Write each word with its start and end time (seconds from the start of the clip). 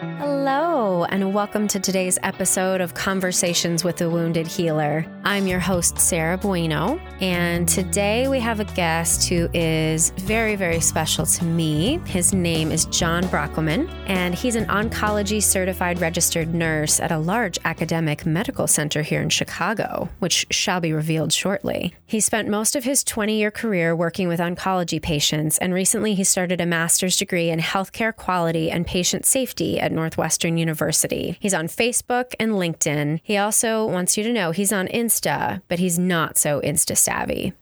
Hello, 0.00 1.04
and 1.04 1.34
welcome 1.34 1.68
to 1.68 1.78
today's 1.78 2.18
episode 2.22 2.80
of 2.80 2.94
Conversations 2.94 3.84
with 3.84 4.00
a 4.00 4.08
Wounded 4.08 4.46
Healer. 4.46 5.04
I'm 5.24 5.46
your 5.46 5.60
host, 5.60 5.98
Sarah 5.98 6.38
Bueno, 6.38 6.98
and 7.20 7.68
today 7.68 8.26
we 8.26 8.40
have 8.40 8.60
a 8.60 8.64
guest 8.64 9.28
who 9.28 9.50
is 9.52 10.08
very, 10.16 10.56
very 10.56 10.80
special 10.80 11.26
to 11.26 11.44
me. 11.44 12.00
His 12.06 12.32
name 12.32 12.72
is 12.72 12.86
John 12.86 13.24
Brockelman, 13.24 13.90
and 14.06 14.34
he's 14.34 14.56
an 14.56 14.64
oncology 14.68 15.42
certified 15.42 16.00
registered 16.00 16.54
nurse 16.54 16.98
at 16.98 17.12
a 17.12 17.18
large 17.18 17.58
academic 17.66 18.24
medical 18.24 18.66
center 18.66 19.02
here 19.02 19.20
in 19.20 19.28
Chicago, 19.28 20.08
which 20.20 20.46
shall 20.50 20.80
be 20.80 20.94
revealed 20.94 21.30
shortly. 21.30 21.94
He 22.06 22.20
spent 22.20 22.48
most 22.48 22.74
of 22.74 22.84
his 22.84 23.04
20 23.04 23.36
year 23.36 23.50
career 23.50 23.94
working 23.94 24.28
with 24.28 24.40
oncology 24.40 25.00
patients, 25.00 25.58
and 25.58 25.74
recently 25.74 26.14
he 26.14 26.24
started 26.24 26.58
a 26.58 26.66
master's 26.66 27.18
degree 27.18 27.50
in 27.50 27.60
healthcare 27.60 28.16
quality 28.16 28.70
and 28.70 28.86
patient 28.86 29.26
safety 29.26 29.78
at 29.78 29.89
Northwestern 29.90 30.56
University. 30.56 31.36
He's 31.40 31.54
on 31.54 31.68
Facebook 31.68 32.34
and 32.38 32.52
LinkedIn. 32.52 33.20
He 33.22 33.36
also 33.36 33.86
wants 33.86 34.16
you 34.16 34.24
to 34.24 34.32
know 34.32 34.50
he's 34.50 34.72
on 34.72 34.88
Insta, 34.88 35.62
but 35.68 35.78
he's 35.78 35.98
not 35.98 36.38
so 36.38 36.60
Insta 36.60 36.96
savvy. 36.96 37.52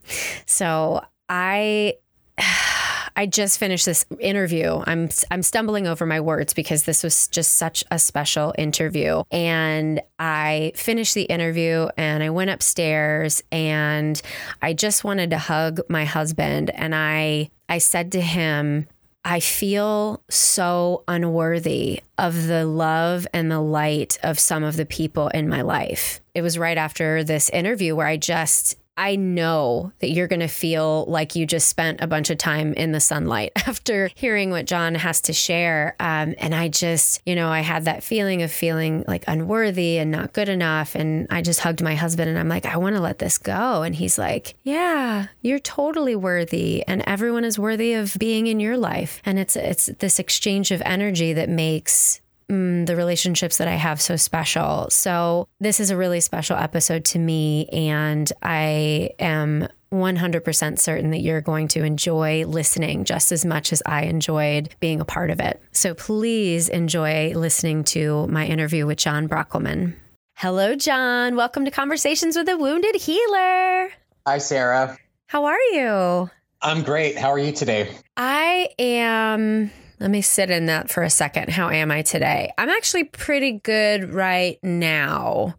So 0.46 1.04
I. 1.28 1.94
I 3.16 3.26
just 3.26 3.58
finished 3.58 3.84
this 3.84 4.06
interview. 4.20 4.80
I'm 4.86 5.08
I'm 5.32 5.42
stumbling 5.42 5.88
over 5.88 6.06
my 6.06 6.20
words 6.20 6.54
because 6.54 6.84
this 6.84 7.02
was 7.02 7.26
just 7.26 7.54
such 7.54 7.82
a 7.90 7.98
special 7.98 8.54
interview. 8.56 9.24
And 9.32 10.00
I 10.20 10.70
finished 10.76 11.16
the 11.16 11.24
interview 11.24 11.88
and 11.96 12.22
I 12.22 12.30
went 12.30 12.50
upstairs 12.50 13.42
and 13.50 14.22
I 14.62 14.72
just 14.72 15.02
wanted 15.02 15.30
to 15.30 15.38
hug 15.38 15.80
my 15.88 16.04
husband 16.04 16.70
and 16.70 16.94
I 16.94 17.50
I 17.68 17.78
said 17.78 18.12
to 18.12 18.20
him, 18.20 18.86
I 19.30 19.40
feel 19.40 20.22
so 20.30 21.04
unworthy 21.06 22.00
of 22.16 22.46
the 22.46 22.64
love 22.64 23.26
and 23.34 23.50
the 23.50 23.60
light 23.60 24.18
of 24.22 24.38
some 24.38 24.64
of 24.64 24.78
the 24.78 24.86
people 24.86 25.28
in 25.28 25.50
my 25.50 25.60
life. 25.60 26.22
It 26.34 26.40
was 26.40 26.56
right 26.56 26.78
after 26.78 27.22
this 27.22 27.50
interview 27.50 27.94
where 27.94 28.06
I 28.06 28.16
just 28.16 28.77
I 28.98 29.14
know 29.14 29.92
that 30.00 30.10
you're 30.10 30.26
going 30.26 30.40
to 30.40 30.48
feel 30.48 31.04
like 31.06 31.36
you 31.36 31.46
just 31.46 31.68
spent 31.68 32.00
a 32.00 32.08
bunch 32.08 32.30
of 32.30 32.36
time 32.36 32.74
in 32.74 32.90
the 32.90 32.98
sunlight 32.98 33.52
after 33.56 34.10
hearing 34.16 34.50
what 34.50 34.66
John 34.66 34.96
has 34.96 35.20
to 35.22 35.32
share. 35.32 35.94
Um, 36.00 36.34
and 36.38 36.52
I 36.52 36.66
just, 36.66 37.22
you 37.24 37.36
know, 37.36 37.48
I 37.48 37.60
had 37.60 37.84
that 37.84 38.02
feeling 38.02 38.42
of 38.42 38.50
feeling 38.50 39.04
like 39.06 39.22
unworthy 39.28 39.98
and 39.98 40.10
not 40.10 40.32
good 40.32 40.48
enough. 40.48 40.96
And 40.96 41.28
I 41.30 41.42
just 41.42 41.60
hugged 41.60 41.80
my 41.80 41.94
husband 41.94 42.28
and 42.28 42.38
I'm 42.38 42.48
like, 42.48 42.66
I 42.66 42.76
want 42.76 42.96
to 42.96 43.00
let 43.00 43.20
this 43.20 43.38
go. 43.38 43.82
And 43.82 43.94
he's 43.94 44.18
like, 44.18 44.56
Yeah, 44.64 45.28
you're 45.42 45.60
totally 45.60 46.16
worthy. 46.16 46.82
And 46.88 47.04
everyone 47.06 47.44
is 47.44 47.56
worthy 47.56 47.94
of 47.94 48.16
being 48.18 48.48
in 48.48 48.58
your 48.58 48.76
life. 48.76 49.22
And 49.24 49.38
it's, 49.38 49.54
it's 49.54 49.86
this 50.00 50.18
exchange 50.18 50.72
of 50.72 50.82
energy 50.84 51.32
that 51.34 51.48
makes 51.48 52.20
mm, 52.50 52.86
the 52.86 52.96
relationships 52.96 53.58
that 53.58 53.68
I 53.68 53.74
have 53.74 54.00
so 54.00 54.16
special. 54.16 54.88
So, 54.90 55.48
this 55.60 55.80
is 55.80 55.90
a 55.90 55.96
really 55.96 56.20
special 56.20 56.56
episode 56.56 57.04
to 57.06 57.18
me, 57.18 57.66
and 57.68 58.30
I 58.42 59.10
am 59.18 59.68
100% 59.92 60.78
certain 60.78 61.10
that 61.10 61.20
you're 61.20 61.40
going 61.40 61.68
to 61.68 61.82
enjoy 61.82 62.44
listening 62.46 63.04
just 63.04 63.32
as 63.32 63.44
much 63.44 63.72
as 63.72 63.82
I 63.86 64.02
enjoyed 64.02 64.74
being 64.80 65.00
a 65.00 65.04
part 65.04 65.30
of 65.30 65.40
it. 65.40 65.62
So, 65.72 65.94
please 65.94 66.68
enjoy 66.68 67.32
listening 67.34 67.84
to 67.84 68.26
my 68.28 68.46
interview 68.46 68.86
with 68.86 68.98
John 68.98 69.28
Brockelman. 69.28 69.94
Hello, 70.34 70.76
John. 70.76 71.34
Welcome 71.34 71.64
to 71.64 71.70
Conversations 71.70 72.36
with 72.36 72.48
a 72.48 72.56
Wounded 72.56 72.94
Healer. 72.94 73.90
Hi, 74.26 74.38
Sarah. 74.38 74.96
How 75.26 75.46
are 75.46 75.60
you? 75.72 76.30
I'm 76.62 76.82
great. 76.82 77.16
How 77.16 77.30
are 77.32 77.38
you 77.38 77.52
today? 77.52 77.90
I 78.16 78.68
am 78.78 79.70
let 80.00 80.10
me 80.10 80.22
sit 80.22 80.50
in 80.50 80.66
that 80.66 80.90
for 80.90 81.02
a 81.02 81.10
second. 81.10 81.50
How 81.50 81.70
am 81.70 81.90
I 81.90 82.02
today? 82.02 82.52
I'm 82.56 82.68
actually 82.68 83.04
pretty 83.04 83.52
good 83.52 84.12
right 84.12 84.58
now. 84.62 85.54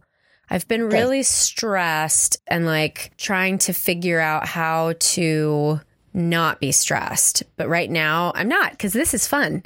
I've 0.50 0.68
been 0.68 0.84
okay. 0.84 0.98
really 0.98 1.24
stressed 1.24 2.38
and 2.48 2.66
like 2.66 3.12
trying 3.18 3.58
to 3.60 3.74
figure 3.74 4.20
out 4.20 4.48
how 4.48 4.94
to 5.00 5.80
not 6.14 6.60
be 6.60 6.72
stressed. 6.72 7.44
But 7.56 7.68
right 7.70 7.90
now, 7.90 8.32
I'm 8.36 8.48
not 8.48 8.72
because 8.72 8.94
this 8.94 9.14
is 9.14 9.28
fun. 9.28 9.64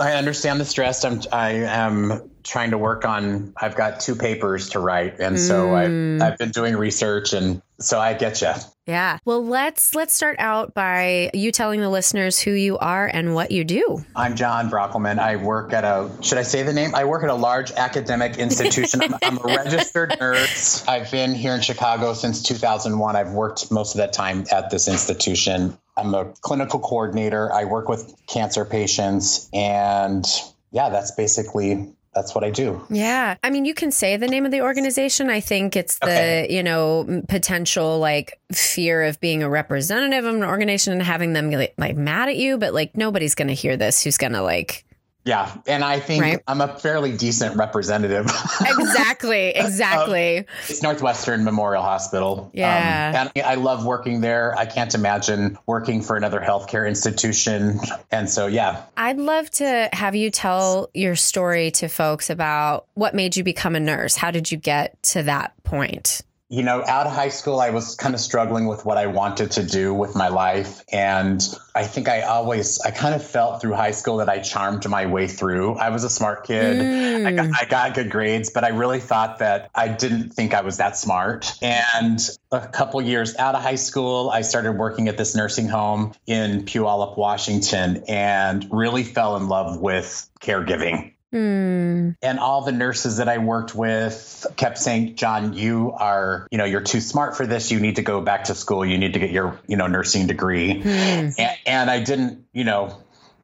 I 0.00 0.12
understand 0.12 0.60
the 0.60 0.64
stress. 0.64 1.04
I'm 1.04 1.20
I 1.32 1.50
am 1.50 2.30
trying 2.44 2.70
to 2.70 2.78
work 2.78 3.04
on. 3.04 3.52
I've 3.56 3.76
got 3.76 4.00
two 4.00 4.14
papers 4.14 4.70
to 4.70 4.80
write, 4.80 5.20
and 5.20 5.38
so 5.38 5.68
mm. 5.68 6.22
I've 6.22 6.32
I've 6.32 6.38
been 6.38 6.50
doing 6.50 6.76
research, 6.76 7.32
and 7.32 7.60
so 7.80 8.00
I 8.00 8.14
get 8.14 8.40
you. 8.40 8.52
Yeah. 8.86 9.18
Well, 9.24 9.44
let's 9.44 9.94
let's 9.94 10.14
start 10.14 10.36
out 10.38 10.74
by 10.74 11.30
you 11.34 11.52
telling 11.52 11.80
the 11.80 11.90
listeners 11.90 12.40
who 12.40 12.52
you 12.52 12.78
are 12.78 13.06
and 13.06 13.34
what 13.34 13.50
you 13.50 13.62
do. 13.64 14.04
I'm 14.16 14.34
John 14.34 14.70
Brockelman. 14.70 15.18
I 15.18 15.36
work 15.36 15.72
at 15.72 15.84
a 15.84 16.10
should 16.22 16.38
I 16.38 16.42
say 16.42 16.62
the 16.62 16.72
name? 16.72 16.94
I 16.94 17.04
work 17.04 17.22
at 17.22 17.30
a 17.30 17.34
large 17.34 17.70
academic 17.72 18.38
institution. 18.38 19.02
I'm, 19.02 19.14
I'm, 19.22 19.38
a 19.38 19.42
registered 19.44 20.16
nurse. 20.18 20.86
I've 20.88 21.10
been 21.10 21.34
here 21.34 21.54
in 21.54 21.60
Chicago 21.60 22.14
since 22.14 22.42
2001. 22.42 23.14
I've 23.14 23.32
worked 23.32 23.70
most 23.70 23.94
of 23.94 23.98
that 23.98 24.12
time 24.12 24.46
at 24.50 24.70
this 24.70 24.88
institution. 24.88 25.76
I'm 25.96 26.14
a 26.14 26.32
clinical 26.40 26.80
coordinator. 26.80 27.52
I 27.52 27.64
work 27.64 27.88
with 27.88 28.14
cancer 28.26 28.64
patients 28.64 29.50
and 29.52 30.24
yeah, 30.70 30.90
that's 30.90 31.10
basically 31.12 31.92
that's 32.18 32.34
what 32.34 32.42
I 32.42 32.50
do. 32.50 32.84
Yeah. 32.90 33.36
I 33.44 33.50
mean, 33.50 33.64
you 33.64 33.74
can 33.74 33.92
say 33.92 34.16
the 34.16 34.26
name 34.26 34.44
of 34.44 34.50
the 34.50 34.62
organization. 34.62 35.30
I 35.30 35.38
think 35.38 35.76
it's 35.76 36.00
the, 36.00 36.06
okay. 36.06 36.46
you 36.50 36.64
know, 36.64 37.22
potential 37.28 38.00
like 38.00 38.40
fear 38.52 39.04
of 39.04 39.20
being 39.20 39.44
a 39.44 39.48
representative 39.48 40.24
of 40.24 40.34
an 40.34 40.42
organization 40.42 40.94
and 40.94 41.02
having 41.02 41.32
them 41.32 41.52
like 41.78 41.96
mad 41.96 42.28
at 42.28 42.36
you, 42.36 42.58
but 42.58 42.74
like 42.74 42.96
nobody's 42.96 43.36
going 43.36 43.46
to 43.46 43.54
hear 43.54 43.76
this 43.76 44.02
who's 44.02 44.18
going 44.18 44.32
to 44.32 44.42
like 44.42 44.84
yeah, 45.28 45.54
and 45.66 45.84
I 45.84 46.00
think 46.00 46.22
right? 46.22 46.42
I'm 46.48 46.62
a 46.62 46.78
fairly 46.78 47.14
decent 47.14 47.54
representative. 47.54 48.24
exactly, 48.62 49.48
exactly. 49.50 50.46
it's 50.70 50.82
Northwestern 50.82 51.44
Memorial 51.44 51.82
Hospital. 51.82 52.50
Yeah, 52.54 53.12
um, 53.26 53.30
and 53.36 53.44
I 53.44 53.56
love 53.56 53.84
working 53.84 54.22
there. 54.22 54.56
I 54.56 54.64
can't 54.64 54.94
imagine 54.94 55.58
working 55.66 56.00
for 56.00 56.16
another 56.16 56.40
healthcare 56.40 56.88
institution. 56.88 57.78
And 58.10 58.30
so, 58.30 58.46
yeah, 58.46 58.84
I'd 58.96 59.18
love 59.18 59.50
to 59.50 59.90
have 59.92 60.16
you 60.16 60.30
tell 60.30 60.88
your 60.94 61.14
story 61.14 61.72
to 61.72 61.88
folks 61.88 62.30
about 62.30 62.86
what 62.94 63.14
made 63.14 63.36
you 63.36 63.44
become 63.44 63.76
a 63.76 63.80
nurse. 63.80 64.16
How 64.16 64.30
did 64.30 64.50
you 64.50 64.56
get 64.56 65.02
to 65.02 65.24
that 65.24 65.52
point? 65.62 66.22
You 66.50 66.62
know, 66.62 66.82
out 66.86 67.06
of 67.06 67.12
high 67.12 67.28
school, 67.28 67.60
I 67.60 67.70
was 67.70 67.94
kind 67.94 68.14
of 68.14 68.20
struggling 68.20 68.66
with 68.66 68.86
what 68.86 68.96
I 68.96 69.06
wanted 69.06 69.50
to 69.52 69.62
do 69.62 69.92
with 69.92 70.14
my 70.14 70.28
life. 70.28 70.82
And 70.90 71.46
I 71.74 71.84
think 71.84 72.08
I 72.08 72.22
always, 72.22 72.80
I 72.80 72.90
kind 72.90 73.14
of 73.14 73.22
felt 73.22 73.60
through 73.60 73.74
high 73.74 73.90
school 73.90 74.16
that 74.16 74.30
I 74.30 74.38
charmed 74.38 74.88
my 74.88 75.04
way 75.04 75.28
through. 75.28 75.74
I 75.74 75.90
was 75.90 76.04
a 76.04 76.10
smart 76.10 76.46
kid. 76.46 76.78
Mm. 76.78 77.26
I, 77.26 77.32
got, 77.32 77.60
I 77.60 77.64
got 77.66 77.94
good 77.94 78.10
grades, 78.10 78.48
but 78.48 78.64
I 78.64 78.68
really 78.68 79.00
thought 79.00 79.40
that 79.40 79.70
I 79.74 79.88
didn't 79.88 80.30
think 80.30 80.54
I 80.54 80.62
was 80.62 80.78
that 80.78 80.96
smart. 80.96 81.52
And 81.60 82.18
a 82.50 82.66
couple 82.66 83.02
years 83.02 83.36
out 83.36 83.54
of 83.54 83.60
high 83.62 83.74
school, 83.74 84.30
I 84.30 84.40
started 84.40 84.72
working 84.72 85.08
at 85.08 85.18
this 85.18 85.34
nursing 85.34 85.68
home 85.68 86.14
in 86.26 86.64
Puyallup, 86.64 87.18
Washington, 87.18 88.04
and 88.08 88.66
really 88.70 89.04
fell 89.04 89.36
in 89.36 89.48
love 89.48 89.80
with 89.80 90.30
caregiving. 90.40 91.12
Mm. 91.32 92.16
And 92.22 92.38
all 92.38 92.62
the 92.62 92.72
nurses 92.72 93.18
that 93.18 93.28
I 93.28 93.38
worked 93.38 93.74
with 93.74 94.46
kept 94.56 94.78
saying, 94.78 95.16
John, 95.16 95.52
you 95.52 95.92
are, 95.92 96.46
you 96.50 96.58
know, 96.58 96.64
you're 96.64 96.80
too 96.80 97.00
smart 97.00 97.36
for 97.36 97.46
this. 97.46 97.70
You 97.70 97.80
need 97.80 97.96
to 97.96 98.02
go 98.02 98.20
back 98.20 98.44
to 98.44 98.54
school. 98.54 98.84
You 98.84 98.98
need 98.98 99.12
to 99.12 99.18
get 99.18 99.30
your, 99.30 99.60
you 99.66 99.76
know, 99.76 99.86
nursing 99.86 100.26
degree. 100.26 100.82
Mm. 100.82 101.34
And, 101.38 101.58
and 101.66 101.90
I 101.90 102.00
didn't, 102.00 102.46
you 102.52 102.64
know, 102.64 102.96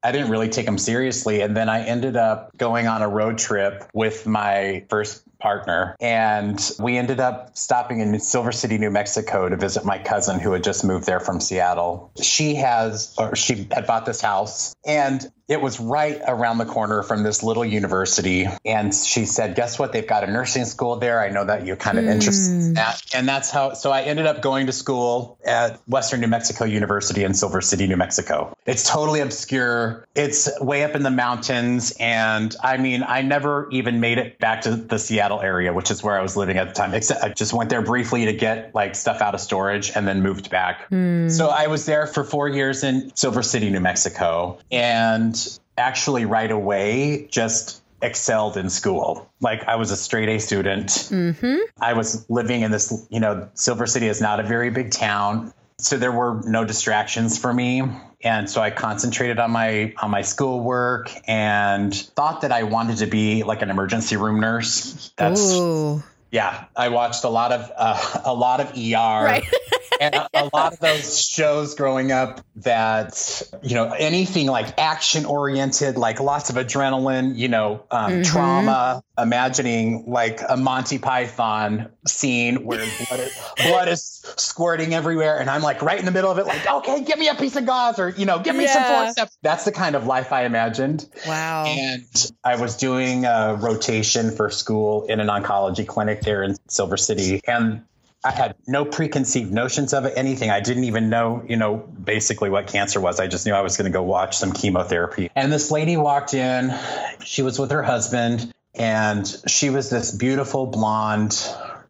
I 0.03 0.12
didn't 0.12 0.31
really 0.31 0.50
take 0.50 0.67
them 0.67 0.77
seriously. 0.77 1.41
And 1.41 1.56
then 1.56 1.71
I 1.71 1.84
ended 1.84 2.17
up 2.17 2.56
going 2.56 2.87
on 2.87 3.00
a 3.00 3.09
road 3.09 3.39
trip 3.39 3.89
with 3.94 4.27
my 4.27 4.84
first 4.91 5.23
partner. 5.39 5.97
And 6.00 6.59
we 6.78 6.97
ended 6.97 7.21
up 7.21 7.56
stopping 7.56 8.00
in 8.00 8.19
Silver 8.21 8.53
City, 8.53 8.78
New 8.78 8.91
Mexico 8.91 9.49
to 9.49 9.56
visit 9.56 9.84
my 9.84 9.99
cousin 9.99 10.41
who 10.41 10.53
had 10.53 10.62
just 10.62 10.84
moved 10.84 11.06
there 11.06 11.21
from 11.21 11.41
Seattle. 11.41 12.12
She 12.21 12.55
has, 12.56 13.15
or 13.19 13.34
she 13.34 13.67
had 13.71 13.87
bought 13.87 14.05
this 14.05 14.21
house 14.21 14.75
and 14.87 15.27
it 15.47 15.60
was 15.60 15.79
right 15.79 16.20
around 16.26 16.58
the 16.58 16.64
corner 16.64 17.02
from 17.02 17.23
this 17.23 17.43
little 17.43 17.64
university. 17.64 18.46
And 18.64 18.94
she 18.94 19.26
said, 19.26 19.55
Guess 19.55 19.79
what? 19.79 19.93
They've 19.93 20.06
got 20.06 20.25
a 20.25 20.31
nursing 20.31 20.64
school 20.64 20.96
there. 20.96 21.20
I 21.20 21.29
know 21.29 21.44
that 21.44 21.67
you're 21.67 21.76
kind 21.76 21.99
of 21.99 22.06
mm. 22.06 22.12
interested 22.12 22.52
in 22.52 22.75
that. 22.75 23.02
And 23.14 23.29
that's 23.29 23.50
how, 23.50 23.75
so 23.75 23.91
I 23.91 24.02
ended 24.02 24.26
up 24.26 24.41
going 24.41 24.67
to 24.67 24.73
school 24.73 25.38
at 25.44 25.81
Western 25.87 26.20
New 26.20 26.29
Mexico 26.29 26.64
University 26.64 27.25
in 27.25 27.35
Silver 27.35 27.61
City, 27.61 27.87
New 27.87 27.96
Mexico. 27.96 28.56
It's 28.64 28.88
totally 28.88 29.20
obscure, 29.20 30.06
it's 30.14 30.49
way 30.61 30.82
up 30.82 30.94
in 30.94 31.02
the 31.02 31.11
mountains. 31.11 31.94
And 32.00 32.55
I 32.62 32.79
mean, 32.79 33.05
I 33.06 33.20
never 33.20 33.69
even 33.70 34.00
made 34.00 34.17
it 34.17 34.38
back 34.38 34.62
to 34.62 34.75
the 34.75 34.99
Seattle 34.99 35.43
area, 35.43 35.75
which 35.75 35.90
is 35.90 36.02
where 36.02 36.19
I 36.19 36.23
was 36.23 36.38
living 36.38 36.56
at 36.56 36.69
the 36.69 36.75
time. 36.75 36.94
Except 36.94 37.23
I 37.23 37.29
just 37.29 37.52
went 37.52 37.69
there 37.69 37.82
briefly 37.82 38.25
to 38.25 38.32
get 38.32 38.75
like 38.75 38.94
stuff 38.94 39.20
out 39.20 39.35
of 39.35 39.43
storage 39.43 39.93
and 39.94 40.08
then 40.08 40.23
moved 40.23 40.49
back. 40.49 40.88
Mm. 40.90 41.31
So 41.31 41.49
I 41.49 41.67
was 41.67 41.85
there 41.85 42.06
for 42.06 42.25
four 42.25 42.49
years 42.49 42.82
in 42.82 43.14
Silver 43.14 43.43
City, 43.43 43.69
New 43.69 43.81
Mexico. 43.81 44.58
And 44.70 45.35
actually 45.76 46.25
right 46.25 46.50
away 46.50 47.26
just 47.31 47.82
excelled 48.03 48.56
in 48.56 48.71
school. 48.71 49.31
Like 49.41 49.65
I 49.65 49.76
was 49.76 49.91
a 49.91 49.97
straight 49.97 50.29
A 50.29 50.38
student. 50.38 50.88
Mm-hmm. 50.88 51.56
I 51.81 51.94
was 51.94 52.29
living 52.29 52.62
in 52.62 52.71
this, 52.71 53.06
you 53.11 53.21
know, 53.21 53.49
Silver 53.55 53.87
City 53.87 54.06
is 54.06 54.21
not 54.21 54.41
a 54.41 54.43
very 54.43 54.71
big 54.71 54.91
town. 54.91 55.53
So 55.79 55.97
there 55.97 56.12
were 56.12 56.41
no 56.44 56.65
distractions 56.65 57.38
for 57.38 57.53
me. 57.53 57.82
And 58.23 58.49
so 58.49 58.62
I 58.62 58.71
concentrated 58.71 59.38
on 59.38 59.50
my 59.50 59.93
on 60.00 60.11
my 60.11 60.23
schoolwork 60.23 61.11
and 61.26 61.94
thought 61.94 62.43
that 62.43 62.53
I 62.53 62.62
wanted 62.62 62.99
to 62.99 63.06
be 63.06 63.43
like 63.43 63.61
an 63.62 63.71
emergency 63.71 64.17
room 64.17 64.41
nurse. 64.41 65.12
That's 65.17 65.53
Ooh. 65.53 66.03
yeah. 66.31 66.65
I 66.76 66.88
watched 66.88 67.25
a 67.25 67.29
lot 67.29 67.53
of 67.53 67.73
uh, 67.76 68.21
a 68.25 68.35
lot 68.35 68.61
of 68.61 68.71
ER. 68.76 69.25
Right. 69.25 69.44
and 70.00 70.14
a, 70.14 70.29
a 70.35 70.50
lot 70.52 70.73
of 70.73 70.81
those 70.81 71.20
shows 71.20 71.75
growing 71.75 72.12
up 72.12 72.41
that 72.56 73.43
you 73.62 73.75
know 73.75 73.91
anything 73.91 74.46
like 74.46 74.79
action 74.79 75.25
oriented 75.25 75.96
like 75.96 76.20
lots 76.20 76.50
of 76.50 76.56
adrenaline 76.56 77.37
you 77.37 77.49
know 77.49 77.85
um, 77.91 78.12
Mhm. 78.14 78.25
trauma 78.25 79.02
imagining 79.19 80.05
like 80.06 80.41
a 80.49 80.56
monty 80.56 80.99
python 80.99 81.88
scene 82.06 82.64
where 82.64 82.87
blood 82.87 83.20
is, 83.20 83.32
blood 83.58 83.88
is 83.88 84.35
squirting 84.37 84.93
everywhere 84.94 85.38
and 85.41 85.49
i'm 85.50 85.62
like 85.62 85.82
right 85.82 85.99
in 85.99 86.05
the 86.05 86.11
middle 86.11 86.31
of 86.31 86.38
it 86.38 86.47
like 86.47 86.67
okay 86.67 87.02
give 87.02 87.19
me 87.19 87.29
a 87.29 87.35
piece 87.35 87.56
of 87.56 87.64
gauze 87.67 87.99
or 87.99 88.08
you 88.11 88.26
know 88.26 88.38
give 88.40 88.55
me 88.56 88.67
some 88.67 88.82
Yeah. 88.82 89.05
forceps 89.06 89.37
that's 89.43 89.64
the 89.64 89.73
kind 89.73 89.94
of 89.97 90.06
life 90.06 90.32
i 90.32 90.44
imagined 90.44 91.08
Wow. 91.26 91.64
and 91.67 92.32
I 92.44 92.56
was 92.56 92.76
doing 92.76 93.25
a 93.25 93.56
rotation 93.61 94.31
for 94.31 94.50
school 94.50 95.06
in 95.06 95.20
an 95.20 95.29
oncology 95.29 95.87
clinic 95.87 96.20
there 96.20 96.43
in 96.43 96.56
Silver 96.69 96.97
City. 96.97 97.40
And 97.47 97.85
I 98.25 98.31
had 98.31 98.56
no 98.67 98.87
preconceived 98.87 99.53
notions 99.53 99.93
of 99.93 100.06
it, 100.06 100.15
anything. 100.17 100.49
I 100.50 100.61
didn't 100.61 100.85
even 100.85 101.11
know, 101.11 101.44
you 101.47 101.56
know, 101.56 101.76
basically 101.76 102.49
what 102.49 102.67
cancer 102.67 102.99
was. 102.99 103.21
I 103.21 103.26
just 103.26 103.44
knew 103.44 103.53
I 103.53 103.61
was 103.61 103.76
going 103.76 103.91
to 103.91 103.97
go 103.97 104.03
watch 104.03 104.38
some 104.38 104.53
chemotherapy. 104.53 105.31
And 105.37 105.53
this 105.53 105.71
lady 105.71 105.99
walked 105.99 106.32
in. 106.32 106.75
She 107.23 107.43
was 107.43 107.59
with 107.59 107.71
her 107.71 107.82
husband, 107.82 108.50
and 108.75 109.26
she 109.47 109.69
was 109.69 109.91
this 109.91 110.11
beautiful 110.11 110.67
blonde, 110.67 111.47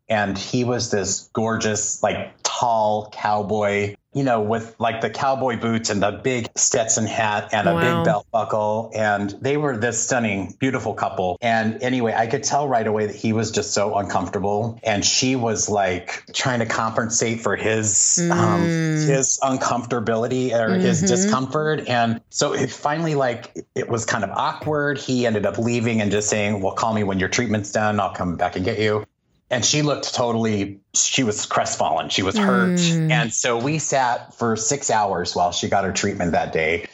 and 0.08 0.36
he 0.36 0.64
was 0.64 0.90
this 0.90 1.30
gorgeous, 1.32 2.02
like 2.02 2.34
tall 2.42 3.10
cowboy. 3.12 3.94
You 4.14 4.22
know, 4.22 4.40
with 4.40 4.76
like 4.78 5.00
the 5.00 5.10
cowboy 5.10 5.58
boots 5.58 5.90
and 5.90 6.00
the 6.02 6.12
big 6.12 6.48
Stetson 6.56 7.06
hat 7.06 7.48
and 7.52 7.68
a 7.68 7.74
Wow. 7.74 7.80
big 7.80 8.04
belt 8.04 8.26
buckle. 8.32 8.92
And 8.94 9.30
they 9.40 9.56
were 9.56 9.76
this 9.76 10.00
stunning, 10.00 10.54
beautiful 10.60 10.94
couple. 10.94 11.36
And 11.40 11.82
anyway, 11.82 12.14
I 12.16 12.26
could 12.28 12.44
tell 12.44 12.68
right 12.68 12.86
away 12.86 13.06
that 13.06 13.16
he 13.16 13.32
was 13.32 13.50
just 13.50 13.72
so 13.72 13.96
uncomfortable. 13.96 14.78
And 14.84 15.04
she 15.04 15.34
was 15.34 15.68
like 15.68 16.24
trying 16.32 16.60
to 16.60 16.66
compensate 16.66 17.40
for 17.40 17.56
his 17.56 18.20
um, 18.30 18.68
Mm. 18.68 19.08
his 19.08 19.38
uncomfortability 19.42 20.52
or 20.52 20.74
his 20.74 21.02
Mhm. 21.02 21.08
discomfort. 21.08 21.88
And 21.88 22.20
so 22.30 22.52
it 22.54 22.70
finally 22.70 23.14
like 23.14 23.50
it 23.74 23.88
was 23.88 24.04
kind 24.04 24.24
of 24.24 24.30
awkward. 24.30 24.98
He 24.98 25.26
ended 25.26 25.44
up 25.46 25.58
leaving 25.58 26.00
and 26.00 26.10
just 26.10 26.28
saying, 26.28 26.60
Well, 26.62 26.72
call 26.74 26.94
me 26.94 27.02
when 27.04 27.18
your 27.18 27.28
treatment's 27.28 27.72
done, 27.72 27.98
I'll 28.00 28.14
come 28.14 28.36
back 28.36 28.56
and 28.56 28.64
get 28.64 28.78
you. 28.78 29.04
And 29.50 29.64
she 29.64 29.82
looked 29.82 30.14
totally, 30.14 30.80
she 30.94 31.22
was 31.22 31.46
crestfallen. 31.46 32.08
She 32.08 32.22
was 32.22 32.36
hurt. 32.36 32.78
Mm. 32.78 33.10
And 33.10 33.32
so 33.32 33.58
we 33.58 33.78
sat 33.78 34.34
for 34.34 34.56
six 34.56 34.90
hours 34.90 35.36
while 35.36 35.52
she 35.52 35.68
got 35.68 35.84
her 35.84 35.92
treatment 35.92 36.32
that 36.32 36.52
day. 36.52 36.86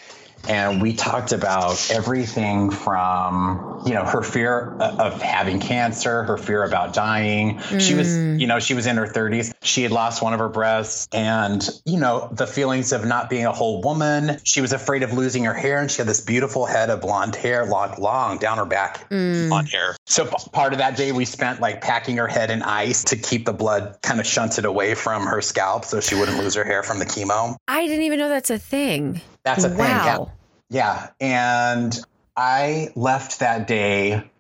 And 0.49 0.83
we 0.83 0.95
talked 0.95 1.33
about 1.33 1.91
everything 1.93 2.71
from, 2.71 3.83
you 3.87 3.95
know, 3.95 4.05
her 4.05 4.23
fear 4.23 4.73
of 4.81 5.21
having 5.23 5.61
cancer, 5.61 6.25
her 6.25 6.37
fear 6.37 6.65
about 6.65 6.93
dying. 6.93 7.61
She 7.79 7.95
was, 7.95 8.09
Mm. 8.09 8.41
you 8.41 8.47
know, 8.47 8.59
she 8.59 8.75
was 8.75 8.87
in 8.87 8.97
her 8.97 9.07
30s. 9.07 9.53
She 9.63 9.83
had 9.83 9.93
lost 9.93 10.23
one 10.23 10.33
of 10.33 10.41
her 10.41 10.49
breasts 10.49 11.07
and, 11.13 11.67
you 11.85 11.99
know, 11.99 12.29
the 12.33 12.47
feelings 12.47 12.93
of 12.93 13.05
not 13.05 13.31
being 13.31 13.47
a 13.47 13.53
whole 13.53 13.81
woman. 13.83 14.41
She 14.45 14.61
was 14.61 14.73
afraid 14.73 15.03
of 15.03 15.13
losing 15.13 15.45
her 15.45 15.55
hair 15.55 15.79
and 15.81 15.91
she 15.91 15.99
had 15.99 16.07
this 16.09 16.21
beautiful 16.21 16.67
head 16.67 16.91
of 16.91 17.01
blonde 17.01 17.37
hair, 17.37 17.65
long, 17.67 17.95
long 17.99 18.39
down 18.39 18.59
her 18.59 18.65
back 18.67 19.09
Mm. 19.11 19.53
on 19.53 19.67
hair. 19.67 19.95
So 20.07 20.25
part 20.25 20.73
of 20.73 20.79
that 20.81 20.97
day 20.97 21.13
we 21.13 21.25
spent 21.25 21.61
like 21.61 21.81
packing 21.81 22.17
her 22.17 22.27
head 22.27 22.51
in 22.51 22.63
ice 22.63 23.05
to 23.05 23.17
keep 23.17 23.47
the 23.47 23.53
blood 23.53 23.99
kind 24.03 24.19
of 24.21 24.27
shunted 24.27 24.65
away 24.65 24.95
from 24.95 25.27
her 25.27 25.41
scalp 25.41 25.85
so 25.85 26.01
she 26.01 26.15
wouldn't 26.17 26.39
lose 26.39 26.55
her 26.55 26.65
hair 26.65 26.83
from 26.83 26.99
the 26.99 27.07
chemo. 27.07 27.57
I 27.69 27.87
didn't 27.87 28.03
even 28.05 28.19
know 28.19 28.29
that's 28.29 28.51
a 28.51 28.59
thing. 28.59 29.21
That's 29.43 29.65
a 29.65 29.71
thing. 29.71 29.79
Yeah. 29.79 30.25
Yeah. 30.69 31.09
And 31.21 31.99
I 32.37 32.91
left 32.95 33.41
that 33.41 33.67
day 33.67 34.31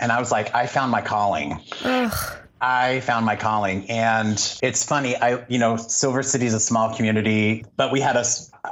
and 0.00 0.12
I 0.12 0.18
was 0.18 0.30
like, 0.30 0.54
I 0.54 0.66
found 0.66 0.90
my 0.90 1.00
calling. 1.00 1.60
Ugh. 1.84 2.38
I 2.60 3.00
found 3.00 3.26
my 3.26 3.36
calling. 3.36 3.90
And 3.90 4.32
it's 4.62 4.84
funny, 4.84 5.16
I 5.16 5.44
you 5.48 5.58
know, 5.58 5.76
Silver 5.76 6.22
City 6.22 6.46
is 6.46 6.54
a 6.54 6.60
small 6.60 6.94
community, 6.94 7.64
but 7.76 7.92
we 7.92 8.00
had 8.00 8.16
a, 8.16 8.24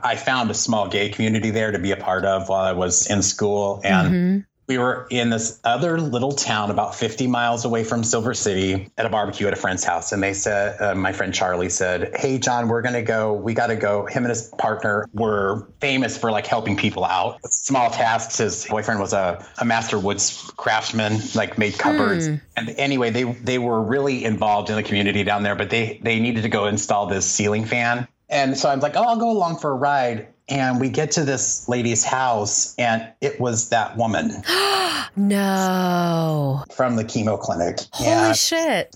I 0.03 0.17
found 0.17 0.51
a 0.51 0.55
small 0.55 0.89
gay 0.89 1.11
community 1.11 1.51
there 1.51 1.73
to 1.73 1.79
be 1.79 1.93
a 1.93 1.97
part 1.97 2.25
of 2.25 2.49
while 2.49 2.65
I 2.65 2.73
was 2.73 3.11
in 3.11 3.23
school. 3.23 3.81
And 3.85 4.09
Mhm. 4.09 4.47
We 4.69 4.79
were 4.79 5.07
in 5.11 5.31
this 5.31 5.61
other 5.65 6.01
little 6.01 6.33
town 6.33 6.71
about 6.71 6.95
50 6.95 7.27
miles 7.27 7.65
away 7.65 7.83
from 7.85 8.05
Silver 8.05 8.33
City 8.33 8.91
at 8.97 9.05
a 9.05 9.09
barbecue 9.09 9.47
at 9.47 9.53
a 9.53 9.57
friend's 9.57 9.83
house. 9.83 10.13
And 10.13 10.23
they 10.23 10.35
said, 10.35 10.81
uh, 10.81 10.95
my 10.95 11.13
friend 11.13 11.35
Charlie 11.35 11.69
said, 11.69 12.13
Hey, 12.17 12.39
John, 12.39 12.69
we're 12.69 12.83
going 12.83 12.95
to 12.95 13.03
go. 13.03 13.33
We 13.33 13.55
got 13.55 13.69
to 13.69 13.77
go. 13.77 14.07
Him 14.07 14.25
and 14.25 14.31
his 14.31 14.49
partner 14.59 15.09
were 15.13 15.69
famous 15.81 16.17
for 16.17 16.31
like 16.31 16.47
helping 16.47 16.77
people 16.77 17.05
out. 17.05 17.41
Small 17.53 17.91
tasks. 17.91 18.39
His 18.39 18.67
boyfriend 18.67 19.01
was 19.01 19.13
a, 19.13 19.45
a 19.59 19.65
master 19.65 19.99
woods 19.99 20.51
craftsman, 20.57 21.19
like 21.35 21.59
made 21.59 21.77
cupboards. 21.77 22.29
Hmm. 22.29 22.37
And 22.57 22.71
anyway, 22.71 23.11
they, 23.11 23.25
they 23.25 23.59
were 23.59 23.83
really 23.83 24.25
involved 24.25 24.71
in 24.71 24.77
the 24.77 24.83
community 24.83 25.25
down 25.25 25.43
there, 25.43 25.57
but 25.57 25.71
they, 25.71 26.01
they 26.03 26.21
needed 26.21 26.43
to 26.43 26.49
go 26.49 26.67
install 26.67 27.07
this 27.07 27.27
ceiling 27.27 27.65
fan. 27.65 28.07
And 28.29 28.57
so 28.57 28.71
I'm 28.71 28.81
like, 28.81 28.97
oh, 28.97 29.03
I'll 29.03 29.19
go 29.19 29.31
along 29.31 29.59
for 29.59 29.71
a 29.71 29.75
ride. 29.75 30.29
And 30.53 30.79
we 30.79 30.91
get 30.91 31.11
to 31.13 31.25
this 31.25 31.67
lady's 31.67 32.05
house, 32.05 32.75
and 32.77 33.09
it 33.23 33.41
was 33.41 33.71
that 33.71 33.97
woman 33.97 34.43
No. 35.17 36.65
from 36.75 36.97
the 36.97 37.05
chemo 37.05 37.41
clinic. 37.41 37.79
Holy 37.93 38.11
and 38.11 38.37
shit. 38.37 38.95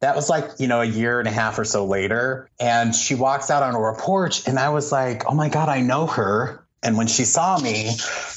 that 0.00 0.14
was 0.14 0.28
like, 0.28 0.44
you 0.58 0.68
know, 0.68 0.82
a 0.82 0.84
year 0.84 1.18
and 1.18 1.26
a 1.26 1.32
half 1.32 1.58
or 1.58 1.64
so 1.64 1.86
later. 1.86 2.50
And 2.60 2.94
she 2.94 3.14
walks 3.14 3.50
out 3.50 3.62
on 3.62 3.72
her 3.74 3.94
porch, 3.98 4.46
and 4.46 4.58
I 4.58 4.68
was 4.68 4.92
like, 4.92 5.24
oh 5.26 5.34
my 5.34 5.48
God, 5.48 5.68
I 5.70 5.80
know 5.80 6.06
her. 6.06 6.64
And 6.82 6.96
when 6.96 7.08
she 7.08 7.24
saw 7.24 7.58
me, 7.58 7.90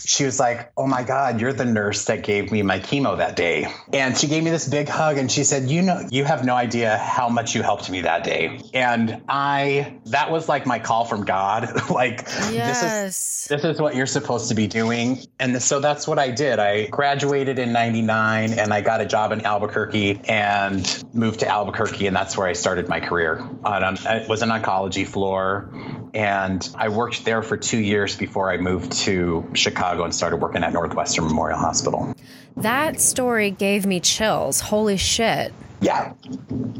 she 0.03 0.25
was 0.25 0.39
like, 0.39 0.71
Oh 0.75 0.87
my 0.87 1.03
God, 1.03 1.39
you're 1.39 1.53
the 1.53 1.65
nurse 1.65 2.05
that 2.05 2.23
gave 2.23 2.51
me 2.51 2.63
my 2.63 2.79
chemo 2.79 3.17
that 3.17 3.35
day. 3.35 3.67
And 3.93 4.17
she 4.17 4.27
gave 4.27 4.43
me 4.43 4.49
this 4.49 4.67
big 4.67 4.89
hug 4.89 5.17
and 5.17 5.31
she 5.31 5.43
said, 5.43 5.69
You 5.69 5.83
know, 5.83 6.07
you 6.09 6.23
have 6.25 6.43
no 6.43 6.55
idea 6.55 6.97
how 6.97 7.29
much 7.29 7.53
you 7.53 7.61
helped 7.61 7.89
me 7.89 8.01
that 8.01 8.23
day. 8.23 8.59
And 8.73 9.23
I, 9.29 9.97
that 10.07 10.31
was 10.31 10.49
like 10.49 10.65
my 10.65 10.79
call 10.79 11.05
from 11.05 11.23
God. 11.25 11.89
like, 11.91 12.25
this 12.25 12.83
is 12.83 13.47
this 13.49 13.63
is 13.63 13.81
what 13.81 13.95
you're 13.95 14.05
supposed 14.05 14.49
to 14.49 14.55
be 14.55 14.65
doing. 14.65 15.19
And 15.39 15.61
so 15.61 15.79
that's 15.79 16.07
what 16.07 16.17
I 16.17 16.31
did. 16.31 16.57
I 16.57 16.87
graduated 16.87 17.59
in 17.59 17.73
99 17.73 18.53
and 18.53 18.73
I 18.73 18.81
got 18.81 19.01
a 19.01 19.05
job 19.05 19.31
in 19.33 19.41
Albuquerque 19.45 20.21
and 20.27 21.05
moved 21.13 21.41
to 21.41 21.47
Albuquerque. 21.47 22.07
And 22.07 22.15
that's 22.15 22.37
where 22.37 22.47
I 22.47 22.53
started 22.53 22.87
my 22.87 22.99
career. 22.99 23.39
On, 23.63 23.83
on, 23.83 23.97
it 24.05 24.29
was 24.29 24.41
an 24.41 24.49
oncology 24.49 25.05
floor. 25.05 25.69
And 26.13 26.67
I 26.75 26.89
worked 26.89 27.23
there 27.25 27.41
for 27.41 27.57
two 27.57 27.79
years 27.79 28.15
before 28.15 28.51
I 28.51 28.57
moved 28.57 28.91
to 29.03 29.49
Chicago 29.53 30.03
and 30.03 30.13
started 30.13 30.37
working 30.37 30.63
at 30.63 30.73
Northwestern 30.73 31.25
Memorial 31.25 31.59
Hospital. 31.59 32.13
That 32.57 32.99
story 32.99 33.51
gave 33.51 33.85
me 33.85 33.99
chills. 33.99 34.59
Holy 34.59 34.97
shit. 34.97 35.53
Yeah. 35.79 36.13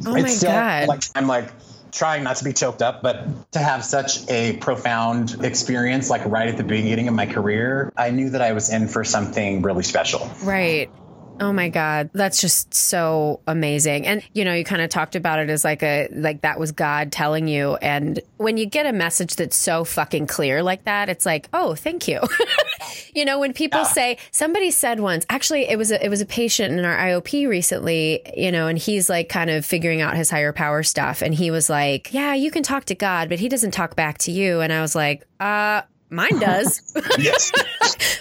Oh 0.06 0.14
my 0.14 0.36
God. 0.42 0.88
Like, 0.88 1.04
I'm 1.16 1.28
like, 1.28 1.50
trying 1.92 2.24
not 2.24 2.38
to 2.38 2.44
be 2.44 2.54
choked 2.54 2.82
up, 2.82 3.02
but 3.02 3.52
to 3.52 3.60
have 3.60 3.84
such 3.84 4.30
a 4.30 4.58
profound 4.58 5.44
experience, 5.44 6.10
like 6.10 6.26
right 6.26 6.48
at 6.48 6.58
the 6.58 6.64
beginning 6.64 7.08
of 7.08 7.14
my 7.14 7.26
career, 7.26 7.92
I 7.98 8.12
knew 8.12 8.30
that 8.32 8.42
I 8.42 8.54
was 8.54 8.72
in 8.72 8.88
for 8.88 9.04
something 9.04 9.62
really 9.62 9.84
special. 9.84 10.30
Right. 10.44 10.90
Oh 11.42 11.52
my 11.52 11.70
God. 11.70 12.12
That's 12.14 12.40
just 12.40 12.72
so 12.72 13.42
amazing. 13.48 14.06
And, 14.06 14.24
you 14.34 14.46
know, 14.46 14.54
you 14.54 14.64
kind 14.64 14.82
of 14.84 14.92
talked 14.92 15.16
about 15.16 15.40
it 15.40 15.50
as 15.50 15.64
like 15.64 15.82
a, 15.82 16.08
like 16.12 16.42
that 16.42 16.60
was 16.60 16.72
God 16.72 17.12
telling 17.12 17.48
you. 17.48 17.78
And 17.78 18.20
when 18.38 18.58
you 18.58 18.68
get 18.68 18.86
a 18.86 18.94
message 18.94 19.36
that's 19.38 19.56
so 19.58 19.84
fucking 19.84 20.28
clear 20.28 20.62
like 20.62 20.84
that, 20.84 21.10
it's 21.10 21.26
like, 21.26 21.50
oh, 21.52 21.74
thank 21.74 22.08
you. 22.08 22.20
you 23.16 23.26
know, 23.26 23.40
when 23.40 23.54
people 23.54 23.80
Yeah. 23.80 23.86
say, 23.88 24.18
somebody 24.30 24.70
said 24.70 25.00
once, 25.00 25.26
actually, 25.30 25.68
it 25.68 25.78
was 25.80 25.92
a, 25.92 26.06
it 26.06 26.10
was 26.10 26.22
a 26.22 26.28
patient 26.28 26.78
in 26.78 26.86
our 26.86 26.96
IOP 26.96 27.48
recently, 27.48 28.22
you 28.38 28.52
know, 28.52 28.68
and 28.68 28.78
he's 28.78 29.10
like 29.10 29.28
kind 29.28 29.50
of 29.50 29.66
figuring 29.66 30.00
out 30.00 30.16
his 30.16 30.30
higher 30.30 30.54
power 30.54 30.84
stuff. 30.84 31.24
And 31.24 31.34
he 31.34 31.50
was 31.50 31.72
like, 31.72 32.14
yeah, 32.14 32.36
you 32.36 32.52
can 32.52 32.62
talk 32.62 32.86
to 32.86 32.96
God, 32.96 33.30
but 33.30 33.40
he 33.40 33.50
doesn't 33.50 33.72
talk 33.72 33.96
back 33.96 34.20
to 34.20 34.32
you. 34.32 34.62
And 34.62 34.72
I 34.72 34.82
was 34.82 34.94
like, 34.94 35.26
uh, 35.40 35.82
mine 36.12 36.38
does. 36.40 36.94
Yes. 37.18 37.52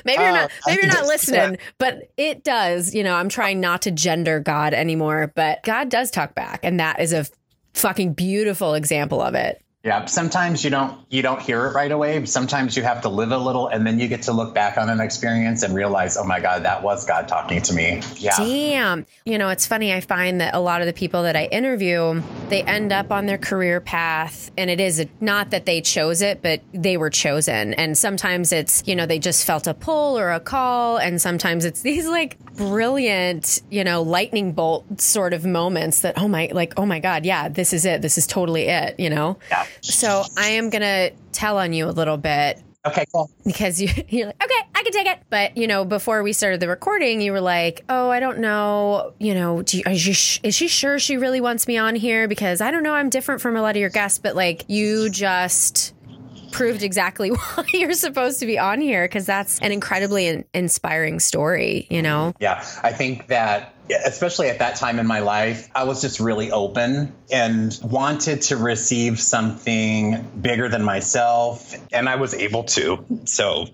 maybe 0.04 0.22
you're 0.22 0.30
Uh, 0.32 0.34
not 0.42 0.50
maybe 0.66 0.80
you're 0.82 0.92
not 0.92 1.06
listening 1.06 1.52
yeah. 1.54 1.56
but 1.78 2.10
it 2.16 2.42
does 2.44 2.94
you 2.94 3.02
know 3.02 3.14
i'm 3.14 3.28
trying 3.28 3.60
not 3.60 3.82
to 3.82 3.90
gender 3.90 4.40
god 4.40 4.72
anymore 4.74 5.32
but 5.34 5.62
god 5.64 5.88
does 5.90 6.10
talk 6.10 6.34
back 6.34 6.60
and 6.62 6.80
that 6.80 7.00
is 7.00 7.12
a 7.12 7.26
fucking 7.74 8.12
beautiful 8.14 8.74
example 8.74 9.20
of 9.20 9.34
it 9.34 9.62
Yeah, 9.82 10.04
sometimes 10.06 10.62
you 10.64 10.70
don't 10.70 10.98
you 11.08 11.22
don't 11.22 11.40
hear 11.40 11.66
it 11.66 11.72
right 11.74 11.90
away. 11.90 12.22
Sometimes 12.26 12.76
you 12.76 12.82
have 12.82 13.00
to 13.02 13.08
live 13.08 13.32
a 13.32 13.38
little 13.38 13.68
and 13.68 13.86
then 13.86 13.98
you 13.98 14.08
get 14.08 14.22
to 14.28 14.32
look 14.32 14.54
back 14.54 14.76
on 14.76 14.90
an 14.90 15.00
experience 15.00 15.62
and 15.62 15.74
realize, 15.74 16.18
"Oh 16.18 16.24
my 16.24 16.38
god, 16.38 16.64
that 16.64 16.82
was 16.82 17.06
God 17.06 17.28
talking 17.28 17.62
to 17.62 17.72
me." 17.72 18.02
Yeah. 18.16 18.36
Damn. 18.36 19.06
You 19.24 19.38
know, 19.38 19.48
it's 19.48 19.66
funny. 19.66 19.94
I 19.94 20.00
find 20.02 20.38
that 20.42 20.54
a 20.54 20.60
lot 20.60 20.82
of 20.82 20.86
the 20.86 20.92
people 20.92 21.22
that 21.22 21.34
I 21.34 21.44
interview, 21.46 22.20
they 22.50 22.62
end 22.62 22.92
up 22.92 23.10
on 23.10 23.26
their 23.26 23.38
career 23.38 23.80
path. 23.80 24.50
And 24.58 24.68
it 24.68 24.80
is 24.80 25.06
not 25.20 25.50
that 25.50 25.66
they 25.66 25.80
chose 25.80 26.20
it, 26.20 26.42
but 26.42 26.60
they 26.72 26.96
were 26.96 27.10
chosen. 27.10 27.74
And 27.74 27.96
sometimes 27.96 28.52
it's, 28.52 28.82
you 28.86 28.94
know, 28.94 29.06
they 29.06 29.18
just 29.18 29.44
felt 29.44 29.66
a 29.66 29.74
pull 29.74 30.18
or 30.18 30.32
a 30.32 30.40
call. 30.40 30.98
And 30.98 31.20
sometimes 31.20 31.64
it's 31.64 31.80
these 31.90 32.06
like 32.06 32.38
brilliant, 32.54 33.62
you 33.70 33.84
know, 33.84 34.02
lightning 34.02 34.52
bolt 34.52 35.00
sort 35.00 35.32
of 35.32 35.46
moments 35.46 36.02
that, 36.02 36.18
oh 36.18 36.28
my, 36.28 36.50
like, 36.52 36.74
oh 36.76 36.84
my 36.84 37.00
God, 37.00 37.24
yeah, 37.24 37.48
this 37.48 37.72
is 37.72 37.84
it. 37.84 38.02
This 38.02 38.18
is 38.18 38.26
totally 38.26 38.64
it, 38.68 38.98
you 38.98 39.08
know? 39.08 39.38
Yeah. 39.50 39.66
So 39.80 40.24
I 40.36 40.48
am 40.50 40.70
going 40.70 40.82
to 40.82 41.12
tell 41.32 41.58
on 41.58 41.72
you 41.72 41.88
a 41.88 41.92
little 41.92 42.16
bit. 42.16 42.60
Okay, 42.86 43.04
cool. 43.12 43.30
Because 43.44 43.80
you, 43.80 43.88
you're 44.08 44.26
like, 44.26 44.42
okay, 44.42 44.68
I 44.74 44.82
can 44.82 44.92
take 44.92 45.06
it. 45.06 45.18
But, 45.28 45.56
you 45.56 45.66
know, 45.66 45.84
before 45.84 46.22
we 46.22 46.32
started 46.32 46.60
the 46.60 46.68
recording, 46.68 47.20
you 47.20 47.32
were 47.32 47.40
like, 47.40 47.84
oh, 47.88 48.10
I 48.10 48.20
don't 48.20 48.38
know, 48.38 49.12
you 49.18 49.34
know, 49.34 49.62
do 49.62 49.78
you, 49.78 49.84
is, 49.86 50.00
she, 50.00 50.40
is 50.42 50.54
she 50.54 50.68
sure 50.68 50.98
she 50.98 51.16
really 51.16 51.40
wants 51.40 51.66
me 51.66 51.76
on 51.76 51.94
here? 51.94 52.28
Because 52.28 52.60
I 52.60 52.70
don't 52.70 52.82
know, 52.82 52.94
I'm 52.94 53.10
different 53.10 53.40
from 53.40 53.56
a 53.56 53.62
lot 53.62 53.76
of 53.76 53.80
your 53.80 53.90
guests, 53.90 54.18
but 54.18 54.34
like 54.34 54.64
you 54.68 55.10
just 55.10 55.94
proved 56.52 56.82
exactly 56.82 57.28
why 57.54 57.64
you're 57.72 57.92
supposed 57.92 58.40
to 58.40 58.46
be 58.46 58.58
on 58.58 58.80
here 58.80 59.04
because 59.04 59.26
that's 59.26 59.60
an 59.60 59.72
incredibly 59.72 60.26
in- 60.26 60.44
inspiring 60.54 61.20
story, 61.20 61.86
you 61.90 62.02
know? 62.02 62.34
Yeah, 62.40 62.64
I 62.82 62.92
think 62.92 63.28
that 63.28 63.74
especially 64.04 64.48
at 64.48 64.58
that 64.58 64.76
time 64.76 64.98
in 64.98 65.06
my 65.06 65.20
life, 65.20 65.68
I 65.74 65.84
was 65.84 66.00
just 66.00 66.20
really 66.20 66.50
open 66.50 67.12
and 67.30 67.78
wanted 67.82 68.42
to 68.42 68.56
receive 68.56 69.20
something 69.20 70.30
bigger 70.40 70.68
than 70.68 70.82
myself. 70.82 71.74
And 71.92 72.08
I 72.08 72.16
was 72.16 72.34
able 72.34 72.64
to. 72.64 73.04
So 73.24 73.66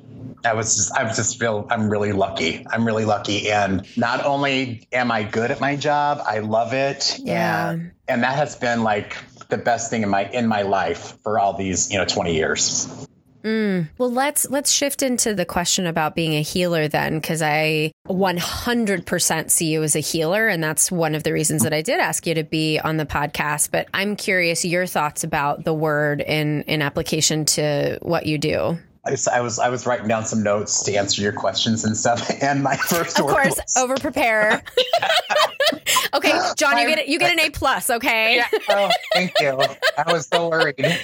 I 0.45 0.55
was 0.55 0.77
just, 0.77 0.93
I 0.93 1.05
just 1.05 1.39
feel 1.39 1.67
I'm 1.71 1.89
really 1.89 2.13
lucky. 2.13 2.67
I'm 2.69 2.87
really 2.87 3.05
lucky. 3.05 3.51
And 3.51 3.87
not 3.97 4.25
only 4.25 4.87
am 4.93 5.11
I 5.11 5.25
good 5.25 5.51
at 5.51 5.61
my 5.61 5.77
job, 5.77 6.23
I 6.25 6.41
love 6.41 6.73
it. 6.73 7.19
Yeah. 7.23 7.71
And, 7.71 7.93
and 8.09 8.23
that 8.23 8.37
has 8.37 8.57
been 8.57 8.83
like 8.83 9.17
the 9.49 9.59
best 9.59 9.91
thing 9.91 10.03
in 10.03 10.09
my 10.09 10.29
in 10.29 10.47
my 10.47 10.63
life 10.63 11.19
for 11.23 11.39
all 11.39 11.57
these, 11.57 11.91
you 11.91 11.99
know, 11.99 12.05
20 12.05 12.35
years. 12.35 13.07
Mm. 13.47 13.89
Well, 13.97 14.11
let's 14.11 14.51
let's 14.51 14.73
shift 14.73 15.03
into 15.03 15.33
the 15.33 15.45
question 15.45 15.87
about 15.87 16.17
being 16.17 16.35
a 16.35 16.43
healer 16.43 16.89
then, 16.89 17.21
because 17.21 17.43
I 17.43 17.93
100% 18.09 19.51
see 19.51 19.67
you 19.67 19.85
as 19.85 19.95
a 19.95 20.01
healer, 20.01 20.49
and 20.49 20.61
that's 20.61 20.91
one 20.91 21.15
of 21.15 21.23
the 21.23 21.33
reasons 21.33 21.63
that 21.63 21.73
I 21.73 21.81
did 21.81 22.01
ask 22.01 22.27
you 22.27 22.35
to 22.35 22.43
be 22.43 22.81
on 22.81 22.97
the 22.97 23.07
podcast. 23.07 23.71
But 23.71 23.87
I'm 23.95 24.17
curious 24.17 24.65
your 24.65 24.85
thoughts 24.85 25.23
about 25.23 25.63
the 25.63 25.73
word 25.73 26.23
in 26.23 26.63
in 26.63 26.83
application 26.83 27.45
to 27.45 28.01
what 28.03 28.27
you 28.27 28.37
do. 28.37 28.79
I 29.07 29.41
was 29.41 29.61
I 29.61 29.69
was 29.69 29.87
writing 29.87 30.09
down 30.09 30.25
some 30.25 30.43
notes 30.43 30.83
to 30.83 30.97
answer 30.97 31.23
your 31.23 31.33
questions 31.33 31.85
and 31.85 31.97
stuff. 31.97 32.29
And 32.43 32.65
my 32.65 32.77
first, 32.77 33.21
of 33.21 33.27
course, 33.27 33.61
over 33.79 33.95
prepare. 33.95 34.61
okay, 36.15 36.33
John, 36.57 36.79
you 36.79 36.89
get 36.89 37.07
you 37.07 37.21
get 37.21 37.33
an 37.33 37.39
A 37.39 37.51
plus. 37.51 37.91
Okay. 37.91 38.37
Yeah. 38.37 38.47
Oh, 38.69 38.91
thank 39.15 39.33
you. 39.39 39.61
I 39.97 40.13
was 40.13 40.27
so 40.27 40.49
worried. 40.49 40.99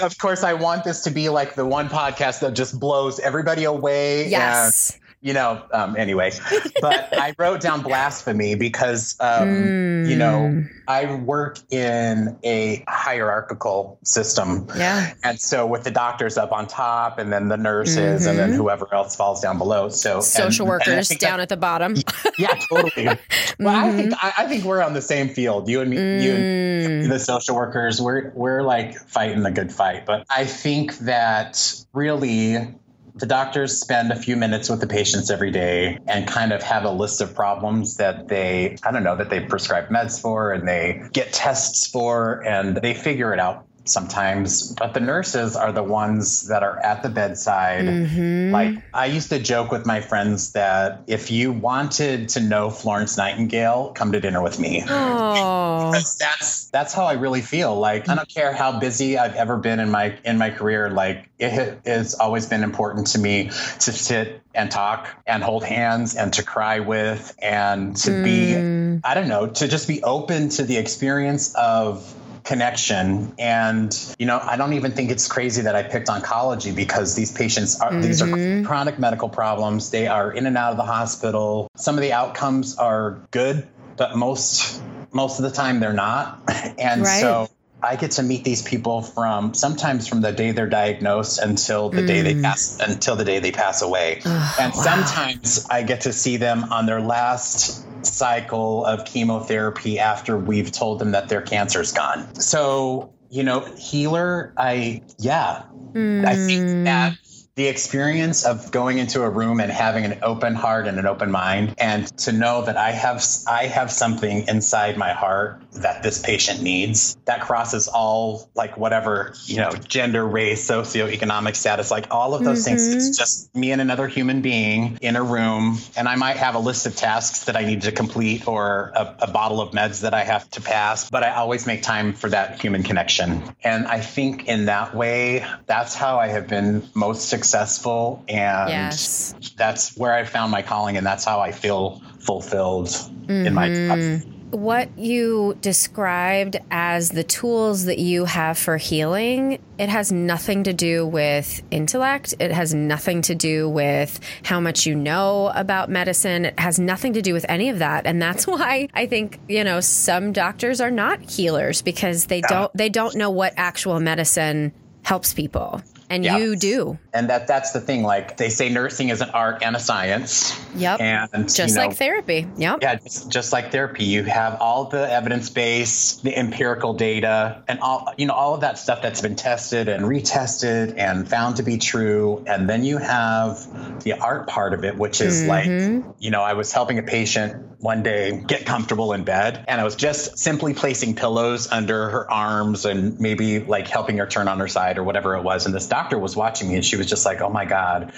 Of 0.00 0.18
course, 0.18 0.42
I 0.42 0.52
want 0.54 0.84
this 0.84 1.02
to 1.02 1.10
be 1.10 1.28
like 1.28 1.54
the 1.54 1.66
one 1.66 1.88
podcast 1.88 2.40
that 2.40 2.54
just 2.54 2.78
blows 2.78 3.18
everybody 3.20 3.64
away. 3.64 4.28
Yes 4.28 4.98
you 5.22 5.32
know, 5.32 5.62
um, 5.72 5.96
anyway, 5.96 6.32
but 6.80 7.16
I 7.16 7.32
wrote 7.38 7.60
down 7.60 7.82
blasphemy 7.84 8.56
because, 8.56 9.16
um, 9.20 9.48
mm. 9.48 10.08
you 10.08 10.16
know, 10.16 10.48
hmm. 10.48 10.62
I 10.88 11.14
work 11.14 11.58
in 11.70 12.36
a 12.42 12.82
hierarchical 12.88 14.00
system. 14.02 14.66
Yeah. 14.76 15.14
And 15.22 15.40
so 15.40 15.64
with 15.64 15.84
the 15.84 15.92
doctors 15.92 16.36
up 16.36 16.50
on 16.50 16.66
top 16.66 17.20
and 17.20 17.32
then 17.32 17.46
the 17.46 17.56
nurses 17.56 17.96
mm-hmm. 17.96 18.30
and 18.30 18.38
then 18.38 18.48
mm-hmm. 18.50 18.58
whoever 18.58 18.92
else 18.92 19.14
falls 19.14 19.40
down 19.40 19.58
below. 19.58 19.90
So 19.90 20.20
social 20.20 20.64
and, 20.64 20.70
workers 20.70 21.10
and 21.12 21.20
down 21.20 21.38
that, 21.38 21.44
at 21.44 21.48
the 21.50 21.56
bottom. 21.56 21.94
yeah, 22.36 22.54
totally. 22.68 23.06
well, 23.06 23.16
mm-hmm. 23.16 23.68
I 23.68 23.92
think, 23.92 24.14
I, 24.14 24.32
I, 24.38 24.46
think 24.46 24.64
we're 24.64 24.82
on 24.82 24.92
the 24.92 25.02
same 25.02 25.28
field. 25.28 25.68
You 25.68 25.82
and 25.82 25.90
me, 25.90 25.98
mm. 25.98 26.22
you 26.22 26.32
and 26.32 27.06
mm. 27.06 27.08
the 27.08 27.20
social 27.20 27.54
workers, 27.54 28.02
we're, 28.02 28.32
we're 28.34 28.62
like 28.62 28.96
fighting 28.98 29.44
the 29.44 29.52
good 29.52 29.72
fight. 29.72 30.04
But 30.04 30.26
I 30.28 30.46
think 30.46 30.98
that 30.98 31.84
really 31.92 32.74
the 33.14 33.26
doctors 33.26 33.78
spend 33.78 34.10
a 34.10 34.16
few 34.16 34.36
minutes 34.36 34.70
with 34.70 34.80
the 34.80 34.86
patients 34.86 35.30
every 35.30 35.50
day 35.50 35.98
and 36.06 36.26
kind 36.26 36.52
of 36.52 36.62
have 36.62 36.84
a 36.84 36.90
list 36.90 37.20
of 37.20 37.34
problems 37.34 37.96
that 37.96 38.28
they, 38.28 38.76
I 38.82 38.90
don't 38.90 39.02
know, 39.02 39.16
that 39.16 39.28
they 39.28 39.40
prescribe 39.40 39.88
meds 39.88 40.20
for 40.20 40.52
and 40.52 40.66
they 40.66 41.02
get 41.12 41.32
tests 41.32 41.86
for 41.86 42.44
and 42.46 42.76
they 42.76 42.94
figure 42.94 43.32
it 43.34 43.38
out 43.38 43.66
sometimes, 43.84 44.74
but 44.74 44.94
the 44.94 45.00
nurses 45.00 45.56
are 45.56 45.72
the 45.72 45.82
ones 45.82 46.48
that 46.48 46.62
are 46.62 46.78
at 46.78 47.02
the 47.02 47.08
bedside. 47.08 47.84
Mm-hmm. 47.84 48.52
Like 48.52 48.82
I 48.94 49.06
used 49.06 49.30
to 49.30 49.38
joke 49.38 49.70
with 49.70 49.86
my 49.86 50.00
friends 50.00 50.52
that 50.52 51.02
if 51.06 51.30
you 51.30 51.52
wanted 51.52 52.30
to 52.30 52.40
know 52.40 52.70
Florence 52.70 53.16
Nightingale, 53.16 53.92
come 53.94 54.12
to 54.12 54.20
dinner 54.20 54.42
with 54.42 54.58
me. 54.58 54.82
because 55.92 56.16
that's 56.16 56.70
that's 56.70 56.94
how 56.94 57.04
I 57.04 57.14
really 57.14 57.42
feel. 57.42 57.78
Like 57.78 58.08
I 58.08 58.14
don't 58.14 58.28
care 58.28 58.52
how 58.52 58.78
busy 58.78 59.18
I've 59.18 59.34
ever 59.34 59.56
been 59.56 59.80
in 59.80 59.90
my 59.90 60.16
in 60.24 60.38
my 60.38 60.50
career. 60.50 60.90
Like 60.90 61.28
it 61.38 61.80
has 61.84 62.14
always 62.14 62.46
been 62.46 62.62
important 62.62 63.08
to 63.08 63.18
me 63.18 63.46
to 63.46 63.92
sit 63.92 64.42
and 64.54 64.70
talk 64.70 65.08
and 65.26 65.42
hold 65.42 65.64
hands 65.64 66.14
and 66.14 66.32
to 66.34 66.42
cry 66.42 66.80
with 66.80 67.36
and 67.40 67.96
to 67.96 68.10
mm. 68.10 68.24
be 68.24 69.00
I 69.04 69.14
don't 69.14 69.28
know 69.28 69.48
to 69.48 69.68
just 69.68 69.88
be 69.88 70.02
open 70.02 70.50
to 70.50 70.64
the 70.64 70.76
experience 70.76 71.54
of 71.54 72.14
connection. 72.44 73.34
And, 73.38 73.96
you 74.18 74.26
know, 74.26 74.38
I 74.38 74.56
don't 74.56 74.72
even 74.74 74.92
think 74.92 75.10
it's 75.10 75.28
crazy 75.28 75.62
that 75.62 75.74
I 75.74 75.82
picked 75.82 76.08
oncology 76.08 76.74
because 76.74 77.14
these 77.14 77.32
patients 77.32 77.80
are, 77.80 77.90
mm-hmm. 77.90 78.00
these 78.00 78.22
are 78.22 78.26
mm-hmm. 78.26 78.66
chronic 78.66 78.98
medical 78.98 79.28
problems. 79.28 79.90
They 79.90 80.06
are 80.06 80.32
in 80.32 80.46
and 80.46 80.56
out 80.56 80.72
of 80.72 80.76
the 80.76 80.84
hospital. 80.84 81.68
Some 81.76 81.96
of 81.96 82.02
the 82.02 82.12
outcomes 82.12 82.76
are 82.76 83.20
good, 83.30 83.66
but 83.96 84.16
most, 84.16 84.82
most 85.12 85.38
of 85.38 85.44
the 85.44 85.52
time 85.52 85.80
they're 85.80 85.92
not. 85.92 86.40
And 86.78 87.02
right. 87.02 87.20
so 87.20 87.48
I 87.82 87.96
get 87.96 88.12
to 88.12 88.22
meet 88.22 88.44
these 88.44 88.62
people 88.62 89.02
from 89.02 89.54
sometimes 89.54 90.06
from 90.06 90.20
the 90.20 90.32
day 90.32 90.52
they're 90.52 90.68
diagnosed 90.68 91.40
until 91.40 91.90
the 91.90 92.02
mm. 92.02 92.06
day 92.06 92.22
they 92.22 92.34
mm. 92.34 92.42
pass 92.42 92.78
until 92.80 93.16
the 93.16 93.24
day 93.24 93.40
they 93.40 93.50
pass 93.50 93.82
away. 93.82 94.20
Oh, 94.24 94.56
and 94.60 94.72
wow. 94.72 94.82
sometimes 94.82 95.66
I 95.68 95.82
get 95.82 96.02
to 96.02 96.12
see 96.12 96.36
them 96.36 96.72
on 96.72 96.86
their 96.86 97.00
last 97.00 97.84
cycle 98.06 98.84
of 98.84 99.04
chemotherapy 99.04 99.98
after 99.98 100.36
we've 100.38 100.72
told 100.72 100.98
them 100.98 101.12
that 101.12 101.28
their 101.28 101.42
cancer's 101.42 101.92
gone. 101.92 102.34
So, 102.34 103.12
you 103.30 103.42
know, 103.42 103.60
healer, 103.76 104.52
I, 104.56 105.02
yeah, 105.18 105.62
mm. 105.92 106.24
I 106.24 106.34
think 106.36 106.84
that 106.84 107.16
the 107.54 107.66
experience 107.66 108.46
of 108.46 108.70
going 108.70 108.96
into 108.96 109.22
a 109.22 109.28
room 109.28 109.60
and 109.60 109.70
having 109.70 110.06
an 110.06 110.18
open 110.22 110.54
heart 110.54 110.86
and 110.86 110.98
an 110.98 111.04
open 111.04 111.30
mind 111.30 111.74
and 111.76 112.06
to 112.16 112.32
know 112.32 112.64
that 112.64 112.78
I 112.78 112.92
have 112.92 113.22
I 113.46 113.66
have 113.66 113.90
something 113.90 114.48
inside 114.48 114.96
my 114.96 115.12
heart 115.12 115.62
that 115.72 116.02
this 116.02 116.18
patient 116.18 116.62
needs 116.62 117.18
that 117.26 117.42
crosses 117.42 117.88
all 117.88 118.48
like 118.54 118.78
whatever 118.78 119.34
you 119.44 119.58
know 119.58 119.70
gender 119.70 120.26
race 120.26 120.66
socioeconomic 120.66 121.54
status 121.54 121.90
like 121.90 122.06
all 122.10 122.34
of 122.34 122.42
those 122.42 122.64
mm-hmm. 122.64 122.76
things 122.76 122.94
it's 122.94 123.18
just 123.18 123.54
me 123.54 123.70
and 123.70 123.82
another 123.82 124.08
human 124.08 124.40
being 124.40 124.98
in 125.02 125.16
a 125.16 125.22
room 125.22 125.76
and 125.94 126.08
I 126.08 126.16
might 126.16 126.38
have 126.38 126.54
a 126.54 126.58
list 126.58 126.86
of 126.86 126.96
tasks 126.96 127.44
that 127.44 127.56
I 127.56 127.64
need 127.64 127.82
to 127.82 127.92
complete 127.92 128.48
or 128.48 128.92
a, 128.94 129.16
a 129.20 129.30
bottle 129.30 129.60
of 129.60 129.72
meds 129.72 130.00
that 130.02 130.14
I 130.14 130.24
have 130.24 130.48
to 130.52 130.62
pass 130.62 131.10
but 131.10 131.22
I 131.22 131.34
always 131.34 131.66
make 131.66 131.82
time 131.82 132.14
for 132.14 132.30
that 132.30 132.62
human 132.62 132.82
connection 132.82 133.42
and 133.62 133.86
I 133.86 134.00
think 134.00 134.48
in 134.48 134.66
that 134.66 134.94
way 134.94 135.44
that's 135.66 135.94
how 135.94 136.18
I 136.18 136.28
have 136.28 136.48
been 136.48 136.88
most 136.94 137.28
successful 137.28 137.41
successful 137.42 138.24
and 138.28 138.70
yes. 138.70 139.34
that's 139.56 139.96
where 139.96 140.12
I 140.12 140.24
found 140.24 140.52
my 140.52 140.62
calling 140.62 140.96
and 140.96 141.04
that's 141.04 141.24
how 141.24 141.40
I 141.40 141.50
feel 141.50 142.00
fulfilled 142.20 142.86
mm-hmm. 142.86 143.46
in 143.46 143.54
my 143.54 143.68
job. 143.68 143.98
Mm-hmm. 143.98 144.28
What 144.52 144.96
you 144.98 145.56
described 145.62 146.58
as 146.70 147.08
the 147.08 147.24
tools 147.24 147.86
that 147.86 147.98
you 147.98 148.26
have 148.26 148.58
for 148.58 148.76
healing, 148.76 149.58
it 149.78 149.88
has 149.88 150.12
nothing 150.12 150.64
to 150.64 150.74
do 150.74 151.06
with 151.06 151.62
intellect. 151.70 152.34
It 152.38 152.52
has 152.52 152.74
nothing 152.74 153.22
to 153.22 153.34
do 153.34 153.68
with 153.68 154.20
how 154.44 154.60
much 154.60 154.84
you 154.84 154.94
know 154.94 155.50
about 155.54 155.88
medicine. 155.88 156.44
It 156.44 156.60
has 156.60 156.78
nothing 156.78 157.14
to 157.14 157.22
do 157.22 157.32
with 157.32 157.46
any 157.48 157.70
of 157.70 157.78
that. 157.78 158.06
And 158.06 158.20
that's 158.20 158.46
why 158.46 158.88
I 158.92 159.06
think, 159.06 159.40
you 159.48 159.64
know, 159.64 159.80
some 159.80 160.32
doctors 160.32 160.82
are 160.82 160.90
not 160.90 161.22
healers 161.30 161.80
because 161.80 162.26
they 162.26 162.42
don't 162.42 162.70
they 162.74 162.90
don't 162.90 163.16
know 163.16 163.30
what 163.30 163.54
actual 163.56 164.00
medicine 164.00 164.72
helps 165.02 165.32
people 165.32 165.82
and 166.12 166.24
yeah. 166.24 166.36
you 166.36 166.56
do. 166.56 166.98
And 167.12 167.30
that 167.30 167.46
that's 167.46 167.72
the 167.72 167.80
thing 167.80 168.02
like 168.02 168.36
they 168.36 168.48
say 168.48 168.68
nursing 168.68 169.08
is 169.08 169.20
an 169.20 169.30
art 169.30 169.62
and 169.62 169.74
a 169.74 169.80
science. 169.80 170.58
Yep. 170.76 171.00
And 171.00 171.44
just 171.44 171.58
you 171.58 171.74
know, 171.74 171.86
like 171.86 171.96
therapy. 171.96 172.46
Yep. 172.56 172.78
Yeah 172.82 172.96
just, 172.96 173.30
just 173.30 173.52
like 173.52 173.72
therapy 173.72 174.04
you 174.04 174.24
have 174.24 174.60
all 174.60 174.84
the 174.84 175.10
evidence 175.10 175.50
base 175.50 176.16
the 176.16 176.36
empirical 176.36 176.94
data 176.94 177.62
and 177.68 177.80
all 177.80 178.12
you 178.16 178.26
know 178.26 178.34
all 178.34 178.54
of 178.54 178.60
that 178.60 178.78
stuff 178.78 179.02
that's 179.02 179.20
been 179.20 179.36
tested 179.36 179.88
and 179.88 180.04
retested 180.04 180.96
and 180.98 181.28
found 181.28 181.56
to 181.56 181.62
be 181.62 181.78
true. 181.78 182.44
And 182.46 182.68
then 182.68 182.84
you 182.84 182.98
have 182.98 184.02
the 184.04 184.12
art 184.14 184.48
part 184.48 184.74
of 184.74 184.84
it 184.84 184.96
which 184.96 185.20
is 185.20 185.42
mm-hmm. 185.42 185.48
like 185.48 186.14
you 186.18 186.30
know 186.30 186.42
i 186.42 186.52
was 186.52 186.72
helping 186.72 186.98
a 186.98 187.02
patient 187.02 187.80
one 187.80 188.02
day 188.02 188.42
get 188.46 188.66
comfortable 188.66 189.12
in 189.12 189.24
bed 189.24 189.64
and 189.68 189.80
i 189.80 189.84
was 189.84 189.96
just 189.96 190.38
simply 190.38 190.74
placing 190.74 191.14
pillows 191.14 191.70
under 191.70 192.10
her 192.10 192.30
arms 192.30 192.84
and 192.84 193.18
maybe 193.20 193.60
like 193.60 193.88
helping 193.88 194.18
her 194.18 194.26
turn 194.26 194.48
on 194.48 194.58
her 194.58 194.68
side 194.68 194.98
or 194.98 195.04
whatever 195.04 195.36
it 195.36 195.42
was 195.42 195.66
and 195.66 195.74
this 195.74 195.86
doctor 195.86 196.01
was 196.10 196.36
watching 196.36 196.68
me 196.68 196.74
and 196.74 196.84
she 196.84 196.96
was 196.96 197.06
just 197.06 197.24
like 197.24 197.40
oh 197.40 197.50
my 197.50 197.64
god 197.64 198.12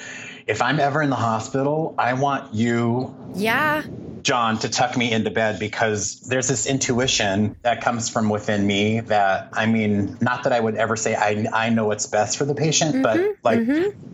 if 0.46 0.62
i'm 0.62 0.80
ever 0.80 1.02
in 1.02 1.10
the 1.10 1.16
hospital 1.16 1.94
i 1.98 2.14
want 2.14 2.54
you 2.54 3.14
yeah. 3.34 3.82
John 4.22 4.58
to 4.60 4.70
tuck 4.70 4.96
me 4.96 5.12
into 5.12 5.30
bed 5.30 5.58
because 5.58 6.20
there's 6.20 6.48
this 6.48 6.66
intuition 6.66 7.56
that 7.60 7.82
comes 7.82 8.08
from 8.08 8.30
within 8.30 8.66
me 8.66 9.00
that 9.00 9.50
I 9.52 9.66
mean, 9.66 10.16
not 10.22 10.44
that 10.44 10.52
I 10.52 10.60
would 10.60 10.76
ever 10.76 10.96
say 10.96 11.14
I 11.14 11.46
I 11.52 11.68
know 11.68 11.84
what's 11.86 12.06
best 12.06 12.38
for 12.38 12.46
the 12.46 12.54
patient, 12.54 12.94
mm-hmm, 12.94 13.02
but 13.02 13.20
like 13.42 13.60
mm-hmm 13.60 14.13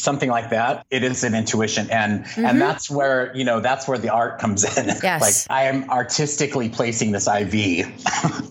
something 0.00 0.30
like 0.30 0.50
that, 0.50 0.86
it 0.90 1.02
is 1.02 1.24
an 1.24 1.34
intuition. 1.34 1.90
And 1.90 2.24
mm-hmm. 2.24 2.44
and 2.44 2.60
that's 2.60 2.90
where, 2.90 3.34
you 3.36 3.44
know, 3.44 3.60
that's 3.60 3.86
where 3.86 3.98
the 3.98 4.10
art 4.10 4.38
comes 4.38 4.64
in. 4.64 4.90
Yes. 5.02 5.48
like 5.48 5.56
I 5.56 5.64
am 5.64 5.88
artistically 5.88 6.68
placing 6.68 7.12
this 7.12 7.26
IV. 7.26 7.88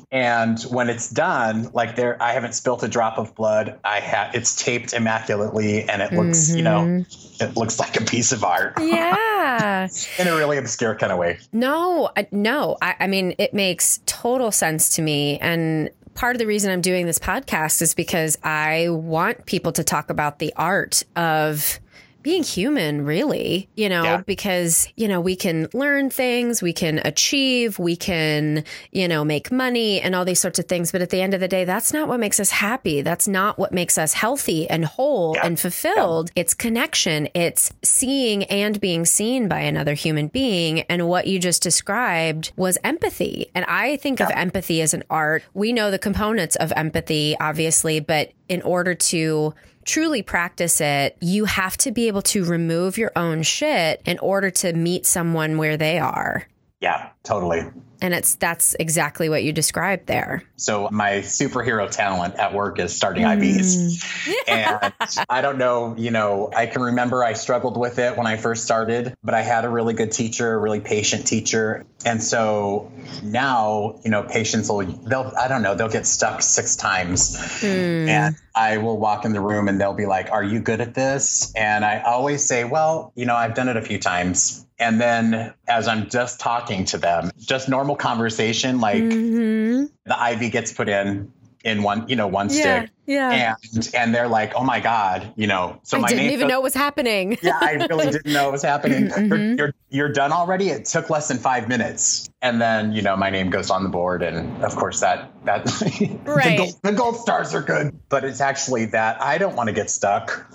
and 0.11 0.59
when 0.63 0.89
it's 0.89 1.09
done, 1.09 1.69
like 1.73 1.95
there 1.95 2.21
I 2.21 2.33
haven't 2.33 2.53
spilt 2.53 2.81
a 2.83 2.87
drop 2.87 3.17
of 3.17 3.35
blood. 3.35 3.79
I 3.83 3.99
have 3.99 4.33
it's 4.33 4.55
taped 4.55 4.93
immaculately 4.93 5.83
and 5.83 6.01
it 6.01 6.11
looks, 6.11 6.47
mm-hmm. 6.47 6.57
you 6.57 6.63
know, 6.63 6.79
mm-hmm. 6.79 7.43
it 7.43 7.55
looks 7.55 7.79
like 7.79 7.99
a 7.99 8.03
piece 8.03 8.31
of 8.31 8.43
art. 8.43 8.73
Yeah. 8.89 9.87
in 10.17 10.27
a 10.27 10.35
really 10.35 10.57
obscure 10.57 10.95
kind 10.95 11.11
of 11.11 11.17
way. 11.17 11.39
No, 11.53 12.09
no. 12.31 12.77
I, 12.81 12.95
I 13.01 13.07
mean, 13.07 13.35
it 13.37 13.53
makes 13.53 14.01
total 14.05 14.51
sense 14.51 14.95
to 14.95 15.01
me. 15.01 15.39
And 15.39 15.89
part 16.19 16.35
of 16.35 16.39
the 16.39 16.45
reason 16.45 16.69
I'm 16.69 16.81
doing 16.81 17.05
this 17.05 17.17
podcast 17.17 17.81
is 17.81 17.95
because 17.95 18.37
I 18.43 18.89
want 18.89 19.45
people 19.45 19.71
to 19.71 19.85
talk 19.85 20.09
about 20.09 20.39
the 20.39 20.51
art 20.57 21.01
of 21.15 21.79
being 22.21 22.43
human, 22.43 23.05
really, 23.05 23.69
you 23.75 23.89
know, 23.89 24.03
yeah. 24.03 24.21
because, 24.21 24.87
you 24.95 25.07
know, 25.07 25.21
we 25.21 25.35
can 25.35 25.67
learn 25.73 26.09
things, 26.09 26.61
we 26.61 26.73
can 26.73 26.99
achieve, 27.05 27.79
we 27.79 27.95
can, 27.95 28.63
you 28.91 29.07
know, 29.07 29.23
make 29.23 29.51
money 29.51 30.01
and 30.01 30.15
all 30.15 30.25
these 30.25 30.39
sorts 30.39 30.59
of 30.59 30.65
things. 30.65 30.91
But 30.91 31.01
at 31.01 31.09
the 31.09 31.21
end 31.21 31.33
of 31.33 31.39
the 31.39 31.47
day, 31.47 31.65
that's 31.65 31.93
not 31.93 32.07
what 32.07 32.19
makes 32.19 32.39
us 32.39 32.51
happy. 32.51 33.01
That's 33.01 33.27
not 33.27 33.57
what 33.57 33.71
makes 33.71 33.97
us 33.97 34.13
healthy 34.13 34.69
and 34.69 34.85
whole 34.85 35.35
yeah. 35.35 35.45
and 35.45 35.59
fulfilled. 35.59 36.31
Yeah. 36.35 36.41
It's 36.41 36.53
connection, 36.53 37.29
it's 37.33 37.71
seeing 37.83 38.43
and 38.45 38.79
being 38.79 39.05
seen 39.05 39.47
by 39.47 39.61
another 39.61 39.93
human 39.93 40.27
being. 40.27 40.81
And 40.81 41.07
what 41.07 41.27
you 41.27 41.39
just 41.39 41.63
described 41.63 42.51
was 42.55 42.77
empathy. 42.83 43.49
And 43.55 43.65
I 43.65 43.97
think 43.97 44.19
of 44.19 44.29
empathy 44.31 44.81
as 44.81 44.93
an 44.93 45.03
art. 45.09 45.43
We 45.53 45.73
know 45.73 45.91
the 45.91 45.99
components 45.99 46.55
of 46.57 46.73
empathy, 46.75 47.35
obviously, 47.39 47.99
but 47.99 48.31
in 48.47 48.61
order 48.63 48.95
to 48.95 49.53
truly 49.89 50.21
practice 50.21 50.79
it, 50.81 51.17
you 51.19 51.45
have 51.45 51.75
to 51.75 51.91
be 51.91 52.07
able 52.07 52.21
to 52.21 52.45
remove 52.45 52.97
your 52.97 53.11
own 53.15 53.41
shit 53.41 54.01
in 54.05 54.19
order 54.19 54.51
to 54.51 54.71
meet 54.73 55.05
someone 55.05 55.57
where 55.57 55.77
they 55.77 55.97
are. 55.97 56.45
Yeah, 56.81 57.09
totally. 57.23 57.65
And 58.01 58.13
it's 58.13 58.35
that's 58.35 58.73
exactly 58.79 59.27
what 59.27 59.43
you 59.43 59.51
described 59.51 60.07
there. 60.07 60.43
So 60.55 60.87
my 60.89 61.15
superhero 61.15 61.91
talent 61.91 62.35
at 62.35 62.53
work 62.53 62.79
is 62.79 62.95
starting 62.95 63.25
mm. 63.25 63.37
IVs. 63.37 64.33
and 64.47 64.93
I 65.29 65.41
don't 65.41 65.57
know, 65.57 65.95
you 65.97 66.09
know, 66.09 66.49
I 66.55 66.65
can 66.67 66.81
remember 66.81 67.21
I 67.21 67.33
struggled 67.33 67.77
with 67.77 67.99
it 67.99 68.15
when 68.15 68.25
I 68.25 68.37
first 68.37 68.63
started, 68.63 69.13
but 69.21 69.33
I 69.33 69.41
had 69.41 69.65
a 69.65 69.69
really 69.69 69.93
good 69.93 70.13
teacher, 70.13 70.53
a 70.53 70.57
really 70.57 70.79
patient 70.79 71.27
teacher. 71.27 71.85
And 72.05 72.23
so 72.23 72.89
now, 73.21 73.99
you 74.05 74.11
know, 74.11 74.23
patients 74.23 74.69
will 74.69 74.85
they'll 74.85 75.33
I 75.37 75.49
don't 75.49 75.61
know, 75.61 75.75
they'll 75.75 75.89
get 75.89 76.07
stuck 76.07 76.41
six 76.41 76.77
times. 76.77 77.35
Mm. 77.59 78.07
And 78.07 78.35
I 78.55 78.77
will 78.77 78.97
walk 78.97 79.25
in 79.25 79.33
the 79.33 79.41
room 79.41 79.67
and 79.67 79.79
they'll 79.79 79.93
be 79.93 80.05
like, 80.05 80.31
"Are 80.31 80.43
you 80.43 80.61
good 80.61 80.79
at 80.79 80.93
this?" 80.93 81.53
And 81.55 81.83
I 81.83 81.99
always 81.99 82.45
say, 82.45 82.63
"Well, 82.63 83.11
you 83.15 83.25
know, 83.25 83.35
I've 83.35 83.55
done 83.55 83.67
it 83.67 83.75
a 83.75 83.81
few 83.81 83.99
times." 83.99 84.65
And 84.79 84.99
then 84.99 85.53
as 85.67 85.87
I'm 85.87 86.09
just 86.09 86.39
talking 86.39 86.85
to 86.85 86.97
them, 86.97 87.31
just 87.37 87.67
normal 87.67 87.95
conversation, 87.95 88.79
like 88.79 89.03
mm-hmm. 89.03 89.85
the 90.05 90.45
IV 90.45 90.51
gets 90.51 90.71
put 90.71 90.87
in 90.87 91.31
in 91.65 91.83
one, 91.83 92.07
you 92.07 92.15
know, 92.15 92.27
one 92.27 92.47
yeah, 92.49 92.81
stick. 92.81 92.91
Yeah. 93.05 93.55
And 93.73 93.89
and 93.93 94.15
they're 94.15 94.29
like, 94.29 94.53
oh 94.55 94.63
my 94.63 94.79
God, 94.79 95.33
you 95.35 95.47
know, 95.47 95.79
so 95.83 95.97
I 95.97 96.01
my 96.01 96.07
didn't 96.07 96.31
even 96.31 96.41
goes, 96.41 96.49
know 96.49 96.59
what 96.59 96.63
was 96.63 96.73
happening. 96.73 97.37
yeah, 97.41 97.57
I 97.59 97.73
really 97.89 98.05
didn't 98.11 98.31
know 98.31 98.45
what 98.45 98.53
was 98.53 98.61
happening. 98.61 99.09
Mm-hmm. 99.09 99.33
You're, 99.33 99.55
you're, 99.55 99.73
you're 99.89 100.13
done 100.13 100.31
already. 100.31 100.69
It 100.69 100.85
took 100.85 101.09
less 101.09 101.27
than 101.27 101.37
five 101.37 101.67
minutes. 101.67 102.29
And 102.41 102.61
then, 102.61 102.93
you 102.93 103.01
know, 103.01 103.17
my 103.17 103.29
name 103.29 103.49
goes 103.49 103.69
on 103.69 103.83
the 103.83 103.89
board. 103.89 104.23
And 104.23 104.63
of 104.63 104.75
course 104.77 105.01
that 105.01 105.31
that 105.43 105.65
right. 106.23 106.51
the, 106.51 106.57
gold, 106.57 106.73
the 106.83 106.91
gold 106.93 107.17
stars 107.17 107.53
are 107.53 107.61
good. 107.61 107.99
But 108.07 108.23
it's 108.23 108.39
actually 108.39 108.85
that 108.85 109.21
I 109.21 109.37
don't 109.37 109.55
want 109.55 109.67
to 109.67 109.73
get 109.73 109.89
stuck 109.89 110.47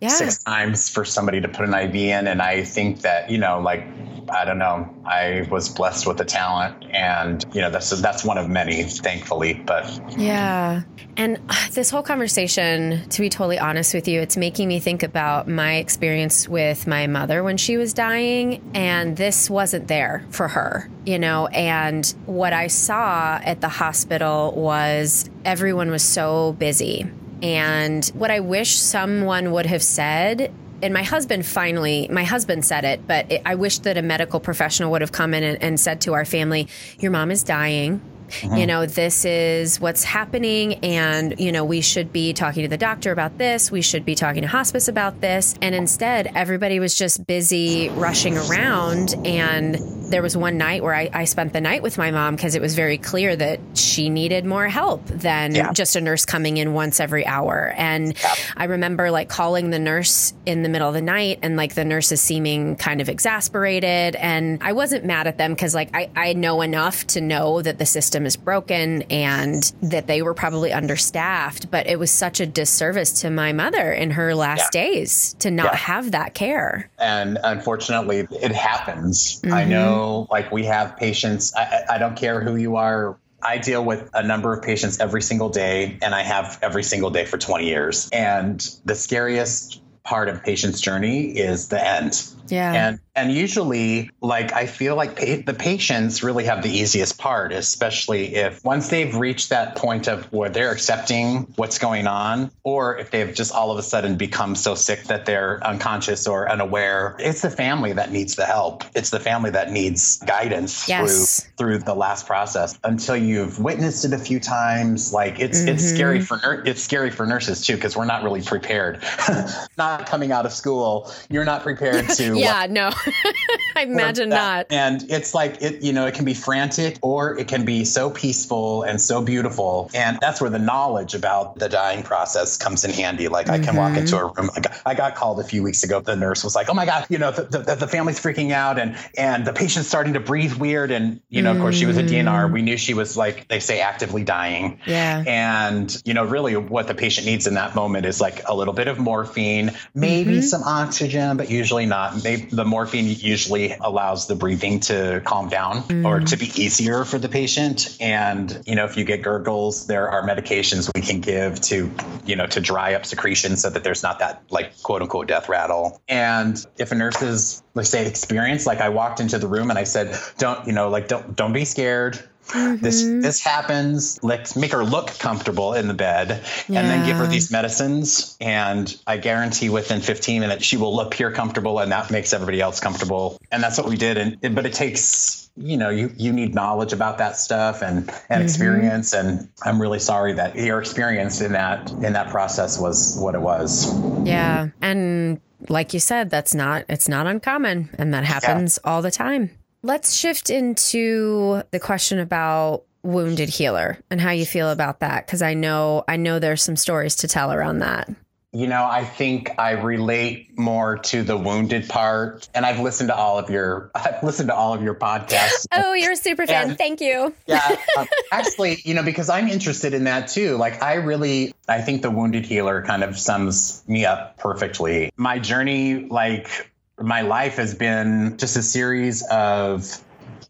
yeah. 0.00 0.08
six 0.08 0.38
times 0.38 0.88
for 0.88 1.04
somebody 1.04 1.40
to 1.40 1.48
put 1.48 1.68
an 1.68 1.74
IV 1.74 1.94
in. 1.94 2.26
And 2.26 2.40
I 2.40 2.62
think 2.62 3.02
that, 3.02 3.30
you 3.30 3.38
know, 3.38 3.60
like, 3.60 3.86
I 4.30 4.44
don't 4.44 4.58
know, 4.58 4.94
I 5.06 5.46
was 5.50 5.68
blessed 5.68 6.06
with 6.06 6.18
the 6.18 6.24
talent 6.24 6.84
and, 6.90 7.44
you 7.54 7.60
know, 7.60 7.70
that's, 7.70 7.90
that's 8.00 8.24
one 8.24 8.38
of 8.38 8.48
many, 8.48 8.82
thankfully, 8.84 9.54
but. 9.66 9.86
Yeah. 10.18 10.82
And 11.16 11.40
this 11.72 11.90
whole 11.90 12.02
conversation, 12.02 13.08
to 13.08 13.20
be 13.20 13.28
totally 13.28 13.58
honest 13.58 13.94
with 13.94 14.06
you, 14.06 14.20
it's 14.20 14.36
making 14.36 14.68
me 14.68 14.80
think 14.80 15.02
about 15.02 15.48
my 15.48 15.76
experience 15.76 16.48
with 16.48 16.86
my 16.86 17.06
mother 17.06 17.42
when 17.42 17.56
she 17.56 17.76
was 17.76 17.92
dying. 17.94 18.70
And 18.74 19.16
this 19.16 19.48
wasn't 19.48 19.88
there 19.88 20.24
for 20.30 20.48
her, 20.48 20.88
you 21.06 21.18
know, 21.18 21.46
and 21.48 22.06
what 22.26 22.52
I 22.52 22.66
saw 22.66 23.40
at 23.42 23.60
the 23.60 23.68
hospital 23.68 24.52
was 24.52 25.28
everyone 25.44 25.90
was 25.90 26.02
so 26.02 26.52
busy 26.52 27.10
and 27.42 28.06
what 28.14 28.30
I 28.30 28.40
wish 28.40 28.76
someone 28.76 29.52
would 29.52 29.66
have 29.66 29.82
said 29.82 30.52
and 30.82 30.94
my 30.94 31.02
husband 31.02 31.44
finally 31.44 32.08
my 32.10 32.24
husband 32.24 32.64
said 32.64 32.84
it 32.84 33.06
but 33.06 33.30
it, 33.32 33.42
i 33.44 33.54
wish 33.54 33.78
that 33.80 33.96
a 33.96 34.02
medical 34.02 34.40
professional 34.40 34.90
would 34.90 35.00
have 35.00 35.12
come 35.12 35.34
in 35.34 35.42
and, 35.42 35.62
and 35.62 35.80
said 35.80 36.00
to 36.00 36.12
our 36.14 36.24
family 36.24 36.68
your 36.98 37.10
mom 37.10 37.30
is 37.30 37.42
dying 37.42 38.00
Mm-hmm. 38.28 38.56
You 38.56 38.66
know, 38.66 38.86
this 38.86 39.24
is 39.24 39.80
what's 39.80 40.04
happening, 40.04 40.74
and, 40.84 41.38
you 41.38 41.52
know, 41.52 41.64
we 41.64 41.80
should 41.80 42.12
be 42.12 42.32
talking 42.32 42.62
to 42.62 42.68
the 42.68 42.76
doctor 42.76 43.12
about 43.12 43.38
this. 43.38 43.70
We 43.70 43.82
should 43.82 44.04
be 44.04 44.14
talking 44.14 44.42
to 44.42 44.48
hospice 44.48 44.88
about 44.88 45.20
this. 45.20 45.54
And 45.60 45.74
instead, 45.74 46.32
everybody 46.34 46.80
was 46.80 46.94
just 46.94 47.26
busy 47.26 47.88
rushing 47.90 48.36
around. 48.36 49.14
And 49.24 49.76
there 50.10 50.22
was 50.22 50.36
one 50.36 50.58
night 50.58 50.82
where 50.82 50.94
I, 50.94 51.10
I 51.12 51.24
spent 51.24 51.52
the 51.52 51.60
night 51.60 51.82
with 51.82 51.98
my 51.98 52.10
mom 52.10 52.36
because 52.36 52.54
it 52.54 52.62
was 52.62 52.74
very 52.74 52.98
clear 52.98 53.36
that 53.36 53.60
she 53.74 54.08
needed 54.08 54.44
more 54.44 54.68
help 54.68 55.06
than 55.06 55.54
yeah. 55.54 55.72
just 55.72 55.96
a 55.96 56.00
nurse 56.00 56.24
coming 56.24 56.56
in 56.56 56.72
once 56.72 57.00
every 57.00 57.26
hour. 57.26 57.74
And 57.76 58.18
yeah. 58.18 58.34
I 58.56 58.64
remember 58.64 59.10
like 59.10 59.28
calling 59.28 59.70
the 59.70 59.78
nurse 59.78 60.32
in 60.46 60.62
the 60.62 60.68
middle 60.68 60.88
of 60.88 60.94
the 60.94 61.02
night, 61.02 61.40
and 61.42 61.56
like 61.56 61.74
the 61.74 61.84
nurse 61.84 62.12
is 62.12 62.20
seeming 62.20 62.76
kind 62.76 63.00
of 63.00 63.08
exasperated. 63.08 64.16
And 64.16 64.62
I 64.62 64.72
wasn't 64.72 65.04
mad 65.04 65.26
at 65.26 65.38
them 65.38 65.52
because, 65.52 65.74
like, 65.74 65.94
I, 65.94 66.10
I 66.16 66.32
know 66.32 66.62
enough 66.62 67.06
to 67.08 67.20
know 67.20 67.60
that 67.62 67.78
the 67.78 67.86
system 67.86 68.17
system 68.18 68.26
is 68.26 68.36
broken 68.36 69.02
and 69.10 69.72
that 69.82 70.06
they 70.06 70.22
were 70.22 70.34
probably 70.34 70.72
understaffed. 70.72 71.70
But 71.70 71.86
it 71.86 71.98
was 71.98 72.10
such 72.10 72.40
a 72.40 72.46
disservice 72.46 73.20
to 73.22 73.30
my 73.30 73.52
mother 73.52 73.92
in 73.92 74.12
her 74.12 74.34
last 74.34 74.74
yeah. 74.74 74.82
days 74.82 75.34
to 75.40 75.50
not 75.50 75.72
yeah. 75.72 75.76
have 75.76 76.10
that 76.12 76.34
care. 76.34 76.90
And 76.98 77.38
unfortunately, 77.42 78.26
it 78.30 78.52
happens. 78.52 79.40
Mm-hmm. 79.40 79.54
I 79.54 79.64
know, 79.64 80.26
like, 80.30 80.50
we 80.50 80.64
have 80.64 80.96
patients, 80.96 81.54
I, 81.54 81.84
I 81.90 81.98
don't 81.98 82.16
care 82.16 82.40
who 82.40 82.56
you 82.56 82.76
are, 82.76 83.18
I 83.40 83.58
deal 83.58 83.84
with 83.84 84.10
a 84.14 84.22
number 84.24 84.52
of 84.52 84.64
patients 84.64 84.98
every 84.98 85.22
single 85.22 85.48
day, 85.48 85.96
and 86.02 86.12
I 86.12 86.22
have 86.22 86.58
every 86.60 86.82
single 86.82 87.10
day 87.10 87.24
for 87.24 87.38
20 87.38 87.66
years. 87.66 88.08
And 88.12 88.58
the 88.84 88.96
scariest 88.96 89.80
part 90.02 90.28
of 90.28 90.42
patient's 90.42 90.80
journey 90.80 91.38
is 91.38 91.68
the 91.68 91.80
end. 91.80 92.28
Yeah. 92.50 92.72
And 92.72 93.00
and 93.14 93.32
usually, 93.32 94.10
like, 94.20 94.52
I 94.52 94.66
feel 94.66 94.94
like 94.94 95.16
pa- 95.16 95.42
the 95.44 95.54
patients 95.54 96.22
really 96.22 96.44
have 96.44 96.62
the 96.62 96.70
easiest 96.70 97.18
part, 97.18 97.52
especially 97.52 98.36
if 98.36 98.64
once 98.64 98.88
they've 98.88 99.12
reached 99.14 99.50
that 99.50 99.74
point 99.74 100.06
of 100.06 100.32
where 100.32 100.48
they're 100.48 100.70
accepting 100.70 101.52
what's 101.56 101.78
going 101.78 102.06
on, 102.06 102.52
or 102.62 102.96
if 102.96 103.10
they've 103.10 103.34
just 103.34 103.52
all 103.52 103.72
of 103.72 103.78
a 103.78 103.82
sudden 103.82 104.16
become 104.16 104.54
so 104.54 104.76
sick 104.76 105.04
that 105.04 105.26
they're 105.26 105.60
unconscious 105.66 106.28
or 106.28 106.48
unaware. 106.48 107.16
It's 107.18 107.42
the 107.42 107.50
family 107.50 107.92
that 107.94 108.12
needs 108.12 108.36
the 108.36 108.46
help. 108.46 108.84
It's 108.94 109.10
the 109.10 109.20
family 109.20 109.50
that 109.50 109.72
needs 109.72 110.18
guidance 110.18 110.88
yes. 110.88 111.44
through 111.56 111.68
through 111.68 111.78
the 111.78 111.94
last 111.94 112.26
process. 112.26 112.78
Until 112.84 113.16
you've 113.16 113.58
witnessed 113.58 114.04
it 114.04 114.12
a 114.12 114.18
few 114.18 114.40
times, 114.40 115.12
like 115.12 115.40
it's 115.40 115.58
mm-hmm. 115.60 115.70
it's 115.70 115.84
scary 115.84 116.20
for 116.20 116.40
it's 116.64 116.82
scary 116.82 117.10
for 117.10 117.26
nurses 117.26 117.66
too 117.66 117.74
because 117.74 117.96
we're 117.96 118.04
not 118.04 118.22
really 118.22 118.42
prepared. 118.42 119.02
not 119.78 120.06
coming 120.06 120.32
out 120.32 120.46
of 120.46 120.52
school, 120.52 121.10
you're 121.28 121.44
not 121.44 121.62
prepared 121.62 122.08
to. 122.10 122.37
Yeah, 122.38 122.66
no. 122.68 122.90
I 123.76 123.82
imagine 123.82 124.28
not. 124.28 124.66
And 124.70 125.10
it's 125.10 125.34
like 125.34 125.62
it, 125.62 125.82
you 125.82 125.92
know, 125.92 126.06
it 126.06 126.14
can 126.14 126.24
be 126.24 126.34
frantic 126.34 126.98
or 127.02 127.38
it 127.38 127.48
can 127.48 127.64
be 127.64 127.84
so 127.84 128.10
peaceful 128.10 128.82
and 128.82 129.00
so 129.00 129.22
beautiful. 129.22 129.90
And 129.94 130.18
that's 130.20 130.40
where 130.40 130.50
the 130.50 130.58
knowledge 130.58 131.14
about 131.14 131.58
the 131.58 131.68
dying 131.68 132.02
process 132.02 132.56
comes 132.56 132.84
in 132.84 132.90
handy. 132.90 133.28
Like 133.28 133.46
mm-hmm. 133.46 133.62
I 133.62 133.64
can 133.64 133.76
walk 133.76 133.96
into 133.96 134.16
a 134.16 134.24
room. 134.24 134.50
Like 134.54 134.66
I 134.86 134.94
got 134.94 135.14
called 135.14 135.40
a 135.40 135.44
few 135.44 135.62
weeks 135.62 135.84
ago. 135.84 136.00
The 136.00 136.16
nurse 136.16 136.44
was 136.44 136.54
like, 136.54 136.68
"Oh 136.70 136.74
my 136.74 136.86
god, 136.86 137.06
you 137.08 137.18
know, 137.18 137.30
the, 137.30 137.58
the, 137.58 137.74
the 137.74 137.88
family's 137.88 138.20
freaking 138.20 138.52
out 138.52 138.78
and 138.78 138.96
and 139.16 139.46
the 139.46 139.52
patient's 139.52 139.88
starting 139.88 140.14
to 140.14 140.20
breathe 140.20 140.54
weird." 140.54 140.90
And 140.90 141.20
you 141.28 141.42
know, 141.42 141.50
mm-hmm. 141.50 141.58
of 141.58 141.62
course, 141.62 141.76
she 141.76 141.86
was 141.86 141.96
a 141.96 142.02
DNR. 142.02 142.52
We 142.52 142.62
knew 142.62 142.76
she 142.76 142.94
was 142.94 143.16
like 143.16 143.48
they 143.48 143.60
say 143.60 143.80
actively 143.80 144.24
dying. 144.24 144.80
Yeah. 144.86 145.22
And 145.26 146.02
you 146.04 146.14
know, 146.14 146.24
really, 146.24 146.56
what 146.56 146.86
the 146.86 146.94
patient 146.94 147.26
needs 147.26 147.46
in 147.46 147.54
that 147.54 147.74
moment 147.74 148.06
is 148.06 148.20
like 148.20 148.42
a 148.48 148.54
little 148.54 148.74
bit 148.74 148.88
of 148.88 148.98
morphine, 148.98 149.72
maybe 149.94 150.32
mm-hmm. 150.32 150.40
some 150.40 150.62
oxygen, 150.64 151.36
but 151.36 151.50
usually 151.50 151.86
not. 151.86 152.22
Maybe 152.28 152.48
the 152.50 152.66
morphine 152.66 153.06
usually 153.06 153.72
allows 153.72 154.26
the 154.26 154.34
breathing 154.34 154.80
to 154.80 155.22
calm 155.24 155.48
down 155.48 155.82
mm. 155.84 156.04
or 156.04 156.20
to 156.20 156.36
be 156.36 156.44
easier 156.62 157.06
for 157.06 157.18
the 157.18 157.30
patient. 157.30 157.96
And, 158.00 158.62
you 158.66 158.74
know, 158.74 158.84
if 158.84 158.98
you 158.98 159.04
get 159.04 159.22
gurgles, 159.22 159.86
there 159.86 160.10
are 160.10 160.22
medications 160.28 160.90
we 160.94 161.00
can 161.00 161.22
give 161.22 161.58
to, 161.62 161.90
you 162.26 162.36
know, 162.36 162.46
to 162.46 162.60
dry 162.60 162.92
up 162.92 163.06
secretion 163.06 163.56
so 163.56 163.70
that 163.70 163.82
there's 163.82 164.02
not 164.02 164.18
that 164.18 164.42
like 164.50 164.82
quote 164.82 165.00
unquote 165.00 165.26
death 165.26 165.48
rattle. 165.48 166.02
And 166.06 166.62
if 166.76 166.92
a 166.92 166.94
nurse 166.94 167.22
is, 167.22 167.62
let's 167.72 167.88
say, 167.88 168.06
experienced, 168.06 168.66
like 168.66 168.82
I 168.82 168.90
walked 168.90 169.20
into 169.20 169.38
the 169.38 169.48
room 169.48 169.70
and 169.70 169.78
I 169.78 169.84
said, 169.84 170.14
don't, 170.36 170.66
you 170.66 170.74
know, 170.74 170.90
like 170.90 171.08
don't, 171.08 171.34
don't 171.34 171.54
be 171.54 171.64
scared 171.64 172.22
Mm-hmm. 172.48 172.82
This 172.82 173.02
this 173.02 173.40
happens. 173.40 174.18
Let's 174.22 174.56
make 174.56 174.72
her 174.72 174.84
look 174.84 175.18
comfortable 175.18 175.74
in 175.74 175.88
the 175.88 175.94
bed, 175.94 176.42
yeah. 176.68 176.80
and 176.80 176.88
then 176.88 177.06
give 177.06 177.16
her 177.16 177.26
these 177.26 177.50
medicines. 177.50 178.36
And 178.40 178.94
I 179.06 179.18
guarantee 179.18 179.68
within 179.68 180.00
15 180.00 180.40
minutes 180.40 180.64
she 180.64 180.76
will 180.76 181.00
appear 181.00 181.32
comfortable, 181.32 181.78
and 181.78 181.92
that 181.92 182.10
makes 182.10 182.32
everybody 182.32 182.60
else 182.60 182.80
comfortable. 182.80 183.38
And 183.50 183.62
that's 183.62 183.78
what 183.78 183.88
we 183.88 183.96
did. 183.96 184.16
And 184.16 184.54
but 184.54 184.66
it 184.66 184.72
takes 184.72 185.48
you 185.58 185.76
know 185.76 185.90
you 185.90 186.12
you 186.16 186.32
need 186.32 186.54
knowledge 186.54 186.92
about 186.92 187.18
that 187.18 187.36
stuff 187.36 187.82
and 187.82 187.98
and 187.98 188.06
mm-hmm. 188.06 188.42
experience 188.42 189.12
and 189.12 189.48
i'm 189.64 189.80
really 189.80 189.98
sorry 189.98 190.32
that 190.32 190.54
your 190.54 190.78
experience 190.78 191.40
in 191.40 191.52
that 191.52 191.90
in 191.90 192.12
that 192.12 192.28
process 192.28 192.78
was 192.78 193.18
what 193.18 193.34
it 193.34 193.40
was 193.40 193.92
yeah 194.26 194.68
and 194.80 195.40
like 195.68 195.92
you 195.92 196.00
said 196.00 196.30
that's 196.30 196.54
not 196.54 196.84
it's 196.88 197.08
not 197.08 197.26
uncommon 197.26 197.90
and 197.98 198.14
that 198.14 198.24
happens 198.24 198.78
yeah. 198.84 198.90
all 198.90 199.02
the 199.02 199.10
time 199.10 199.50
let's 199.82 200.14
shift 200.14 200.50
into 200.50 201.62
the 201.70 201.80
question 201.80 202.18
about 202.18 202.84
wounded 203.02 203.48
healer 203.48 203.98
and 204.10 204.20
how 204.20 204.30
you 204.30 204.44
feel 204.44 204.70
about 204.70 205.00
that 205.00 205.26
because 205.26 205.40
i 205.40 205.54
know 205.54 206.04
i 206.08 206.16
know 206.16 206.38
there's 206.38 206.62
some 206.62 206.76
stories 206.76 207.16
to 207.16 207.28
tell 207.28 207.52
around 207.52 207.78
that 207.78 208.08
you 208.52 208.66
know, 208.66 208.82
I 208.82 209.04
think 209.04 209.50
I 209.58 209.72
relate 209.72 210.58
more 210.58 210.96
to 210.98 211.22
the 211.22 211.36
wounded 211.36 211.86
part. 211.88 212.48
And 212.54 212.64
I've 212.64 212.80
listened 212.80 213.08
to 213.08 213.14
all 213.14 213.38
of 213.38 213.50
your 213.50 213.90
I've 213.94 214.22
listened 214.22 214.48
to 214.48 214.54
all 214.54 214.72
of 214.72 214.82
your 214.82 214.94
podcasts. 214.94 215.66
Oh, 215.80 215.92
you're 215.92 216.12
a 216.12 216.16
super 216.16 216.46
fan. 216.46 216.70
And, 216.70 216.78
Thank 216.78 217.00
you. 217.00 217.34
yeah. 217.46 217.76
Um, 217.96 218.06
actually, 218.32 218.80
you 218.84 218.94
know, 218.94 219.02
because 219.02 219.28
I'm 219.28 219.48
interested 219.48 219.92
in 219.92 220.04
that 220.04 220.28
too. 220.28 220.56
Like 220.56 220.82
I 220.82 220.94
really 220.94 221.54
I 221.68 221.82
think 221.82 222.02
the 222.02 222.10
wounded 222.10 222.46
healer 222.46 222.82
kind 222.82 223.04
of 223.04 223.18
sums 223.18 223.84
me 223.86 224.06
up 224.06 224.38
perfectly. 224.38 225.12
My 225.16 225.38
journey, 225.38 226.06
like 226.08 226.70
my 227.00 227.22
life 227.22 227.56
has 227.56 227.74
been 227.74 228.36
just 228.38 228.56
a 228.56 228.62
series 228.62 229.22
of 229.30 230.02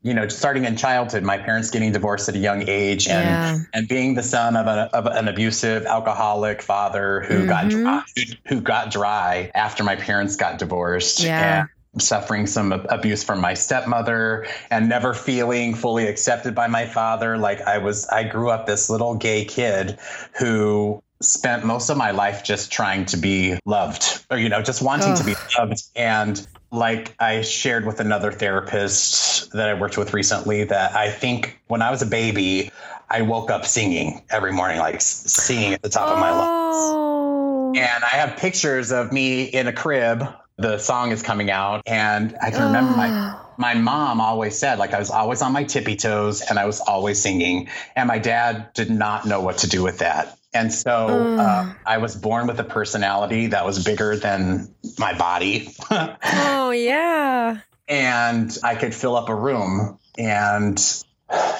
you 0.03 0.15
know, 0.15 0.29
starting 0.29 0.65
in 0.65 0.77
childhood, 0.77 1.25
my 1.25 1.39
parents 1.39 1.71
getting 1.71 1.91
divorced 1.93 2.29
at 2.29 2.35
a 2.35 2.39
young 2.39 2.69
age, 2.69 3.09
and 3.09 3.25
yeah. 3.25 3.65
and 3.75 3.89
being 3.89 4.15
the 4.15 4.23
son 4.23 4.57
of, 4.57 4.67
a, 4.67 4.89
of 4.95 5.07
an 5.07 5.27
abusive 5.29 5.87
alcoholic 5.87 6.63
father 6.63 7.21
who 7.23 7.47
mm-hmm. 7.47 7.49
got 7.49 7.69
dry, 7.69 8.03
who, 8.47 8.61
got 8.61 8.91
dry 8.91 9.51
after 9.55 9.83
my 9.83 9.97
parents 9.97 10.37
got 10.37 10.59
divorced. 10.59 11.21
Yeah. 11.21 11.67
And 11.93 12.03
suffering 12.03 12.47
some 12.47 12.71
abuse 12.71 13.25
from 13.25 13.41
my 13.41 13.55
stepmother 13.55 14.47
and 14.71 14.89
never 14.89 15.15
feeling 15.15 15.75
fully 15.75 16.07
accepted 16.07 16.55
by 16.55 16.69
my 16.69 16.87
father 16.87 17.37
like 17.39 17.61
i 17.63 17.79
was 17.79 18.07
i 18.09 18.23
grew 18.23 18.51
up 18.51 18.67
this 18.67 18.89
little 18.89 19.17
gay 19.17 19.45
kid 19.45 19.99
who 20.39 21.03
spent 21.21 21.65
most 21.65 21.91
of 21.91 21.97
my 21.97 22.13
life 22.13 22.45
just 22.45 22.71
trying 22.71 23.05
to 23.05 23.17
be 23.17 23.59
loved 23.65 24.25
or 24.31 24.39
you 24.39 24.49
know 24.49 24.63
just 24.63 24.81
wanting 24.83 25.11
Ugh. 25.11 25.19
to 25.19 25.25
be 25.25 25.35
loved 25.59 25.83
and 25.97 26.47
like 26.71 27.15
I 27.19 27.43
shared 27.43 27.87
with 27.87 28.01
another 28.01 28.31
therapist 28.31 29.53
that 29.53 29.69
I 29.69 29.75
worked 29.75 29.97
with 29.97 30.13
recently 30.13 30.65
that 30.65 30.95
I 30.95 31.11
think 31.11 31.59
when 31.67 31.83
I 31.83 31.91
was 31.91 32.03
a 32.03 32.07
baby, 32.07 32.71
I 33.09 33.23
woke 33.23 33.51
up 33.51 33.65
singing 33.65 34.23
every 34.31 34.53
morning, 34.53 34.79
like 34.79 35.01
singing 35.01 35.73
at 35.73 35.83
the 35.83 35.89
top 35.89 36.09
oh. 36.09 36.13
of 36.13 36.19
my 36.19 36.31
lungs. 36.31 36.77
Oh. 36.77 37.73
And 37.77 38.05
I 38.05 38.17
have 38.17 38.37
pictures 38.37 38.93
of 38.93 39.13
me 39.13 39.45
in 39.45 39.67
a 39.67 39.73
crib. 39.73 40.25
The 40.57 40.79
song 40.79 41.13
is 41.13 41.23
coming 41.23 41.51
out, 41.51 41.83
and 41.87 42.37
I 42.43 42.51
can 42.51 42.65
remember 42.65 42.97
my 42.97 43.39
my 43.57 43.75
mom 43.75 44.21
always 44.21 44.59
said, 44.59 44.79
like 44.79 44.93
I 44.93 44.99
was 44.99 45.11
always 45.11 45.41
on 45.41 45.53
my 45.53 45.65
tippy 45.65 45.95
toes, 45.95 46.43
and 46.43 46.59
I 46.59 46.67
was 46.67 46.81
always 46.81 47.21
singing. 47.21 47.69
And 47.95 48.09
my 48.09 48.19
dad 48.19 48.73
did 48.75 48.91
not 48.91 49.25
know 49.25 49.41
what 49.41 49.59
to 49.59 49.69
do 49.69 49.83
with 49.83 49.99
that. 49.99 50.38
And 50.55 50.73
so 50.73 50.91
mm. 50.91 51.39
uh, 51.39 51.75
I 51.85 51.99
was 51.99 52.17
born 52.17 52.47
with 52.47 52.59
a 52.59 52.65
personality 52.65 53.49
that 53.49 53.67
was 53.67 53.85
bigger 53.85 54.17
than 54.17 54.75
my 54.99 55.17
body. 55.17 55.75
oh, 55.91 56.71
yeah. 56.71 57.61
And 57.87 58.57
I 58.63 58.75
could 58.75 58.95
fill 58.95 59.17
up 59.17 59.29
a 59.29 59.35
room. 59.35 59.99
And 60.17 61.05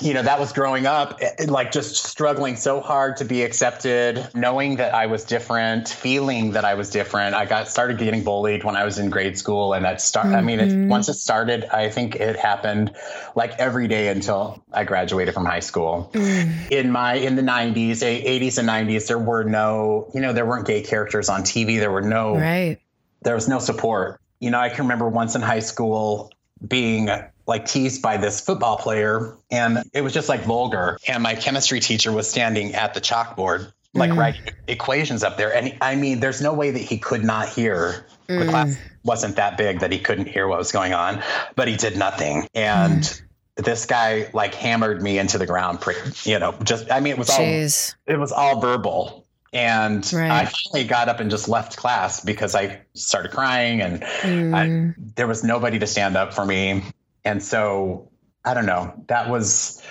you 0.01 0.15
know, 0.15 0.23
that 0.23 0.39
was 0.39 0.53
growing 0.53 0.87
up, 0.87 1.19
eh, 1.21 1.47
like 1.47 1.73
just 1.73 1.97
struggling 1.97 2.57
so 2.57 2.81
hard 2.81 3.17
to 3.19 3.25
be 3.25 3.43
accepted, 3.43 4.29
knowing 4.35 4.77
that 4.77 4.95
I 4.95 5.07
was 5.07 5.25
different, 5.25 5.89
feeling 5.89 6.53
that 6.53 6.65
I 6.65 6.75
was 6.75 6.91
different. 6.91 7.35
I 7.35 7.45
got 7.45 7.69
started 7.69 7.99
getting 7.99 8.25
bullied 8.25 8.65
when 8.65 8.77
I 8.77 8.85
was 8.85 8.99
in 8.99 9.11
grade 9.11 9.37
school, 9.37 9.75
and 9.75 9.85
that 9.85 10.01
start. 10.01 10.27
Mm-hmm. 10.27 10.37
I 10.37 10.41
mean, 10.41 10.61
it, 10.61 10.69
mm-hmm. 10.69 10.89
once 10.89 11.09
it 11.09 11.15
started, 11.15 11.65
I 11.65 11.91
think 11.91 12.17
it 12.17 12.37
happened 12.37 12.95
like 13.35 13.53
every 13.59 13.89
day 13.89 14.09
until 14.09 14.63
I 14.73 14.85
graduated 14.85 15.35
from 15.35 15.45
high 15.45 15.61
school. 15.61 16.11
Mm. 16.15 16.71
In 16.71 16.91
my 16.91 17.15
in 17.15 17.37
the 17.37 17.43
'90s, 17.43 17.99
'80s 17.99 18.59
and 18.59 18.69
'90s, 18.69 19.09
there 19.09 19.19
were 19.19 19.45
no, 19.45 20.11
you 20.15 20.21
know, 20.21 20.33
there 20.33 20.47
weren't 20.47 20.67
gay 20.67 20.83
characters 20.83 21.29
on 21.29 21.43
TV. 21.43 21.79
There 21.79 21.93
were 21.93 22.03
no, 22.03 22.37
right. 22.37 22.79
There 23.23 23.35
was 23.35 23.49
no 23.49 23.59
support. 23.59 24.21
You 24.41 24.51
know, 24.51 24.61
I 24.61 24.69
can 24.69 24.85
remember 24.85 25.09
once 25.09 25.35
in 25.35 25.43
high 25.43 25.59
school 25.59 26.33
being 26.67 27.11
like 27.49 27.65
teased 27.67 28.03
by 28.03 28.19
this 28.19 28.41
football 28.41 28.77
player 28.77 29.35
and 29.51 29.83
it 29.93 30.03
was 30.03 30.13
just 30.13 30.29
like 30.29 30.43
vulgar 30.43 30.99
and 31.09 31.23
my 31.23 31.35
chemistry 31.35 31.81
teacher 31.81 32.13
was 32.13 32.31
standing 32.31 32.75
at 32.75 32.95
the 32.95 33.01
chalkboard 33.01 33.73
like 33.95 34.11
mm. 34.11 34.19
writing 34.19 34.43
equations 34.69 35.25
up 35.25 35.37
there 35.39 35.53
and 35.53 35.77
i 35.81 35.97
mean 35.97 36.21
there's 36.21 36.43
no 36.43 36.53
way 36.53 36.71
that 36.71 36.83
he 36.83 36.99
could 36.99 37.25
not 37.25 37.49
hear 37.49 38.07
mm. 38.29 38.39
the 38.39 38.51
class 38.51 38.77
wasn't 39.03 39.35
that 39.37 39.57
big 39.57 39.81
that 39.81 39.91
he 39.91 39.99
couldn't 39.99 40.29
hear 40.29 40.47
what 40.47 40.59
was 40.59 40.71
going 40.71 40.93
on 40.93 41.21
but 41.57 41.67
he 41.67 41.77
did 41.77 41.97
nothing 41.97 42.47
and 42.55 43.03
mm. 43.03 43.23
this 43.57 43.87
guy 43.87 44.29
like 44.35 44.55
hammered 44.55 45.03
me 45.03 45.19
into 45.19 45.39
the 45.39 45.47
ground 45.47 45.83
you 46.25 46.39
know 46.39 46.55
just 46.63 46.93
i 46.93 47.01
mean 47.01 47.15
it 47.15 47.19
was 47.19 47.31
Jeez. 47.31 47.95
all 48.07 48.15
it 48.15 48.19
was 48.19 48.31
all 48.31 48.61
verbal 48.61 49.25
and 49.51 50.13
right. 50.13 50.31
I 50.31 50.45
finally 50.45 50.87
got 50.87 51.09
up 51.09 51.21
and 51.21 51.31
just 51.31 51.49
left 51.49 51.77
class 51.77 52.21
because 52.23 52.55
I 52.55 52.83
started 52.93 53.33
crying 53.33 53.81
and 53.81 54.03
mm. 54.03 54.55
I, 54.55 54.95
there 55.17 55.27
was 55.27 55.43
nobody 55.43 55.79
to 55.79 55.87
stand 55.87 56.19
up 56.19 56.35
for 56.35 56.45
me. 56.45 56.83
And 57.25 57.43
so 57.43 58.11
I 58.45 58.55
don't 58.55 58.67
know, 58.67 58.95
that 59.09 59.29
was 59.29 59.83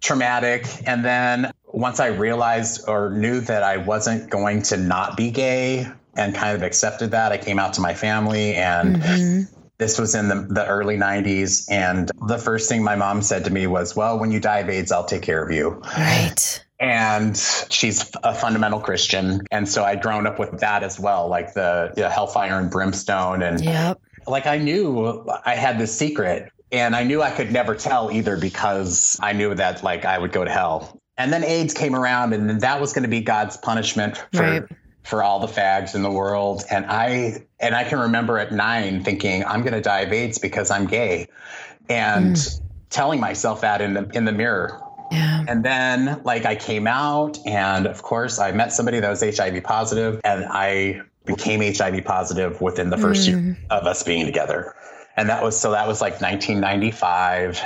traumatic. 0.00 0.66
And 0.86 1.04
then 1.04 1.52
once 1.66 2.00
I 2.00 2.08
realized 2.08 2.88
or 2.88 3.10
knew 3.10 3.40
that 3.40 3.62
I 3.62 3.76
wasn't 3.76 4.30
going 4.30 4.62
to 4.62 4.76
not 4.76 5.16
be 5.16 5.30
gay 5.30 5.86
and 6.16 6.34
kind 6.34 6.56
of 6.56 6.62
accepted 6.62 7.12
that, 7.12 7.32
I 7.32 7.38
came 7.38 7.58
out 7.58 7.74
to 7.74 7.80
my 7.80 7.94
family 7.94 8.54
and 8.54 8.96
mm-hmm. 8.96 9.56
This 9.78 9.98
was 9.98 10.14
in 10.14 10.28
the, 10.28 10.46
the 10.50 10.66
early 10.66 10.98
90s. 10.98 11.64
And 11.70 12.10
the 12.28 12.36
first 12.36 12.68
thing 12.68 12.84
my 12.84 12.96
mom 12.96 13.22
said 13.22 13.44
to 13.44 13.50
me 13.50 13.66
was, 13.66 13.96
Well, 13.96 14.18
when 14.18 14.30
you 14.30 14.38
die 14.38 14.58
of 14.58 14.68
AIDS, 14.68 14.92
I'll 14.92 15.06
take 15.06 15.22
care 15.22 15.42
of 15.42 15.50
you. 15.50 15.80
Right 15.96 16.62
and 16.80 17.36
she's 17.68 18.10
a 18.24 18.34
fundamental 18.34 18.80
Christian. 18.80 19.42
And 19.50 19.68
so 19.68 19.84
I'd 19.84 20.00
grown 20.00 20.26
up 20.26 20.38
with 20.38 20.60
that 20.60 20.82
as 20.82 20.98
well, 20.98 21.28
like 21.28 21.52
the 21.52 21.92
hellfire 22.12 22.58
and 22.58 22.70
brimstone. 22.70 23.42
And 23.42 23.62
yep. 23.62 24.00
like 24.26 24.46
I 24.46 24.56
knew 24.56 25.28
I 25.44 25.54
had 25.54 25.78
this 25.78 25.96
secret 25.96 26.50
and 26.72 26.94
I 26.94 27.02
knew 27.02 27.22
I 27.22 27.30
could 27.30 27.52
never 27.52 27.74
tell 27.74 28.10
either 28.10 28.36
because 28.36 29.18
I 29.22 29.32
knew 29.32 29.54
that 29.54 29.82
like 29.82 30.04
I 30.04 30.18
would 30.18 30.32
go 30.32 30.44
to 30.44 30.50
hell. 30.50 31.00
And 31.18 31.32
then 31.32 31.44
AIDS 31.44 31.74
came 31.74 31.94
around 31.94 32.32
and 32.32 32.60
that 32.60 32.80
was 32.80 32.92
going 32.92 33.02
to 33.02 33.08
be 33.08 33.20
God's 33.20 33.56
punishment 33.56 34.24
for 34.32 34.42
right. 34.42 34.62
for 35.02 35.22
all 35.22 35.40
the 35.40 35.52
fags 35.52 35.94
in 35.94 36.02
the 36.02 36.10
world. 36.10 36.64
And 36.70 36.86
I 36.86 37.44
and 37.58 37.74
I 37.74 37.84
can 37.84 37.98
remember 37.98 38.38
at 38.38 38.52
9 38.52 39.04
thinking 39.04 39.44
I'm 39.44 39.60
going 39.62 39.74
to 39.74 39.80
die 39.80 40.00
of 40.00 40.12
AIDS 40.12 40.38
because 40.38 40.70
I'm 40.70 40.86
gay. 40.86 41.26
And 41.88 42.36
mm. 42.36 42.60
telling 42.88 43.20
myself 43.20 43.60
that 43.62 43.80
in 43.80 43.94
the 43.94 44.08
in 44.14 44.24
the 44.24 44.32
mirror. 44.32 44.80
Yeah. 45.10 45.44
And 45.48 45.64
then 45.64 46.22
like 46.24 46.46
I 46.46 46.54
came 46.54 46.86
out 46.86 47.38
and 47.44 47.86
of 47.86 48.02
course 48.02 48.38
I 48.38 48.52
met 48.52 48.72
somebody 48.72 49.00
that 49.00 49.10
was 49.10 49.20
HIV 49.22 49.64
positive 49.64 50.20
and 50.22 50.44
I 50.48 51.02
became 51.26 51.60
HIV 51.60 52.04
positive 52.04 52.60
within 52.60 52.90
the 52.90 52.96
first 52.96 53.28
mm. 53.28 53.32
year 53.32 53.58
of 53.70 53.86
us 53.86 54.04
being 54.04 54.24
together 54.24 54.74
and 55.20 55.28
that 55.28 55.42
was 55.42 55.60
so 55.60 55.72
that 55.72 55.86
was 55.86 56.00
like 56.00 56.20
1995 56.20 57.62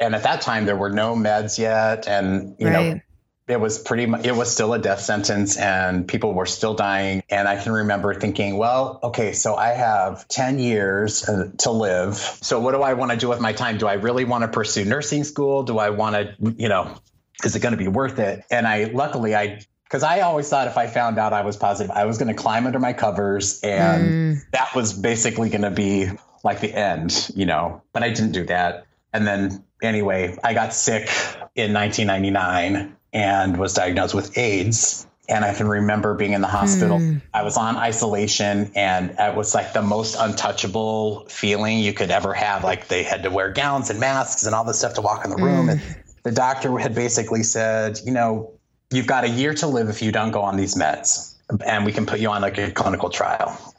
and 0.00 0.14
at 0.14 0.22
that 0.22 0.40
time 0.40 0.64
there 0.66 0.76
were 0.76 0.90
no 0.90 1.14
meds 1.14 1.58
yet. 1.58 2.08
And 2.08 2.56
you 2.58 2.68
right. 2.68 2.94
know 2.94 3.00
it 3.48 3.60
was 3.60 3.78
pretty 3.78 4.06
much 4.06 4.26
it 4.26 4.34
was 4.34 4.50
still 4.50 4.72
a 4.72 4.78
death 4.78 5.00
sentence 5.00 5.56
and 5.56 6.08
people 6.08 6.34
were 6.34 6.46
still 6.46 6.74
dying. 6.74 7.22
And 7.30 7.46
i 7.46 7.62
can 7.62 7.72
remember 7.72 8.14
thinking 8.14 8.56
well 8.56 8.98
okay 9.02 9.32
so 9.32 9.54
i 9.54 9.68
have 9.68 10.26
10 10.28 10.58
years 10.58 11.28
uh, 11.28 11.50
to 11.58 11.70
live. 11.70 12.16
So 12.16 12.60
what 12.60 12.72
do 12.72 12.82
i 12.82 12.94
want 12.94 13.12
to 13.12 13.16
do 13.16 13.28
with 13.28 13.40
my 13.40 13.52
time? 13.52 13.78
Do 13.78 13.86
i 13.86 13.94
really 13.94 14.24
want 14.24 14.42
to 14.42 14.48
pursue 14.48 14.84
nursing 14.84 15.24
school? 15.24 15.62
Do 15.62 15.78
i 15.78 15.90
want 15.90 16.16
to 16.16 16.54
you 16.56 16.68
know 16.68 16.98
is 17.44 17.54
it 17.54 17.60
going 17.60 17.72
to 17.72 17.78
be 17.78 17.88
worth 17.88 18.18
it? 18.18 18.42
And 18.50 18.66
i 18.66 18.84
luckily 18.84 19.34
i 19.34 19.60
because 19.84 20.02
I 20.02 20.22
always 20.22 20.48
thought 20.48 20.66
if 20.66 20.76
I 20.76 20.88
found 20.88 21.16
out 21.16 21.32
I 21.32 21.42
was 21.42 21.56
positive, 21.56 21.92
I 21.92 22.06
was 22.06 22.18
going 22.18 22.26
to 22.26 22.34
climb 22.34 22.66
under 22.66 22.80
my 22.80 22.92
covers, 22.92 23.60
and 23.60 24.36
mm. 24.36 24.50
that 24.50 24.74
was 24.74 24.92
basically 24.92 25.48
going 25.48 25.62
to 25.62 25.70
be 25.70 26.10
like 26.46 26.60
the 26.60 26.72
end, 26.72 27.30
you 27.34 27.44
know, 27.44 27.82
but 27.92 28.02
I 28.02 28.08
didn't 28.10 28.32
do 28.32 28.44
that. 28.46 28.86
And 29.12 29.26
then 29.26 29.64
anyway, 29.82 30.38
I 30.42 30.54
got 30.54 30.72
sick 30.72 31.08
in 31.54 31.74
1999 31.74 32.96
and 33.12 33.56
was 33.58 33.74
diagnosed 33.74 34.14
with 34.14 34.38
AIDS. 34.38 35.06
And 35.28 35.44
I 35.44 35.52
can 35.54 35.66
remember 35.66 36.14
being 36.14 36.34
in 36.34 36.40
the 36.40 36.46
hospital. 36.46 37.00
Mm. 37.00 37.20
I 37.34 37.42
was 37.42 37.56
on 37.56 37.76
isolation 37.76 38.70
and 38.76 39.16
it 39.18 39.34
was 39.34 39.56
like 39.56 39.72
the 39.72 39.82
most 39.82 40.16
untouchable 40.18 41.26
feeling 41.28 41.80
you 41.80 41.92
could 41.92 42.12
ever 42.12 42.32
have. 42.32 42.62
Like 42.62 42.86
they 42.86 43.02
had 43.02 43.24
to 43.24 43.30
wear 43.30 43.50
gowns 43.52 43.90
and 43.90 43.98
masks 43.98 44.46
and 44.46 44.54
all 44.54 44.64
this 44.64 44.78
stuff 44.78 44.94
to 44.94 45.00
walk 45.00 45.24
in 45.24 45.30
the 45.30 45.36
room. 45.36 45.66
Mm. 45.66 45.72
And 45.72 45.80
the 46.22 46.30
doctor 46.30 46.78
had 46.78 46.94
basically 46.94 47.42
said, 47.42 47.98
you 48.04 48.12
know, 48.12 48.52
you've 48.92 49.08
got 49.08 49.24
a 49.24 49.28
year 49.28 49.52
to 49.54 49.66
live 49.66 49.88
if 49.88 50.00
you 50.00 50.12
don't 50.12 50.30
go 50.30 50.42
on 50.42 50.56
these 50.56 50.76
meds 50.76 51.34
and 51.66 51.84
we 51.84 51.90
can 51.92 52.06
put 52.06 52.20
you 52.20 52.30
on 52.30 52.42
like 52.42 52.58
a 52.58 52.70
clinical 52.70 53.10
trial. 53.10 53.74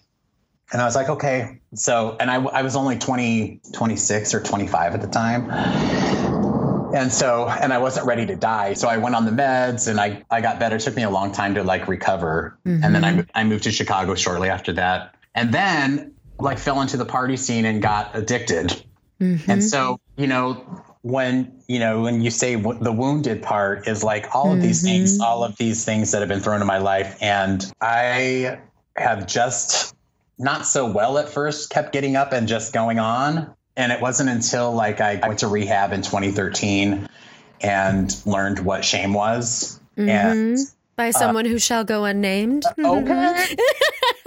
And 0.71 0.82
I 0.82 0.86
was 0.86 0.95
like, 0.95 1.10
okay. 1.10 1.60
So, 1.75 2.17
and 2.19 2.30
I, 2.30 2.36
I 2.43 2.62
was 2.62 2.75
only 2.75 2.97
20, 2.97 3.62
26 3.73 4.34
or 4.34 4.41
25 4.41 4.93
at 4.95 5.01
the 5.01 5.08
time. 5.08 5.49
and 6.93 7.12
so 7.12 7.49
and 7.49 7.73
i 7.73 7.77
wasn't 7.77 8.06
ready 8.06 8.25
to 8.25 8.36
die 8.36 8.73
so 8.73 8.88
i 8.88 8.97
went 8.97 9.13
on 9.13 9.25
the 9.25 9.32
meds 9.32 9.89
and 9.89 9.99
i 9.99 10.23
i 10.32 10.39
got 10.39 10.58
better 10.58 10.77
it 10.77 10.82
took 10.82 10.95
me 10.95 11.03
a 11.03 11.10
long 11.10 11.34
time 11.34 11.53
to 11.53 11.63
like 11.63 11.88
recover 11.88 12.58
mm-hmm. 12.65 12.84
and 12.84 12.95
then 12.95 13.03
I, 13.03 13.25
I 13.36 13.43
moved 13.43 13.65
to 13.65 13.71
chicago 13.71 14.15
shortly 14.15 14.49
after 14.49 14.71
that 14.73 15.13
and 15.36 15.53
then 15.53 16.13
like 16.39 16.58
fell 16.58 16.82
into 16.82 16.97
the 16.97 17.06
party 17.06 17.36
scene 17.36 17.65
and 17.65 17.82
got 17.82 18.15
addicted 18.15 18.82
mm-hmm. 19.19 19.51
and 19.51 19.63
so 19.63 19.99
you 20.15 20.27
know 20.27 20.53
when 21.01 21.62
you 21.67 21.80
know 21.80 22.01
when 22.01 22.21
you 22.21 22.32
say 22.32 22.56
w- 22.56 22.80
the 22.82 22.91
wounded 22.91 23.41
part 23.41 23.88
is 23.88 24.03
like 24.03 24.34
all 24.34 24.53
of 24.53 24.62
these 24.62 24.82
things 24.82 25.13
mm-hmm. 25.13 25.23
all 25.23 25.43
of 25.43 25.58
these 25.58 25.84
things 25.84 26.12
that 26.12 26.19
have 26.19 26.30
been 26.30 26.39
thrown 26.39 26.62
in 26.62 26.67
my 26.67 26.77
life 26.77 27.17
and 27.21 27.71
i 27.82 28.60
have 28.95 29.27
just 29.27 29.95
not 30.38 30.65
so 30.65 30.89
well 30.89 31.17
at 31.17 31.30
first 31.30 31.69
kept 31.69 31.91
getting 31.91 32.15
up 32.15 32.34
and 32.34 32.47
just 32.47 32.73
going 32.73 33.00
on 33.00 33.56
and 33.78 33.91
it 33.91 34.02
wasn't 34.02 34.30
until 34.30 34.73
like 34.73 35.00
I 35.00 35.19
went 35.26 35.39
to 35.39 35.47
rehab 35.47 35.93
in 35.93 36.02
2013 36.02 37.08
and 37.62 38.21
learned 38.26 38.60
what 38.60 38.84
shame 38.84 39.13
was. 39.13 39.80
Mm-hmm. 39.95 40.10
And 40.10 40.58
by 40.95 41.10
uh, 41.10 41.12
someone 41.12 41.45
uh, 41.45 41.50
who 41.50 41.60
shall 41.60 41.84
go 41.84 42.04
unnamed. 42.04 42.63
Okay. 42.78 43.56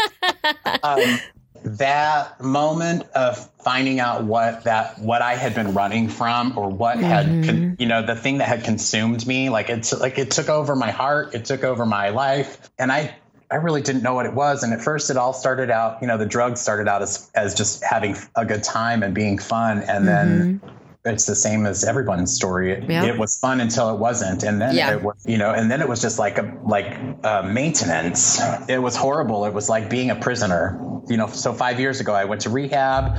um, 0.82 1.18
that 1.62 2.40
moment 2.40 3.02
of 3.14 3.50
finding 3.62 4.00
out 4.00 4.24
what 4.24 4.64
that 4.64 4.98
what 4.98 5.20
I 5.20 5.34
had 5.34 5.54
been 5.54 5.74
running 5.74 6.08
from 6.08 6.56
or 6.56 6.70
what 6.70 6.96
mm-hmm. 6.96 7.42
had 7.42 7.76
you 7.78 7.86
know 7.86 8.06
the 8.06 8.14
thing 8.14 8.38
that 8.38 8.48
had 8.48 8.64
consumed 8.64 9.26
me 9.26 9.50
like 9.50 9.68
it's 9.68 9.92
like 9.92 10.18
it 10.18 10.30
took 10.30 10.48
over 10.48 10.74
my 10.74 10.90
heart 10.90 11.34
it 11.34 11.44
took 11.44 11.62
over 11.62 11.84
my 11.84 12.08
life 12.08 12.70
and 12.78 12.90
I 12.90 13.14
I 13.50 13.56
really 13.56 13.82
didn't 13.82 14.02
know 14.02 14.14
what 14.14 14.26
it 14.26 14.34
was. 14.34 14.62
And 14.62 14.72
at 14.72 14.80
first, 14.80 15.10
it 15.10 15.16
all 15.16 15.32
started 15.32 15.70
out, 15.70 15.98
you 16.00 16.06
know, 16.06 16.16
the 16.16 16.26
drugs 16.26 16.60
started 16.60 16.86
out 16.86 17.02
as, 17.02 17.30
as 17.34 17.54
just 17.54 17.82
having 17.82 18.16
a 18.36 18.44
good 18.46 18.62
time 18.62 19.02
and 19.02 19.12
being 19.12 19.38
fun. 19.38 19.82
And 19.82 20.06
then 20.06 20.60
mm-hmm. 20.60 20.68
it's 21.04 21.26
the 21.26 21.34
same 21.34 21.66
as 21.66 21.82
everyone's 21.82 22.32
story. 22.32 22.72
It, 22.72 22.88
yeah. 22.88 23.04
it, 23.06 23.18
was 23.18 23.40
fun 23.40 23.60
until 23.60 23.92
it 23.92 23.98
wasn't. 23.98 24.44
And 24.44 24.60
then 24.60 24.76
yeah. 24.76 24.92
it 24.92 25.02
was, 25.02 25.16
you 25.26 25.36
know, 25.36 25.50
and 25.50 25.68
then 25.68 25.80
it 25.80 25.88
was 25.88 26.00
just 26.00 26.16
like 26.16 26.38
a, 26.38 26.56
like 26.64 26.96
a 27.24 27.42
maintenance. 27.42 28.40
It 28.68 28.80
was 28.80 28.94
horrible. 28.94 29.44
It 29.44 29.52
was 29.52 29.68
like 29.68 29.90
being 29.90 30.10
a 30.10 30.16
prisoner, 30.16 30.80
you 31.08 31.16
know. 31.16 31.26
So 31.26 31.52
five 31.52 31.80
years 31.80 31.98
ago, 31.98 32.14
I 32.14 32.26
went 32.26 32.42
to 32.42 32.50
rehab 32.50 33.16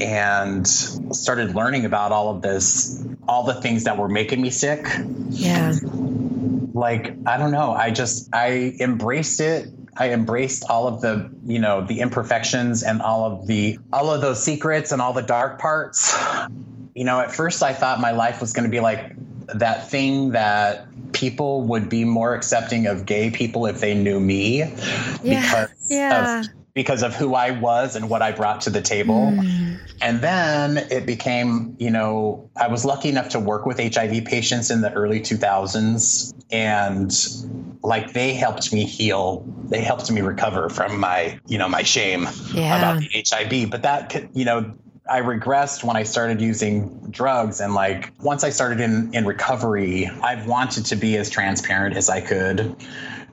and 0.00 0.66
started 0.66 1.54
learning 1.54 1.84
about 1.84 2.10
all 2.10 2.34
of 2.34 2.42
this, 2.42 3.06
all 3.28 3.44
the 3.44 3.54
things 3.54 3.84
that 3.84 3.96
were 3.96 4.08
making 4.08 4.42
me 4.42 4.50
sick. 4.50 4.88
Yeah 5.30 5.74
like 6.74 7.14
I 7.26 7.36
don't 7.36 7.52
know. 7.52 7.72
I 7.72 7.90
just 7.90 8.28
I 8.34 8.74
embraced 8.80 9.40
it. 9.40 9.68
I 9.96 10.10
embraced 10.12 10.64
all 10.70 10.88
of 10.88 11.02
the, 11.02 11.30
you 11.44 11.58
know, 11.58 11.82
the 11.82 12.00
imperfections 12.00 12.82
and 12.82 13.02
all 13.02 13.30
of 13.30 13.46
the 13.46 13.78
all 13.92 14.10
of 14.10 14.20
those 14.20 14.42
secrets 14.42 14.90
and 14.92 15.02
all 15.02 15.12
the 15.12 15.22
dark 15.22 15.60
parts. 15.60 16.16
You 16.94 17.04
know, 17.04 17.20
at 17.20 17.34
first 17.34 17.62
I 17.62 17.72
thought 17.72 18.00
my 18.00 18.12
life 18.12 18.40
was 18.40 18.52
going 18.52 18.64
to 18.64 18.70
be 18.70 18.80
like 18.80 19.14
that 19.54 19.90
thing 19.90 20.30
that 20.30 20.86
people 21.12 21.62
would 21.62 21.88
be 21.88 22.04
more 22.04 22.34
accepting 22.34 22.86
of 22.86 23.04
gay 23.06 23.30
people 23.30 23.66
if 23.66 23.80
they 23.80 23.94
knew 23.94 24.18
me 24.18 24.58
yeah. 24.58 24.72
because 25.22 25.90
yeah. 25.90 26.40
of 26.40 26.46
because 26.74 27.02
of 27.02 27.14
who 27.14 27.34
I 27.34 27.50
was 27.50 27.96
and 27.96 28.08
what 28.08 28.22
I 28.22 28.32
brought 28.32 28.62
to 28.62 28.70
the 28.70 28.80
table. 28.80 29.30
Mm. 29.32 29.78
And 30.00 30.20
then 30.20 30.78
it 30.78 31.04
became, 31.06 31.76
you 31.78 31.90
know, 31.90 32.50
I 32.56 32.68
was 32.68 32.84
lucky 32.84 33.08
enough 33.08 33.30
to 33.30 33.40
work 33.40 33.66
with 33.66 33.78
HIV 33.78 34.24
patients 34.24 34.70
in 34.70 34.80
the 34.80 34.92
early 34.92 35.20
2000s. 35.20 36.32
And 36.50 37.12
like 37.82 38.12
they 38.12 38.34
helped 38.34 38.72
me 38.72 38.84
heal, 38.84 39.44
they 39.68 39.82
helped 39.82 40.10
me 40.10 40.22
recover 40.22 40.70
from 40.70 40.98
my, 40.98 41.38
you 41.46 41.58
know, 41.58 41.68
my 41.68 41.82
shame 41.82 42.26
yeah. 42.54 42.78
about 42.78 43.00
the 43.00 43.24
HIV. 43.28 43.70
But 43.70 43.82
that, 43.82 44.30
you 44.34 44.44
know, 44.44 44.74
I 45.08 45.20
regressed 45.20 45.84
when 45.84 45.96
I 45.96 46.04
started 46.04 46.40
using 46.40 47.10
drugs. 47.10 47.60
And 47.60 47.74
like 47.74 48.12
once 48.20 48.44
I 48.44 48.50
started 48.50 48.80
in, 48.80 49.12
in 49.12 49.26
recovery, 49.26 50.06
I 50.06 50.42
wanted 50.46 50.86
to 50.86 50.96
be 50.96 51.16
as 51.18 51.28
transparent 51.28 51.96
as 51.96 52.08
I 52.08 52.22
could 52.22 52.76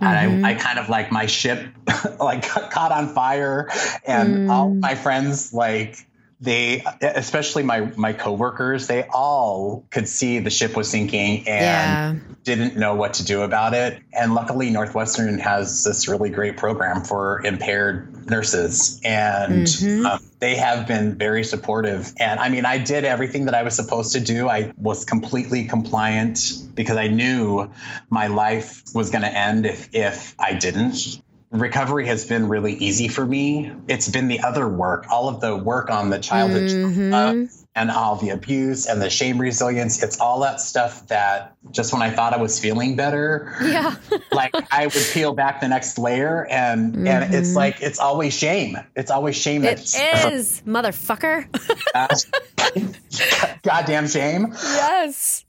mm-hmm. 0.02 0.46
I, 0.46 0.52
I 0.52 0.54
kind 0.56 0.80
of 0.80 0.90
like 0.90 1.12
my 1.12 1.26
ship 1.26 1.68
like 2.20 2.44
caught 2.44 2.92
on 2.92 3.14
fire 3.14 3.70
and 4.06 4.48
mm. 4.48 4.50
all 4.50 4.70
my 4.74 4.96
friends 4.96 5.54
like 5.54 6.06
they 6.42 6.84
especially 7.02 7.64
my 7.64 7.82
my 7.98 8.14
coworkers 8.14 8.88
they 8.88 9.04
all 9.04 9.86
could 9.92 10.08
see 10.08 10.40
the 10.40 10.50
ship 10.50 10.76
was 10.76 10.90
sinking 10.90 11.48
and 11.48 11.48
yeah. 11.48 12.16
didn't 12.46 12.78
know 12.78 12.96
what 12.96 13.16
to 13.16 13.26
do 13.26 13.42
about 13.42 13.74
it 13.74 14.02
and 14.14 14.34
luckily 14.34 14.70
northwestern 14.70 15.38
has 15.38 15.84
this 15.84 16.08
really 16.08 16.30
great 16.30 16.56
program 16.56 17.04
for 17.04 17.46
impaired 17.46 18.19
nurses 18.30 19.00
and 19.04 19.66
mm-hmm. 19.66 20.06
um, 20.06 20.20
they 20.40 20.56
have 20.56 20.88
been 20.88 21.16
very 21.16 21.44
supportive 21.44 22.14
and 22.20 22.40
i 22.40 22.50
mean 22.50 22.66
i 22.66 22.78
did 22.78 23.06
everything 23.06 23.46
that 23.46 23.54
i 23.54 23.64
was 23.64 23.76
supposed 23.76 24.14
to 24.14 24.20
do 24.20 24.48
i 24.48 24.72
was 24.78 25.06
completely 25.06 25.66
compliant 25.66 26.40
because 26.76 26.98
i 26.98 27.08
knew 27.08 27.70
my 28.10 28.28
life 28.28 28.84
was 28.94 29.10
going 29.10 29.24
to 29.24 29.34
end 29.34 29.66
if 29.66 29.90
if 29.94 30.36
i 30.40 30.54
didn't 30.54 31.22
recovery 31.52 32.06
has 32.06 32.26
been 32.26 32.48
really 32.48 32.74
easy 32.74 33.08
for 33.08 33.26
me. 33.26 33.72
It's 33.88 34.08
been 34.08 34.28
the 34.28 34.42
other 34.42 34.68
work, 34.68 35.08
all 35.10 35.30
of 35.30 35.42
the 35.42 35.56
work 35.56 35.90
on 35.90 36.10
the 36.10 36.20
childhood 36.20 36.70
mm-hmm. 36.70 37.59
And 37.80 37.90
all 37.90 38.18
the 38.18 38.30
abuse 38.30 38.86
and 38.86 39.02
the 39.02 39.10
shame 39.10 39.40
resilience. 39.40 40.04
It's 40.04 40.20
all 40.20 40.42
that 40.42 40.60
stuff 40.60 41.08
that 41.08 41.56
just 41.72 41.94
when 41.94 42.02
I 42.02 42.12
thought 42.12 42.34
I 42.34 42.38
was 42.38 42.60
feeling 42.60 42.98
better, 42.98 43.56
yeah, 43.62 43.96
like 44.34 44.54
I 44.70 44.86
would 44.86 45.06
peel 45.14 45.34
back 45.34 45.62
the 45.62 45.70
next 45.70 45.98
layer 45.98 46.46
and 46.48 46.94
mm-hmm. 46.94 47.08
and 47.08 47.34
it's 47.34 47.50
mm-hmm. 47.50 47.58
like 47.58 47.82
it's 47.82 48.00
always 48.00 48.38
shame. 48.38 48.78
It's 48.96 49.10
always 49.10 49.38
shame. 49.38 49.64
It 49.64 49.80
is, 50.34 50.62
motherfucker. 50.68 51.48
goddamn 53.64 54.08
shame. 54.10 54.48
Yes 54.52 55.46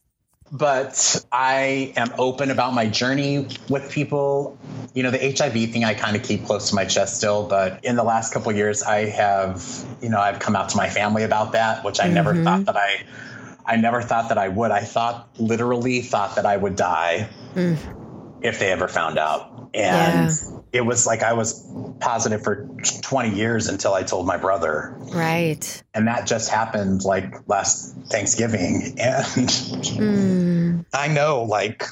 but 0.52 1.24
I 1.30 1.92
am 1.96 2.12
open 2.18 2.50
about 2.50 2.74
my 2.74 2.86
journey 2.86 3.48
with 3.68 3.90
people. 3.90 4.58
You 4.94 5.02
know, 5.02 5.10
the 5.10 5.18
HIV 5.18 5.70
thing 5.70 5.84
I 5.84 5.94
kind 5.94 6.16
of 6.16 6.22
keep 6.22 6.44
close 6.44 6.70
to 6.70 6.74
my 6.74 6.84
chest 6.84 7.16
still, 7.16 7.46
but 7.46 7.84
in 7.84 7.96
the 7.96 8.02
last 8.02 8.32
couple 8.32 8.52
years, 8.52 8.82
I 8.82 9.06
have, 9.06 9.64
you 10.00 10.08
know, 10.08 10.18
I've 10.18 10.40
come 10.40 10.56
out 10.56 10.70
to 10.70 10.76
my 10.76 10.88
family 10.88 11.22
about 11.22 11.52
that, 11.52 11.84
which 11.84 12.00
I 12.00 12.04
mm-hmm. 12.04 12.14
never 12.14 12.34
thought 12.42 12.64
that 12.64 12.76
I, 12.76 13.04
I 13.64 13.76
never 13.76 14.02
thought 14.02 14.30
that 14.30 14.38
I 14.38 14.48
would. 14.48 14.70
I 14.70 14.80
thought, 14.80 15.28
literally, 15.38 16.00
thought 16.00 16.34
that 16.36 16.46
I 16.46 16.56
would 16.56 16.76
die 16.76 17.28
mm. 17.54 17.99
If 18.42 18.58
they 18.58 18.70
ever 18.72 18.88
found 18.88 19.18
out, 19.18 19.70
and. 19.74 20.30
Yeah 20.30 20.60
it 20.72 20.82
was 20.82 21.06
like 21.06 21.22
I 21.22 21.32
was 21.32 21.66
positive 21.98 22.42
for 22.42 22.68
20 23.02 23.34
years 23.34 23.68
until 23.68 23.94
I 23.94 24.02
told 24.02 24.26
my 24.26 24.36
brother. 24.36 24.94
Right. 25.12 25.82
And 25.94 26.06
that 26.06 26.26
just 26.26 26.48
happened 26.48 27.04
like 27.04 27.48
last 27.48 27.94
Thanksgiving. 28.06 28.96
And 29.00 29.48
mm. 29.48 30.84
I 30.92 31.08
know 31.08 31.42
like 31.42 31.84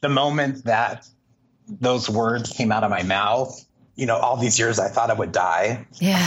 the 0.00 0.08
moment 0.08 0.64
that 0.64 1.06
those 1.68 2.08
words 2.08 2.50
came 2.50 2.72
out 2.72 2.84
of 2.84 2.90
my 2.90 3.02
mouth, 3.02 3.64
you 3.94 4.06
know, 4.06 4.16
all 4.16 4.36
these 4.36 4.58
years 4.58 4.78
I 4.78 4.88
thought 4.88 5.10
I 5.10 5.14
would 5.14 5.32
die. 5.32 5.86
Yeah. 5.94 6.26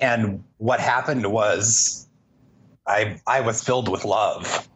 And 0.00 0.44
what 0.58 0.80
happened 0.80 1.30
was 1.30 2.06
I 2.86 3.20
I 3.26 3.40
was 3.40 3.62
filled 3.62 3.88
with 3.88 4.04
love. 4.04 4.68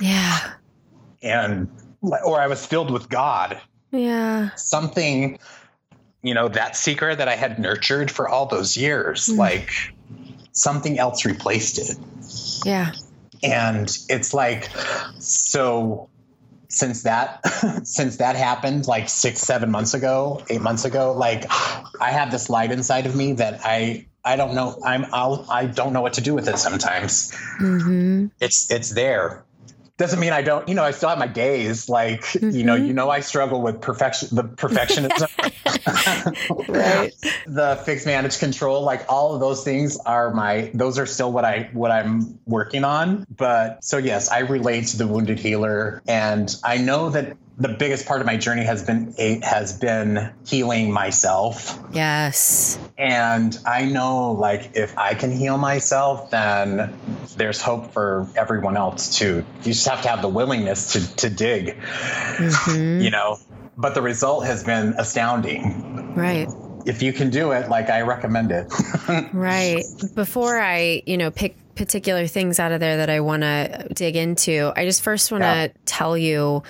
Yeah. 0.00 0.52
And 1.22 1.68
or 2.00 2.40
I 2.40 2.46
was 2.46 2.64
filled 2.64 2.90
with 2.90 3.08
God 3.08 3.60
yeah. 3.90 4.50
Something, 4.56 5.38
you 6.22 6.34
know, 6.34 6.48
that 6.48 6.76
secret 6.76 7.18
that 7.18 7.28
I 7.28 7.36
had 7.36 7.58
nurtured 7.58 8.10
for 8.10 8.28
all 8.28 8.46
those 8.46 8.76
years, 8.76 9.26
mm. 9.26 9.36
like 9.36 9.70
something 10.52 10.98
else 10.98 11.24
replaced 11.24 11.78
it. 11.78 11.96
Yeah. 12.64 12.92
And 13.42 13.90
it's 14.08 14.34
like, 14.34 14.68
so 15.18 16.08
since 16.68 17.04
that 17.04 17.40
since 17.84 18.16
that 18.18 18.36
happened 18.36 18.86
like 18.86 19.08
six 19.08 19.40
seven 19.40 19.70
months 19.70 19.94
ago 19.94 20.44
eight 20.50 20.60
months 20.60 20.84
ago 20.84 21.12
like 21.12 21.46
i 21.98 22.10
have 22.10 22.30
this 22.30 22.50
light 22.50 22.70
inside 22.70 23.06
of 23.06 23.16
me 23.16 23.32
that 23.32 23.58
i 23.64 24.06
i 24.22 24.36
don't 24.36 24.54
know 24.54 24.78
i'm 24.84 25.06
I'll, 25.10 25.46
i 25.48 25.64
don't 25.64 25.94
know 25.94 26.02
what 26.02 26.12
to 26.12 26.20
do 26.20 26.34
with 26.34 26.46
it 26.46 26.58
sometimes 26.58 27.32
mm-hmm. 27.58 28.26
it's 28.38 28.70
it's 28.70 28.90
there 28.90 29.46
doesn't 29.98 30.20
mean 30.20 30.32
I 30.32 30.42
don't, 30.42 30.66
you 30.68 30.76
know, 30.76 30.84
I 30.84 30.92
still 30.92 31.08
have 31.08 31.18
my 31.18 31.26
days. 31.26 31.88
Like, 31.88 32.22
mm-hmm. 32.22 32.50
you 32.50 32.62
know, 32.62 32.76
you 32.76 32.92
know, 32.94 33.10
I 33.10 33.18
struggle 33.18 33.60
with 33.60 33.80
perfection, 33.80 34.28
the 34.30 34.44
perfectionism, 34.44 35.28
right? 36.68 37.12
the 37.46 37.76
fixed 37.84 38.06
manage 38.06 38.38
control, 38.38 38.82
like 38.82 39.04
all 39.08 39.34
of 39.34 39.40
those 39.40 39.64
things 39.64 39.98
are 40.06 40.32
my, 40.32 40.70
those 40.72 41.00
are 41.00 41.06
still 41.06 41.32
what 41.32 41.44
I, 41.44 41.68
what 41.72 41.90
I'm 41.90 42.38
working 42.46 42.84
on. 42.84 43.26
But 43.36 43.82
so 43.82 43.98
yes, 43.98 44.30
I 44.30 44.38
relate 44.38 44.86
to 44.88 44.98
the 44.98 45.06
wounded 45.08 45.40
healer 45.40 46.00
and 46.06 46.54
I 46.62 46.78
know 46.78 47.10
that 47.10 47.36
the 47.58 47.68
biggest 47.68 48.06
part 48.06 48.20
of 48.20 48.26
my 48.26 48.36
journey 48.36 48.64
has 48.64 48.84
been 48.84 49.12
has 49.42 49.76
been 49.76 50.30
healing 50.46 50.92
myself. 50.92 51.78
Yes. 51.92 52.78
And 52.96 53.58
I 53.66 53.84
know 53.84 54.32
like 54.32 54.70
if 54.74 54.96
I 54.96 55.14
can 55.14 55.32
heal 55.32 55.58
myself, 55.58 56.30
then 56.30 56.96
there's 57.36 57.60
hope 57.60 57.92
for 57.92 58.28
everyone 58.36 58.76
else 58.76 59.18
too. 59.18 59.44
You 59.58 59.72
just 59.72 59.88
have 59.88 60.02
to 60.02 60.08
have 60.08 60.22
the 60.22 60.28
willingness 60.28 60.92
to 60.92 61.16
to 61.16 61.30
dig. 61.30 61.76
Mm-hmm. 61.76 63.00
You 63.02 63.10
know, 63.10 63.38
but 63.76 63.94
the 63.94 64.02
result 64.02 64.46
has 64.46 64.62
been 64.62 64.94
astounding. 64.96 66.14
Right. 66.14 66.48
If 66.86 67.02
you 67.02 67.12
can 67.12 67.30
do 67.30 67.50
it, 67.50 67.68
like 67.68 67.90
I 67.90 68.02
recommend 68.02 68.52
it. 68.52 68.72
right. 69.32 69.82
Before 70.14 70.60
I, 70.60 71.02
you 71.06 71.16
know, 71.16 71.32
pick 71.32 71.56
particular 71.74 72.26
things 72.26 72.58
out 72.60 72.72
of 72.72 72.80
there 72.80 72.98
that 72.98 73.10
I 73.10 73.20
want 73.20 73.42
to 73.42 73.88
dig 73.94 74.16
into. 74.16 74.72
I 74.76 74.84
just 74.84 75.02
first 75.02 75.30
want 75.32 75.42
to 75.42 75.46
yeah. 75.46 75.68
tell 75.86 76.16
you 76.16 76.62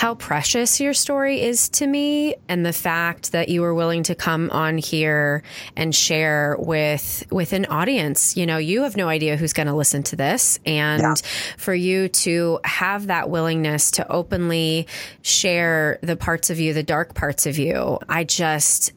how 0.00 0.14
precious 0.14 0.80
your 0.80 0.94
story 0.94 1.42
is 1.42 1.68
to 1.68 1.86
me 1.86 2.34
and 2.48 2.64
the 2.64 2.72
fact 2.72 3.32
that 3.32 3.50
you 3.50 3.60
were 3.60 3.74
willing 3.74 4.02
to 4.02 4.14
come 4.14 4.48
on 4.48 4.78
here 4.78 5.42
and 5.76 5.94
share 5.94 6.56
with 6.58 7.22
with 7.30 7.52
an 7.52 7.66
audience 7.66 8.34
you 8.34 8.46
know 8.46 8.56
you 8.56 8.82
have 8.82 8.96
no 8.96 9.08
idea 9.08 9.36
who's 9.36 9.52
going 9.52 9.66
to 9.66 9.74
listen 9.74 10.02
to 10.02 10.16
this 10.16 10.58
and 10.64 11.02
yeah. 11.02 11.14
for 11.58 11.74
you 11.74 12.08
to 12.08 12.58
have 12.64 13.08
that 13.08 13.28
willingness 13.28 13.90
to 13.90 14.10
openly 14.10 14.86
share 15.20 15.98
the 16.00 16.16
parts 16.16 16.48
of 16.48 16.58
you 16.58 16.72
the 16.72 16.82
dark 16.82 17.12
parts 17.12 17.44
of 17.44 17.58
you 17.58 17.98
i 18.08 18.24
just 18.24 18.94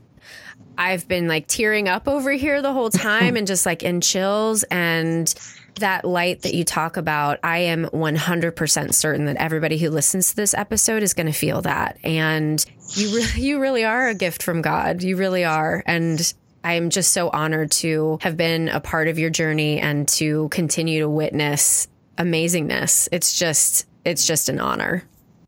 I've 0.78 1.08
been 1.08 1.28
like 1.28 1.48
tearing 1.48 1.88
up 1.88 2.08
over 2.08 2.32
here 2.32 2.62
the 2.62 2.74
whole 2.74 2.90
time 2.90 3.36
and 3.36 3.46
just 3.46 3.66
like 3.66 3.84
in 3.84 4.02
chills 4.02 4.64
and 4.64 5.34
that 5.76 6.06
light 6.06 6.42
that 6.44 6.54
you 6.54 6.64
talk 6.64 6.98
about, 6.98 7.40
I 7.44 7.60
am 7.60 7.86
100% 7.86 8.94
certain 8.94 9.26
that 9.26 9.38
everybody 9.38 9.78
who 9.78 9.90
listens 9.90 10.30
to 10.30 10.36
this 10.36 10.54
episode 10.54 11.04
is 11.04 11.14
going 11.14 11.28
to 11.28 11.34
feel 11.34 11.62
that. 11.62 11.98
And 12.04 12.64
you 12.96 13.16
re- 13.16 13.32
you 13.36 13.60
really 13.60 13.84
are 13.84 14.08
a 14.08 14.16
gift 14.16 14.44
from 14.44 14.62
God. 14.62 15.04
You 15.04 15.18
really 15.18 15.44
are. 15.44 15.84
And 15.86 16.34
I 16.64 16.74
am 16.74 16.90
just 16.90 17.12
so 17.12 17.30
honored 17.30 17.72
to 17.72 18.20
have 18.22 18.38
been 18.38 18.70
a 18.70 18.80
part 18.80 19.08
of 19.08 19.20
your 19.20 19.30
journey 19.30 19.80
and 19.80 20.08
to 20.10 20.48
continue 20.50 21.00
to 21.02 21.10
witness 21.10 21.88
amazingness. 22.18 23.10
It's 23.12 23.38
just 23.38 23.88
it's 24.06 24.28
just 24.28 24.50
an 24.50 24.60
honor. 24.60 25.04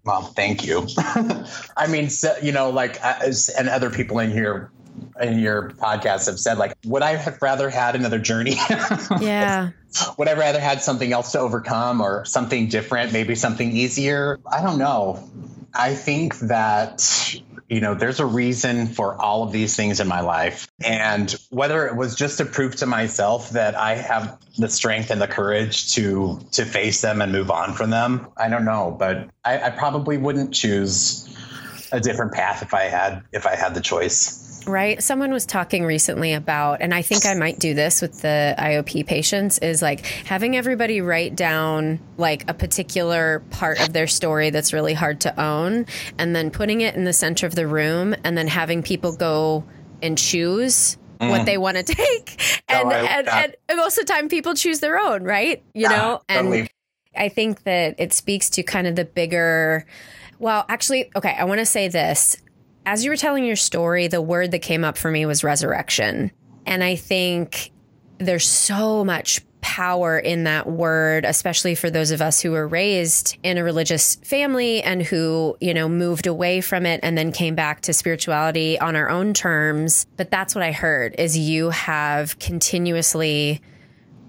Well, 0.06 0.22
thank 0.22 0.66
you. 0.66 0.88
I 1.78 1.88
mean, 1.90 2.10
so, 2.12 2.36
you 2.42 2.52
know, 2.52 2.70
like, 2.70 3.00
and 3.04 3.68
other 3.68 3.90
people 3.90 4.20
in 4.20 4.30
here 4.30 4.70
in 5.22 5.40
your 5.40 5.72
podcast 5.72 6.26
have 6.28 6.40
said, 6.40 6.58
like, 6.58 6.76
would 6.86 7.02
I 7.02 7.16
have 7.16 7.42
rather 7.42 7.70
had 7.70 7.96
another 7.96 8.20
journey? 8.20 8.56
yeah. 9.20 9.72
would 10.18 10.28
I 10.28 10.34
rather 10.34 10.60
had 10.60 10.82
something 10.82 11.12
else 11.12 11.32
to 11.34 11.40
overcome 11.40 12.02
or 12.02 12.26
something 12.26 12.68
different, 12.68 13.14
maybe 13.14 13.36
something 13.36 13.72
easier? 13.72 14.40
I 14.52 14.62
don't 14.62 14.78
know. 14.78 15.30
I 15.74 15.94
think 15.94 16.38
that 16.40 17.42
you 17.70 17.82
know 17.82 17.96
there's 17.96 18.20
a 18.20 18.26
reason 18.26 18.88
for 18.88 19.20
all 19.20 19.44
of 19.44 19.52
these 19.52 19.76
things 19.76 20.00
in 20.00 20.08
my 20.08 20.22
life 20.22 20.68
and 20.84 21.36
whether 21.50 21.88
it 21.88 21.96
was 21.96 22.16
just 22.16 22.38
to 22.38 22.46
prove 22.46 22.76
to 22.76 22.86
myself 22.86 23.50
that 23.52 23.76
i 23.76 23.96
have 23.96 24.38
the 24.58 24.70
strength 24.70 25.10
and 25.10 25.20
the 25.20 25.28
courage 25.28 25.94
to 25.94 26.40
to 26.52 26.64
face 26.64 27.02
them 27.02 27.22
and 27.22 27.32
move 27.32 27.50
on 27.50 27.74
from 27.74 27.90
them 27.90 28.28
i 28.38 28.48
don't 28.48 28.66
know 28.66 28.96
but 28.98 29.28
i, 29.44 29.60
I 29.60 29.70
probably 29.72 30.18
wouldn't 30.18 30.54
choose 30.54 31.28
a 31.92 32.00
different 32.00 32.34
path 32.34 32.62
if 32.62 32.74
i 32.74 32.84
had 32.84 33.24
if 33.32 33.48
i 33.48 33.56
had 33.56 33.74
the 33.74 33.82
choice 33.82 34.45
Right. 34.68 35.02
Someone 35.02 35.32
was 35.32 35.46
talking 35.46 35.86
recently 35.86 36.34
about, 36.34 36.82
and 36.82 36.94
I 36.94 37.02
think 37.02 37.26
I 37.26 37.34
might 37.36 37.60
do 37.60 37.74
this 37.74 38.02
with 38.02 38.22
the 38.22 38.56
IOP 38.58 39.06
patients, 39.06 39.58
is 39.60 39.82
like 39.82 40.06
having 40.06 40.56
everybody 40.56 41.02
write 41.02 41.36
down 41.36 42.00
like 42.18 42.50
a 42.50 42.54
particular 42.54 43.44
part 43.52 43.80
of 43.80 43.94
their 43.94 44.08
story 44.08 44.50
that's 44.50 44.74
really 44.74 44.94
hard 44.94 45.22
to 45.22 45.42
own, 45.42 45.86
and 46.18 46.36
then 46.36 46.52
putting 46.52 46.82
it 46.82 46.96
in 46.96 47.04
the 47.04 47.14
center 47.14 47.46
of 47.46 47.56
the 47.56 47.68
room, 47.68 48.16
and 48.24 48.38
then 48.38 48.48
having 48.48 48.82
people 48.84 49.16
go 49.16 49.64
and 50.02 50.18
choose 50.18 50.98
Mm. 51.20 51.30
what 51.30 51.46
they 51.46 51.58
want 51.58 51.78
to 51.78 51.84
take. 51.96 52.62
And, 52.68 52.88
oh, 52.88 52.90
I, 52.90 52.98
and, 52.98 53.30
and, 53.30 53.56
and, 53.70 53.78
most 53.78 53.98
of 53.98 54.06
the 54.06 54.14
time, 54.14 54.28
people 54.28 54.54
choose 54.54 54.82
their 54.82 55.00
own, 55.00 55.24
right? 55.24 55.64
You 55.74 55.84
yeah, 55.84 55.90
know? 55.90 56.22
And 56.28 56.48
totally. 56.48 56.70
I 57.16 57.30
think 57.30 57.64
that 57.64 57.96
it 58.00 58.14
speaks 58.14 58.50
to 58.52 58.64
kind 58.64 58.88
of 58.88 58.96
the 58.96 59.06
bigger. 59.06 59.86
Well, 60.40 60.66
actually, 60.68 61.12
okay, 61.16 61.34
I 61.38 61.46
want 61.46 61.60
to 61.60 61.66
say 61.66 61.88
this 61.88 62.36
as 62.86 63.04
you 63.04 63.10
were 63.10 63.18
telling 63.18 63.46
your 63.46 63.56
story, 63.56 64.08
the 64.08 64.22
word 64.22 64.52
that 64.52 64.60
came 64.60 64.84
up 64.84 64.98
for 64.98 65.10
me 65.10 65.26
was 65.26 65.44
resurrection. 65.44 66.32
And 66.66 66.84
I 66.84 66.96
think 66.96 67.72
there's 68.18 68.48
so 68.48 69.04
much 69.04 69.42
power 69.62 70.20
in 70.20 70.44
that 70.44 70.68
word, 70.68 71.26
especially 71.26 71.74
for 71.74 71.90
those 71.90 72.12
of 72.12 72.22
us 72.22 72.40
who 72.40 72.52
were 72.52 72.68
raised 72.68 73.36
in 73.42 73.58
a 73.58 73.64
religious 73.64 74.16
family 74.18 74.84
and 74.84 75.02
who, 75.02 75.58
you 75.60 75.74
know, 75.74 75.90
moved 75.90 76.28
away 76.28 76.62
from 76.62 76.86
it 76.86 77.00
and 77.02 77.18
then 77.18 77.32
came 77.32 77.56
back 77.56 77.82
to 77.82 77.92
spirituality 77.92 78.80
on 78.80 78.96
our 78.96 79.10
own 79.10 79.34
terms. 79.34 80.06
But 80.18 80.30
that's 80.30 80.54
what 80.54 80.64
I 80.64 80.72
heard 80.72 81.16
is 81.18 81.36
you 81.36 81.72
have 81.72 82.38
continuously 82.38 83.60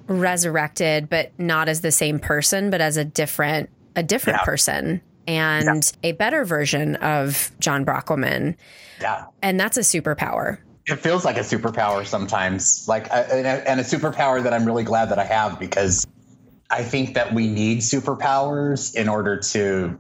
resurrected, 0.07 1.11
but 1.11 1.38
not 1.38 1.69
as 1.69 1.83
the 1.83 1.92
same 1.92 2.19
person, 2.19 2.71
but 2.71 2.81
as 2.81 2.97
a 2.97 3.05
different 3.05 3.69
a 3.95 4.03
different 4.03 4.38
yeah. 4.40 4.45
person 4.45 5.03
and 5.27 5.65
yeah. 6.03 6.11
a 6.11 6.12
better 6.12 6.45
version 6.45 6.97
of 6.97 7.51
John 7.61 7.85
Brockelman. 7.85 8.57
Yeah. 9.01 9.27
And 9.43 9.59
that's 9.59 9.77
a 9.77 9.81
superpower. 9.81 10.59
It 10.87 10.97
feels 10.97 11.25
like 11.25 11.37
a 11.37 11.41
superpower 11.41 12.07
sometimes, 12.07 12.87
like, 12.87 13.11
uh, 13.11 13.25
a, 13.29 13.69
and 13.69 13.81
a 13.81 13.83
superpower 13.83 14.43
that 14.43 14.53
I'm 14.53 14.65
really 14.65 14.85
glad 14.85 15.11
that 15.11 15.19
I 15.19 15.25
have 15.25 15.59
because 15.59 16.07
I 16.71 16.83
think 16.83 17.15
that 17.15 17.35
we 17.35 17.49
need 17.49 17.79
superpowers 17.79 18.95
in 18.95 19.09
order 19.09 19.37
to, 19.37 19.99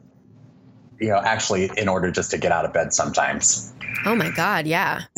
you 1.00 1.08
know, 1.08 1.18
actually, 1.18 1.70
in 1.76 1.88
order 1.88 2.12
just 2.12 2.30
to 2.30 2.38
get 2.38 2.52
out 2.52 2.64
of 2.64 2.72
bed 2.72 2.92
sometimes. 2.92 3.74
Oh 4.04 4.14
my 4.14 4.30
God, 4.30 4.66
yeah. 4.66 5.02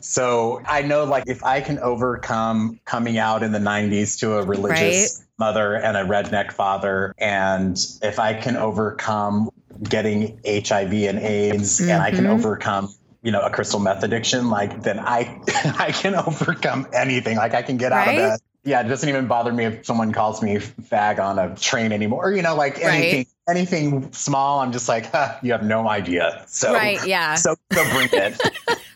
so 0.00 0.60
I 0.66 0.82
know, 0.82 1.04
like, 1.04 1.24
if 1.28 1.44
I 1.44 1.60
can 1.60 1.78
overcome 1.78 2.80
coming 2.84 3.18
out 3.18 3.44
in 3.44 3.52
the 3.52 3.60
90s 3.60 4.18
to 4.20 4.38
a 4.38 4.44
religious 4.44 5.18
right? 5.20 5.26
Mother 5.42 5.74
and 5.74 5.96
a 5.96 6.04
redneck 6.04 6.52
father. 6.52 7.14
And 7.18 7.76
if 8.00 8.20
I 8.20 8.34
can 8.34 8.56
overcome 8.56 9.50
getting 9.82 10.38
HIV 10.46 10.92
and 10.92 11.18
AIDS 11.18 11.80
mm-hmm. 11.80 11.90
and 11.90 12.02
I 12.02 12.10
can 12.10 12.24
mm-hmm. 12.24 12.34
overcome 12.34 12.88
you 13.24 13.30
know 13.30 13.40
a 13.40 13.50
crystal 13.50 13.78
meth 13.78 14.02
addiction 14.02 14.50
like 14.50 14.82
then 14.82 14.98
i 14.98 15.40
i 15.78 15.92
can 15.92 16.16
overcome 16.16 16.88
anything 16.92 17.36
like 17.36 17.54
i 17.54 17.62
can 17.62 17.76
get 17.76 17.92
right? 17.92 18.08
out 18.08 18.08
of 18.08 18.16
bed 18.16 18.40
yeah 18.64 18.80
it 18.80 18.88
doesn't 18.88 19.08
even 19.08 19.28
bother 19.28 19.52
me 19.52 19.64
if 19.64 19.86
someone 19.86 20.10
calls 20.12 20.42
me 20.42 20.56
fag 20.56 21.20
on 21.20 21.38
a 21.38 21.54
train 21.54 21.92
anymore 21.92 22.32
you 22.32 22.42
know 22.42 22.56
like 22.56 22.80
anything 22.80 23.18
right 23.18 23.28
anything 23.48 24.12
small, 24.12 24.60
I'm 24.60 24.72
just 24.72 24.88
like, 24.88 25.10
huh, 25.10 25.36
you 25.42 25.52
have 25.52 25.64
no 25.64 25.88
idea. 25.88 26.44
So, 26.46 26.72
right, 26.72 27.04
yeah. 27.06 27.34
So, 27.34 27.56
so 27.72 27.90
bring 27.92 28.08
it. 28.12 28.40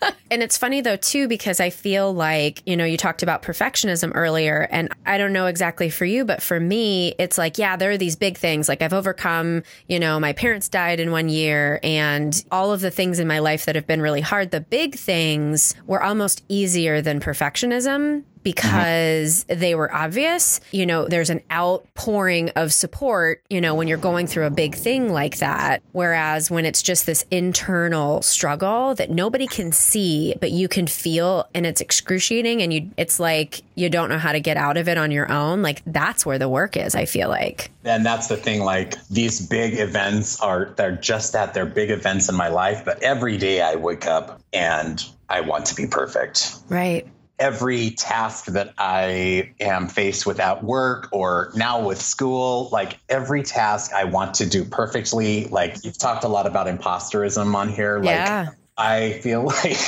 and 0.29 0.43
it's 0.43 0.57
funny 0.57 0.81
though, 0.81 0.95
too, 0.95 1.27
because 1.27 1.59
I 1.59 1.69
feel 1.69 2.13
like, 2.13 2.61
you 2.65 2.75
know, 2.75 2.85
you 2.85 2.97
talked 2.97 3.23
about 3.23 3.41
perfectionism 3.41 4.11
earlier, 4.15 4.67
and 4.71 4.89
I 5.05 5.17
don't 5.17 5.33
know 5.33 5.47
exactly 5.47 5.89
for 5.89 6.05
you, 6.05 6.25
but 6.25 6.41
for 6.41 6.59
me, 6.59 7.15
it's 7.19 7.37
like, 7.37 7.57
yeah, 7.57 7.75
there 7.75 7.91
are 7.91 7.97
these 7.97 8.15
big 8.15 8.37
things. 8.37 8.67
Like 8.69 8.81
I've 8.81 8.93
overcome, 8.93 9.63
you 9.87 9.99
know, 9.99 10.19
my 10.19 10.33
parents 10.33 10.69
died 10.69 10.99
in 10.99 11.11
one 11.11 11.29
year 11.29 11.79
and 11.83 12.43
all 12.51 12.71
of 12.71 12.81
the 12.81 12.91
things 12.91 13.19
in 13.19 13.27
my 13.27 13.39
life 13.39 13.65
that 13.65 13.75
have 13.75 13.87
been 13.87 14.01
really 14.01 14.21
hard. 14.21 14.51
The 14.51 14.61
big 14.61 14.95
things 14.95 15.75
were 15.85 16.01
almost 16.01 16.43
easier 16.49 17.01
than 17.01 17.19
perfectionism 17.19 18.23
because 18.47 19.43
mm-hmm. 19.43 19.59
they 19.59 19.75
were 19.75 19.93
obvious. 19.93 20.61
You 20.71 20.85
know, 20.85 21.05
there's 21.05 21.29
an 21.29 21.41
outpouring 21.51 22.49
of 22.51 22.71
support, 22.71 23.43
you 23.49 23.59
know, 23.59 23.75
when 23.75 23.89
you're 23.89 23.97
going 23.97 24.25
through 24.25 24.45
a 24.45 24.49
big 24.49 24.73
thing 24.73 25.11
like 25.11 25.39
that. 25.39 25.81
Whereas 25.91 26.49
when 26.49 26.65
it's 26.65 26.81
just 26.81 27.05
this 27.05 27.25
internal 27.29 28.21
struggle 28.21 28.95
that 28.95 29.09
nobody 29.09 29.47
can 29.47 29.73
see, 29.73 30.16
but 30.39 30.51
you 30.51 30.67
can 30.67 30.87
feel 30.87 31.47
and 31.53 31.65
it's 31.65 31.81
excruciating 31.81 32.61
and 32.61 32.73
you 32.73 32.89
it's 32.97 33.19
like 33.19 33.61
you 33.75 33.89
don't 33.89 34.09
know 34.09 34.17
how 34.17 34.31
to 34.31 34.39
get 34.39 34.57
out 34.57 34.77
of 34.77 34.87
it 34.87 34.97
on 34.97 35.11
your 35.11 35.31
own. 35.31 35.61
Like 35.61 35.81
that's 35.85 36.25
where 36.25 36.39
the 36.39 36.49
work 36.49 36.77
is, 36.77 36.95
I 36.95 37.05
feel 37.05 37.29
like. 37.29 37.71
And 37.83 38.05
that's 38.05 38.27
the 38.27 38.37
thing, 38.37 38.61
like 38.61 38.95
these 39.07 39.45
big 39.45 39.79
events 39.79 40.39
are 40.41 40.73
they're 40.75 40.95
just 40.95 41.33
that 41.33 41.53
they're 41.53 41.65
big 41.65 41.89
events 41.89 42.29
in 42.29 42.35
my 42.35 42.49
life, 42.49 42.83
but 42.85 43.01
every 43.01 43.37
day 43.37 43.61
I 43.61 43.75
wake 43.75 44.05
up 44.05 44.41
and 44.53 45.03
I 45.29 45.41
want 45.41 45.65
to 45.67 45.75
be 45.75 45.87
perfect. 45.87 46.55
Right 46.69 47.07
every 47.39 47.91
task 47.91 48.45
that 48.45 48.73
I 48.77 49.53
am 49.59 49.87
faced 49.87 50.25
with 50.25 50.39
at 50.39 50.63
work 50.63 51.09
or 51.11 51.51
now 51.55 51.85
with 51.85 52.01
school, 52.01 52.69
like 52.71 52.97
every 53.09 53.43
task 53.43 53.93
I 53.93 54.05
want 54.05 54.35
to 54.35 54.47
do 54.47 54.65
perfectly. 54.65 55.45
Like 55.45 55.83
you've 55.83 55.97
talked 55.97 56.23
a 56.23 56.27
lot 56.27 56.47
about 56.47 56.67
imposterism 56.67 57.53
on 57.53 57.69
here. 57.69 57.97
Like 57.99 58.15
yeah. 58.15 58.49
I 58.77 59.13
feel 59.13 59.43
like, 59.63 59.79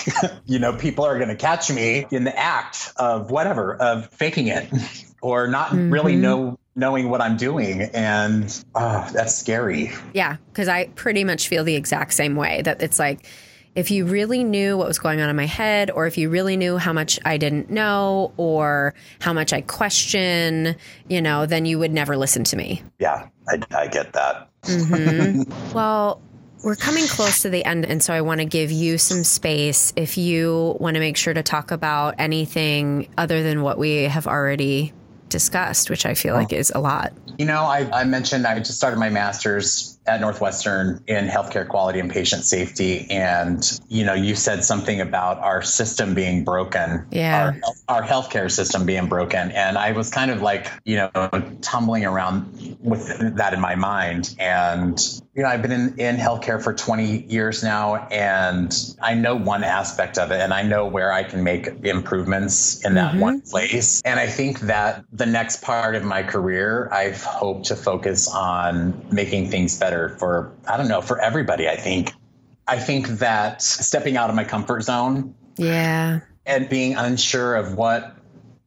you 0.46 0.60
know, 0.60 0.74
people 0.74 1.06
are 1.06 1.18
going 1.18 1.30
to 1.30 1.36
catch 1.36 1.72
me 1.72 2.06
in 2.12 2.24
the 2.24 2.38
act 2.38 2.92
of 2.98 3.32
whatever, 3.32 3.76
of 3.76 4.10
faking 4.10 4.48
it 4.48 4.70
or 5.22 5.48
not 5.48 5.70
mm-hmm. 5.70 5.92
really 5.92 6.16
know 6.16 6.58
knowing 6.76 7.10
what 7.10 7.20
I'm 7.22 7.36
doing. 7.36 7.82
And 7.82 8.66
uh, 8.74 9.12
that's 9.12 9.36
scary. 9.36 9.92
Yeah. 10.14 10.38
Cause 10.54 10.70
I 10.70 10.88
pretty 10.88 11.26
much 11.26 11.50
feel 11.50 11.66
the 11.66 11.76
exact 11.76 12.14
same 12.14 12.36
way 12.36 12.62
that 12.62 12.82
it's 12.82 12.98
like, 12.98 13.26
if 13.76 13.92
you 13.92 14.06
really 14.06 14.44
knew 14.44 14.78
what 14.78 14.88
was 14.88 15.00
going 15.00 15.22
on 15.22 15.30
in 15.30 15.36
my 15.36 15.46
head, 15.46 15.92
or 15.92 16.08
if 16.08 16.18
you 16.18 16.30
really 16.30 16.58
knew 16.58 16.78
how 16.78 16.92
much 16.92 17.20
I 17.24 17.38
didn't 17.38 17.70
know, 17.70 18.34
or 18.36 18.96
how 19.20 19.32
much 19.32 19.54
I 19.54 19.62
question, 19.62 20.76
you 21.08 21.22
know, 21.22 21.46
then 21.46 21.66
you 21.66 21.78
would 21.80 21.92
never 21.92 22.18
listen 22.18 22.44
to 22.46 22.56
me. 22.56 22.82
Yeah, 22.98 23.28
I, 23.48 23.60
I 23.72 23.88
get 23.88 24.14
that. 24.14 24.50
Mm-hmm. 24.64 25.74
well, 25.74 26.22
we're 26.62 26.76
coming 26.76 27.08
close 27.08 27.42
to 27.44 27.50
the 27.50 27.64
end, 27.64 27.86
and 27.86 28.04
so 28.04 28.14
I 28.14 28.22
want 28.22 28.40
to 28.42 28.46
give 28.46 28.72
you 28.72 28.98
some 28.98 29.24
space 29.24 29.94
if 29.96 30.18
you 30.18 30.76
want 30.80 30.96
to 30.96 31.00
make 31.00 31.18
sure 31.18 31.34
to 31.34 31.44
talk 31.44 31.72
about 31.72 32.16
anything 32.18 33.08
other 33.18 33.44
than 33.44 33.62
what 33.62 33.78
we 33.78 34.04
have 34.04 34.28
already 34.28 34.94
discussed, 35.30 35.90
which 35.90 36.06
I 36.06 36.16
feel 36.16 36.34
oh. 36.34 36.38
like 36.38 36.52
is 36.52 36.72
a 36.74 36.80
lot. 36.80 37.14
You 37.38 37.46
know, 37.46 37.64
I, 37.64 37.90
I 37.94 38.04
mentioned 38.04 38.46
I 38.46 38.58
just 38.58 38.76
started 38.76 39.00
my 39.00 39.10
master's 39.10 39.99
at 40.10 40.22
Northwestern 40.22 41.04
in 41.08 41.28
healthcare 41.28 41.68
quality 41.68 42.00
and 42.00 42.10
patient 42.10 42.44
safety. 42.44 43.08
And, 43.10 43.80
you 43.88 44.04
know, 44.04 44.14
you 44.14 44.36
said 44.36 44.64
something 44.64 45.00
about 45.00 45.40
our 45.40 45.62
system 45.62 46.14
being 46.14 46.44
broken. 46.44 47.06
Yeah. 47.12 47.54
Our, 47.88 48.02
our 48.02 48.08
healthcare 48.08 48.52
system 48.52 48.86
being 48.86 49.08
broken. 49.08 49.52
And 49.52 49.78
I 49.78 49.92
was 49.92 50.10
kind 50.10 50.32
of 50.32 50.42
like, 50.42 50.68
you 50.86 50.98
know, 50.98 51.30
tumbling 51.62 52.06
around 52.06 52.78
with 52.82 53.36
that 53.38 53.54
in 53.54 53.62
my 53.62 53.76
mind. 53.76 54.36
And, 54.40 55.00
you 55.36 55.44
know, 55.44 55.50
I've 55.50 55.62
been 55.62 55.72
in, 55.72 56.00
in 56.00 56.18
healthcare 56.18 56.62
for 56.62 56.74
20 56.74 57.26
years 57.28 57.64
now, 57.64 58.08
and 58.12 58.76
I 59.02 59.14
know 59.14 59.36
one 59.36 59.64
aspect 59.64 60.18
of 60.18 60.32
it, 60.32 60.42
and 60.42 60.54
I 60.54 60.64
know 60.64 60.86
where 60.86 61.14
I 61.14 61.24
can 61.24 61.44
make 61.44 61.68
improvements 61.84 62.84
in 62.84 62.96
that 62.96 63.12
mm-hmm. 63.12 63.22
one 63.22 63.42
place. 63.42 64.02
And 64.04 64.20
I 64.20 64.28
think 64.28 64.62
that 64.62 65.06
the 65.14 65.26
next 65.26 65.62
part 65.62 65.96
of 65.96 66.04
my 66.04 66.24
career, 66.24 66.90
I've 66.92 67.24
hoped 67.24 67.68
to 67.68 67.76
focus 67.76 68.28
on 68.28 69.06
making 69.12 69.50
things 69.50 69.80
better 69.80 69.99
for, 70.08 70.54
I 70.68 70.78
don't 70.78 70.88
know, 70.88 71.02
for 71.02 71.20
everybody. 71.20 71.68
I 71.68 71.76
think. 71.76 72.14
I 72.68 72.78
think 72.78 73.08
that 73.08 73.62
stepping 73.62 74.16
out 74.16 74.30
of 74.30 74.36
my 74.36 74.44
comfort 74.44 74.82
zone. 74.84 75.34
Yeah. 75.58 76.22
And 76.46 76.70
being 76.70 76.96
unsure 76.96 77.56
of 77.56 77.76
what 77.76 78.16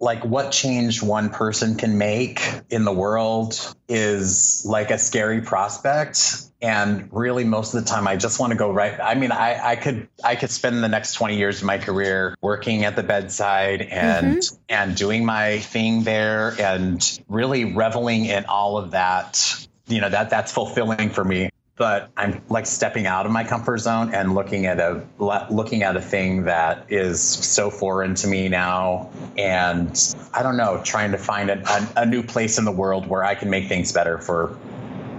like 0.02 0.24
what 0.24 0.50
change 0.50 1.00
one 1.00 1.30
person 1.30 1.76
can 1.76 1.96
make 1.96 2.42
in 2.70 2.84
the 2.84 2.92
world 2.92 3.74
is 3.88 4.66
like 4.66 4.90
a 4.90 4.98
scary 4.98 5.40
prospect 5.40 6.42
and 6.60 7.08
really 7.12 7.44
most 7.44 7.72
of 7.72 7.84
the 7.84 7.88
time 7.88 8.08
i 8.08 8.16
just 8.16 8.40
want 8.40 8.50
to 8.50 8.58
go 8.58 8.72
right 8.72 8.98
i 9.00 9.14
mean 9.14 9.30
i, 9.30 9.70
I 9.70 9.76
could 9.76 10.08
i 10.24 10.34
could 10.34 10.50
spend 10.50 10.82
the 10.82 10.88
next 10.88 11.14
20 11.14 11.36
years 11.36 11.60
of 11.60 11.66
my 11.66 11.78
career 11.78 12.36
working 12.40 12.84
at 12.84 12.96
the 12.96 13.04
bedside 13.04 13.82
and 13.82 14.38
mm-hmm. 14.38 14.56
and 14.68 14.96
doing 14.96 15.24
my 15.24 15.60
thing 15.60 16.02
there 16.02 16.56
and 16.60 17.20
really 17.28 17.64
reveling 17.64 18.24
in 18.24 18.44
all 18.46 18.78
of 18.78 18.90
that 18.90 19.68
you 19.92 20.00
know 20.00 20.08
that 20.08 20.30
that's 20.30 20.52
fulfilling 20.52 21.10
for 21.10 21.24
me. 21.24 21.50
But 21.76 22.10
I'm 22.16 22.42
like 22.48 22.66
stepping 22.66 23.06
out 23.06 23.24
of 23.24 23.32
my 23.32 23.44
comfort 23.44 23.78
zone 23.78 24.14
and 24.14 24.34
looking 24.34 24.66
at 24.66 24.78
a 24.78 25.04
looking 25.18 25.82
at 25.82 25.96
a 25.96 26.00
thing 26.00 26.44
that 26.44 26.86
is 26.90 27.20
so 27.20 27.70
foreign 27.70 28.14
to 28.16 28.28
me 28.28 28.48
now, 28.48 29.10
and 29.38 29.98
I 30.34 30.42
don't 30.42 30.56
know, 30.56 30.80
trying 30.84 31.12
to 31.12 31.18
find 31.18 31.50
a, 31.50 31.62
a, 31.68 32.02
a 32.02 32.06
new 32.06 32.22
place 32.22 32.58
in 32.58 32.64
the 32.64 32.72
world 32.72 33.06
where 33.06 33.24
I 33.24 33.34
can 33.34 33.48
make 33.50 33.68
things 33.68 33.90
better 33.90 34.18
for 34.18 34.56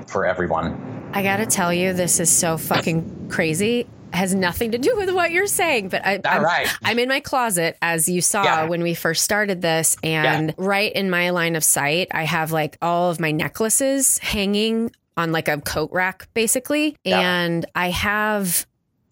for 0.07 0.25
everyone. 0.25 1.11
I 1.13 1.23
gotta 1.23 1.45
tell 1.45 1.73
you, 1.73 1.93
this 1.93 2.19
is 2.19 2.31
so 2.31 2.57
fucking 2.57 3.29
crazy 3.29 3.87
has 4.13 4.35
nothing 4.35 4.71
to 4.71 4.77
do 4.77 4.95
with 4.95 5.09
what 5.13 5.31
you're 5.31 5.47
saying, 5.47 5.89
but 5.89 6.05
I, 6.05 6.19
am 6.23 6.43
right. 6.43 6.67
I'm 6.83 6.99
in 6.99 7.09
my 7.09 7.19
closet, 7.19 7.77
as 7.81 8.07
you 8.07 8.21
saw 8.21 8.43
yeah. 8.43 8.65
when 8.65 8.83
we 8.83 8.93
first 8.93 9.23
started 9.23 9.61
this, 9.61 9.97
and 10.03 10.49
yeah. 10.49 10.55
right 10.57 10.91
in 10.91 11.09
my 11.09 11.31
line 11.31 11.55
of 11.55 11.63
sight, 11.63 12.07
I 12.11 12.23
have 12.23 12.51
like 12.51 12.77
all 12.81 13.09
of 13.09 13.19
my 13.19 13.31
necklaces 13.31 14.17
hanging 14.19 14.91
on 15.17 15.31
like 15.31 15.47
a 15.47 15.59
coat 15.61 15.89
rack, 15.91 16.27
basically. 16.33 16.97
Yeah. 17.03 17.19
And 17.19 17.65
I 17.75 17.89
have 17.89 18.65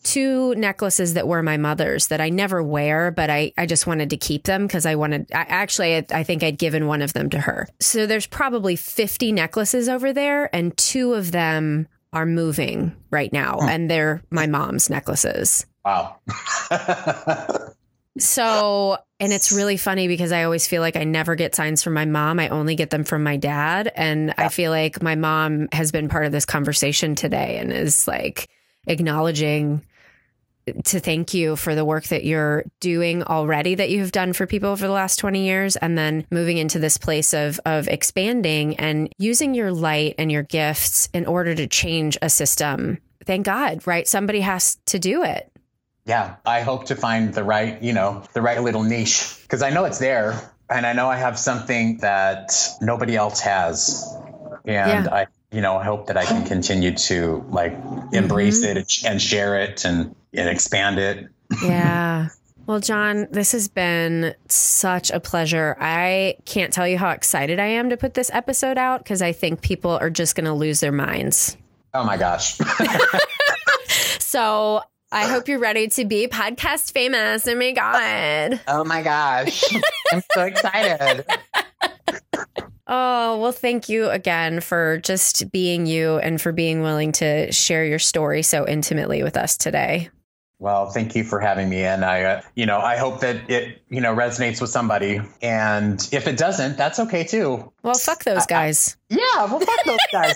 two 0.04 0.56
necklaces 0.56 1.14
that 1.14 1.28
were 1.28 1.44
my 1.44 1.58
mother's 1.58 2.08
that 2.08 2.22
I 2.22 2.30
never 2.30 2.64
wear, 2.64 3.12
but 3.12 3.30
I, 3.30 3.54
I 3.58 3.66
just 3.66 3.86
wanted 3.86 4.10
to 4.12 4.18
keep 4.18 4.44
them 4.44 4.66
because 4.66 4.86
I 4.86 4.96
wanted, 4.96 5.32
I, 5.34 5.46
actually, 5.48 5.98
I, 5.98 6.06
I, 6.12 6.24
think 6.24 6.44
I'd 6.44 6.58
given 6.58 6.88
one 6.88 7.02
of 7.02 7.14
them 7.14 7.30
to 7.30 7.40
her. 7.40 7.68
So 7.80 8.08
there's 8.08 8.26
probably 8.26 8.76
50 8.76 9.32
necklaces 9.32 9.88
over 9.88 10.12
there, 10.12 10.54
and 10.56 10.76
two 10.76 11.14
of 11.14 11.32
them 11.32 11.88
are 12.14 12.26
moving 12.26 12.96
right 13.10 13.32
now, 13.32 13.58
hmm. 13.60 13.70
and 13.70 13.92
they're 13.92 14.22
my 14.30 14.48
mom's 14.48 14.90
necklaces. 14.90 15.66
Wow. 15.86 16.18
So, 18.18 18.98
and 19.20 19.32
it's 19.32 19.52
really 19.52 19.78
funny 19.78 20.08
because 20.08 20.32
I 20.32 20.44
always 20.44 20.68
feel 20.68 20.82
like 20.82 20.98
I 20.98 21.06
never 21.06 21.36
get 21.36 21.56
signs 21.56 21.82
from 21.82 21.94
my 21.94 22.06
mom. 22.06 22.40
I 22.40 22.50
only 22.50 22.76
get 22.76 22.90
them 22.90 23.06
from 23.06 23.24
my 23.24 23.38
dad. 23.38 23.92
And 23.96 24.28
yeah. 24.28 24.46
I 24.46 24.50
feel 24.50 24.72
like 24.72 25.02
my 25.02 25.16
mom 25.16 25.70
has 25.72 25.92
been 25.92 26.10
part 26.10 26.26
of 26.26 26.32
this 26.32 26.46
conversation 26.46 27.16
today 27.16 27.58
and 27.58 27.72
is 27.72 28.08
like 28.08 28.50
acknowledging 28.86 29.86
to 30.86 31.00
thank 31.00 31.34
you 31.34 31.56
for 31.56 31.76
the 31.76 31.86
work 31.86 32.06
that 32.06 32.24
you're 32.24 32.64
doing 32.80 33.24
already 33.24 33.76
that 33.76 33.90
you've 33.90 34.12
done 34.12 34.34
for 34.34 34.46
people 34.46 34.70
over 34.70 34.86
the 34.86 34.94
last 34.94 35.18
20 35.18 35.44
years 35.44 35.76
and 35.76 35.98
then 35.98 36.26
moving 36.32 36.58
into 36.58 36.80
this 36.80 36.98
place 36.98 37.34
of 37.34 37.60
of 37.66 37.88
expanding 37.88 38.76
and 38.78 39.14
using 39.18 39.54
your 39.54 39.72
light 39.72 40.16
and 40.18 40.32
your 40.32 40.44
gifts 40.44 41.10
in 41.14 41.26
order 41.26 41.56
to 41.56 41.68
change 41.68 42.18
a 42.22 42.30
system. 42.30 42.98
Thank 43.26 43.46
God, 43.46 43.86
right? 43.86 44.08
Somebody 44.08 44.42
has 44.42 44.78
to 44.88 45.00
do 45.00 45.24
it 45.24 45.52
yeah, 46.06 46.36
I 46.46 46.62
hope 46.62 46.86
to 46.86 46.96
find 46.96 47.34
the 47.34 47.44
right, 47.44 47.82
you 47.82 47.94
know, 47.94 48.24
the 48.34 48.42
right 48.42 48.62
little 48.62 48.84
niche 48.84 49.38
because 49.44 49.62
I 49.62 49.70
know 49.70 49.86
it's 49.86 50.00
there 50.00 50.52
and 50.70 50.86
I 50.86 50.94
know 50.94 51.10
I 51.10 51.18
have 51.18 51.38
something 51.38 51.98
that 51.98 52.54
nobody 52.82 53.16
else 53.16 53.40
has. 53.42 54.12
And 54.66 55.06
yeah. 55.06 55.08
I, 55.12 55.28
you 55.52 55.62
know, 55.62 55.78
I 55.78 55.84
hope 55.84 56.08
that 56.08 56.18
I 56.18 56.26
can 56.26 56.46
continue 56.46 56.96
to 56.96 57.46
like 57.50 57.74
embrace 58.14 58.66
mm-hmm. 58.66 58.78
it 58.78 59.04
and 59.06 59.22
share 59.22 59.60
it 59.60 59.84
and, 59.86 60.16
and 60.34 60.50
expand 60.50 61.00
it. 61.00 61.28
Yeah. 61.64 62.30
Well, 62.68 62.80
John, 62.80 63.28
this 63.32 63.52
has 63.52 63.68
been 63.68 64.36
such 64.48 65.10
a 65.10 65.20
pleasure. 65.20 65.76
I 65.80 66.36
can't 66.46 66.72
tell 66.72 66.88
you 66.88 66.98
how 66.98 67.10
excited 67.10 67.60
I 67.60 67.66
am 67.66 67.90
to 67.90 67.98
put 67.98 68.14
this 68.14 68.30
episode 68.32 68.78
out 68.78 69.04
because 69.04 69.22
I 69.22 69.34
think 69.34 69.62
people 69.62 69.92
are 69.92 70.12
just 70.12 70.36
going 70.36 70.46
to 70.46 70.54
lose 70.54 70.80
their 70.80 70.92
minds. 70.92 71.58
Oh 71.94 72.06
my 72.06 72.18
gosh. 72.18 72.58
so 74.20 74.84
I 75.12 75.28
hope 75.28 75.50
you're 75.50 75.60
ready 75.60 75.88
to 75.90 76.06
be 76.06 76.28
podcast 76.28 76.94
famous. 76.94 77.46
Oh 77.46 77.56
my 77.56 77.72
God. 77.72 78.62
Oh 78.68 78.84
my 78.86 79.02
gosh. 79.02 79.64
I'm 80.14 80.22
so 80.34 80.44
excited. 80.46 81.26
Oh, 82.94 83.38
well, 83.38 83.54
thank 83.54 83.88
you 83.88 84.10
again 84.10 84.60
for 84.60 84.98
just 84.98 85.50
being 85.50 85.86
you 85.86 86.18
and 86.18 86.42
for 86.42 86.52
being 86.52 86.82
willing 86.82 87.14
to 87.14 87.50
share 87.54 87.86
your 87.86 88.00
story 88.00 88.44
so 88.44 88.68
intimately 88.68 89.24
with 89.24 89.38
us 89.38 89.56
today. 89.56 90.10
Well, 90.60 90.88
thank 90.88 91.16
you 91.16 91.24
for 91.24 91.40
having 91.40 91.70
me. 91.70 91.86
And 91.86 92.04
I, 92.04 92.24
uh, 92.24 92.42
you 92.54 92.66
know, 92.66 92.80
I 92.80 92.98
hope 92.98 93.22
that 93.22 93.50
it, 93.50 93.82
you 93.90 94.02
know, 94.02 94.14
resonates 94.14 94.60
with 94.60 94.70
somebody. 94.72 95.22
And 95.42 96.06
if 96.12 96.28
it 96.28 96.38
doesn't, 96.38 96.76
that's 96.76 97.00
okay 97.00 97.24
too. 97.24 97.72
Well, 97.82 97.96
fuck 97.96 98.26
those 98.26 98.46
guys. 98.46 98.98
I, 99.10 99.16
I, 99.16 99.18
yeah, 99.18 99.46
well, 99.46 99.60
fuck 99.62 99.86
those 99.86 99.98
guys. 100.12 100.36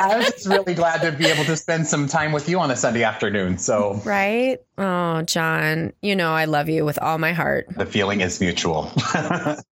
I 0.00 0.16
was 0.16 0.30
just 0.30 0.46
really 0.46 0.74
glad 0.74 1.02
to 1.02 1.10
be 1.10 1.26
able 1.26 1.44
to 1.44 1.56
spend 1.56 1.88
some 1.88 2.06
time 2.06 2.30
with 2.30 2.48
you 2.48 2.60
on 2.60 2.70
a 2.70 2.76
Sunday 2.76 3.02
afternoon. 3.02 3.58
So, 3.58 4.00
right? 4.04 4.58
Oh, 4.78 5.22
John, 5.22 5.92
you 6.02 6.14
know, 6.14 6.32
I 6.32 6.44
love 6.44 6.68
you 6.68 6.84
with 6.84 7.00
all 7.02 7.18
my 7.18 7.32
heart. 7.32 7.66
The 7.76 7.84
feeling 7.84 8.20
is 8.20 8.40
mutual. 8.40 8.92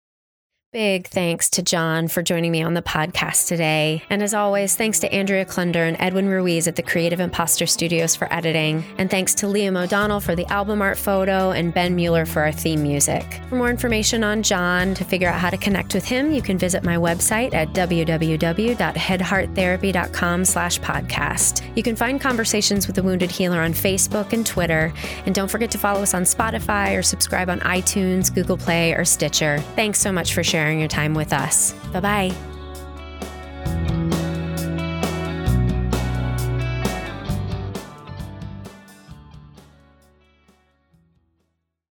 Big 0.73 1.07
thanks 1.07 1.49
to 1.51 1.61
John 1.61 2.09
for 2.09 2.21
joining 2.21 2.51
me 2.51 2.61
on 2.61 2.73
the 2.73 2.81
podcast 2.81 3.47
today. 3.47 4.03
And 4.09 4.21
as 4.21 4.33
always, 4.33 4.75
thanks 4.75 4.99
to 4.99 5.09
Andrea 5.13 5.45
Klunder 5.45 5.87
and 5.87 5.95
Edwin 5.97 6.27
Ruiz 6.27 6.67
at 6.67 6.75
the 6.75 6.83
Creative 6.83 7.21
Imposter 7.21 7.65
Studios 7.65 8.17
for 8.17 8.27
editing. 8.33 8.83
And 8.97 9.09
thanks 9.09 9.33
to 9.35 9.45
Liam 9.45 9.81
O'Donnell 9.81 10.19
for 10.19 10.35
the 10.35 10.45
album 10.47 10.81
art 10.81 10.97
photo 10.97 11.51
and 11.51 11.73
Ben 11.73 11.95
Mueller 11.95 12.25
for 12.25 12.41
our 12.41 12.51
theme 12.51 12.83
music. 12.83 13.39
For 13.47 13.55
more 13.55 13.69
information 13.69 14.25
on 14.25 14.43
John, 14.43 14.93
to 14.95 15.05
figure 15.05 15.29
out 15.29 15.39
how 15.39 15.51
to 15.51 15.57
connect 15.57 15.93
with 15.93 16.03
him, 16.03 16.33
you 16.33 16.41
can 16.41 16.57
visit 16.57 16.83
my 16.83 16.97
website 16.97 17.53
at 17.53 17.69
www.headhearttherapy.com 17.69 20.43
slash 20.43 20.81
podcast. 20.81 21.77
You 21.77 21.83
can 21.83 21.95
find 21.95 22.19
Conversations 22.19 22.87
with 22.87 22.97
the 22.97 23.03
Wounded 23.03 23.31
Healer 23.31 23.61
on 23.61 23.71
Facebook 23.71 24.33
and 24.33 24.45
Twitter. 24.45 24.91
And 25.25 25.33
don't 25.33 25.49
forget 25.49 25.71
to 25.71 25.77
follow 25.77 26.01
us 26.01 26.13
on 26.13 26.23
Spotify 26.23 26.97
or 26.97 27.03
subscribe 27.03 27.49
on 27.49 27.61
iTunes, 27.61 28.35
Google 28.35 28.57
Play, 28.57 28.91
or 28.91 29.05
Stitcher. 29.05 29.59
Thanks 29.77 30.01
so 30.01 30.11
much 30.11 30.33
for 30.33 30.43
sharing 30.43 30.56
sharing 30.57 30.79
your 30.79 30.87
time 30.87 31.13
with 31.13 31.33
us. 31.33 31.73
Bye 31.93 31.99
bye. 31.99 32.31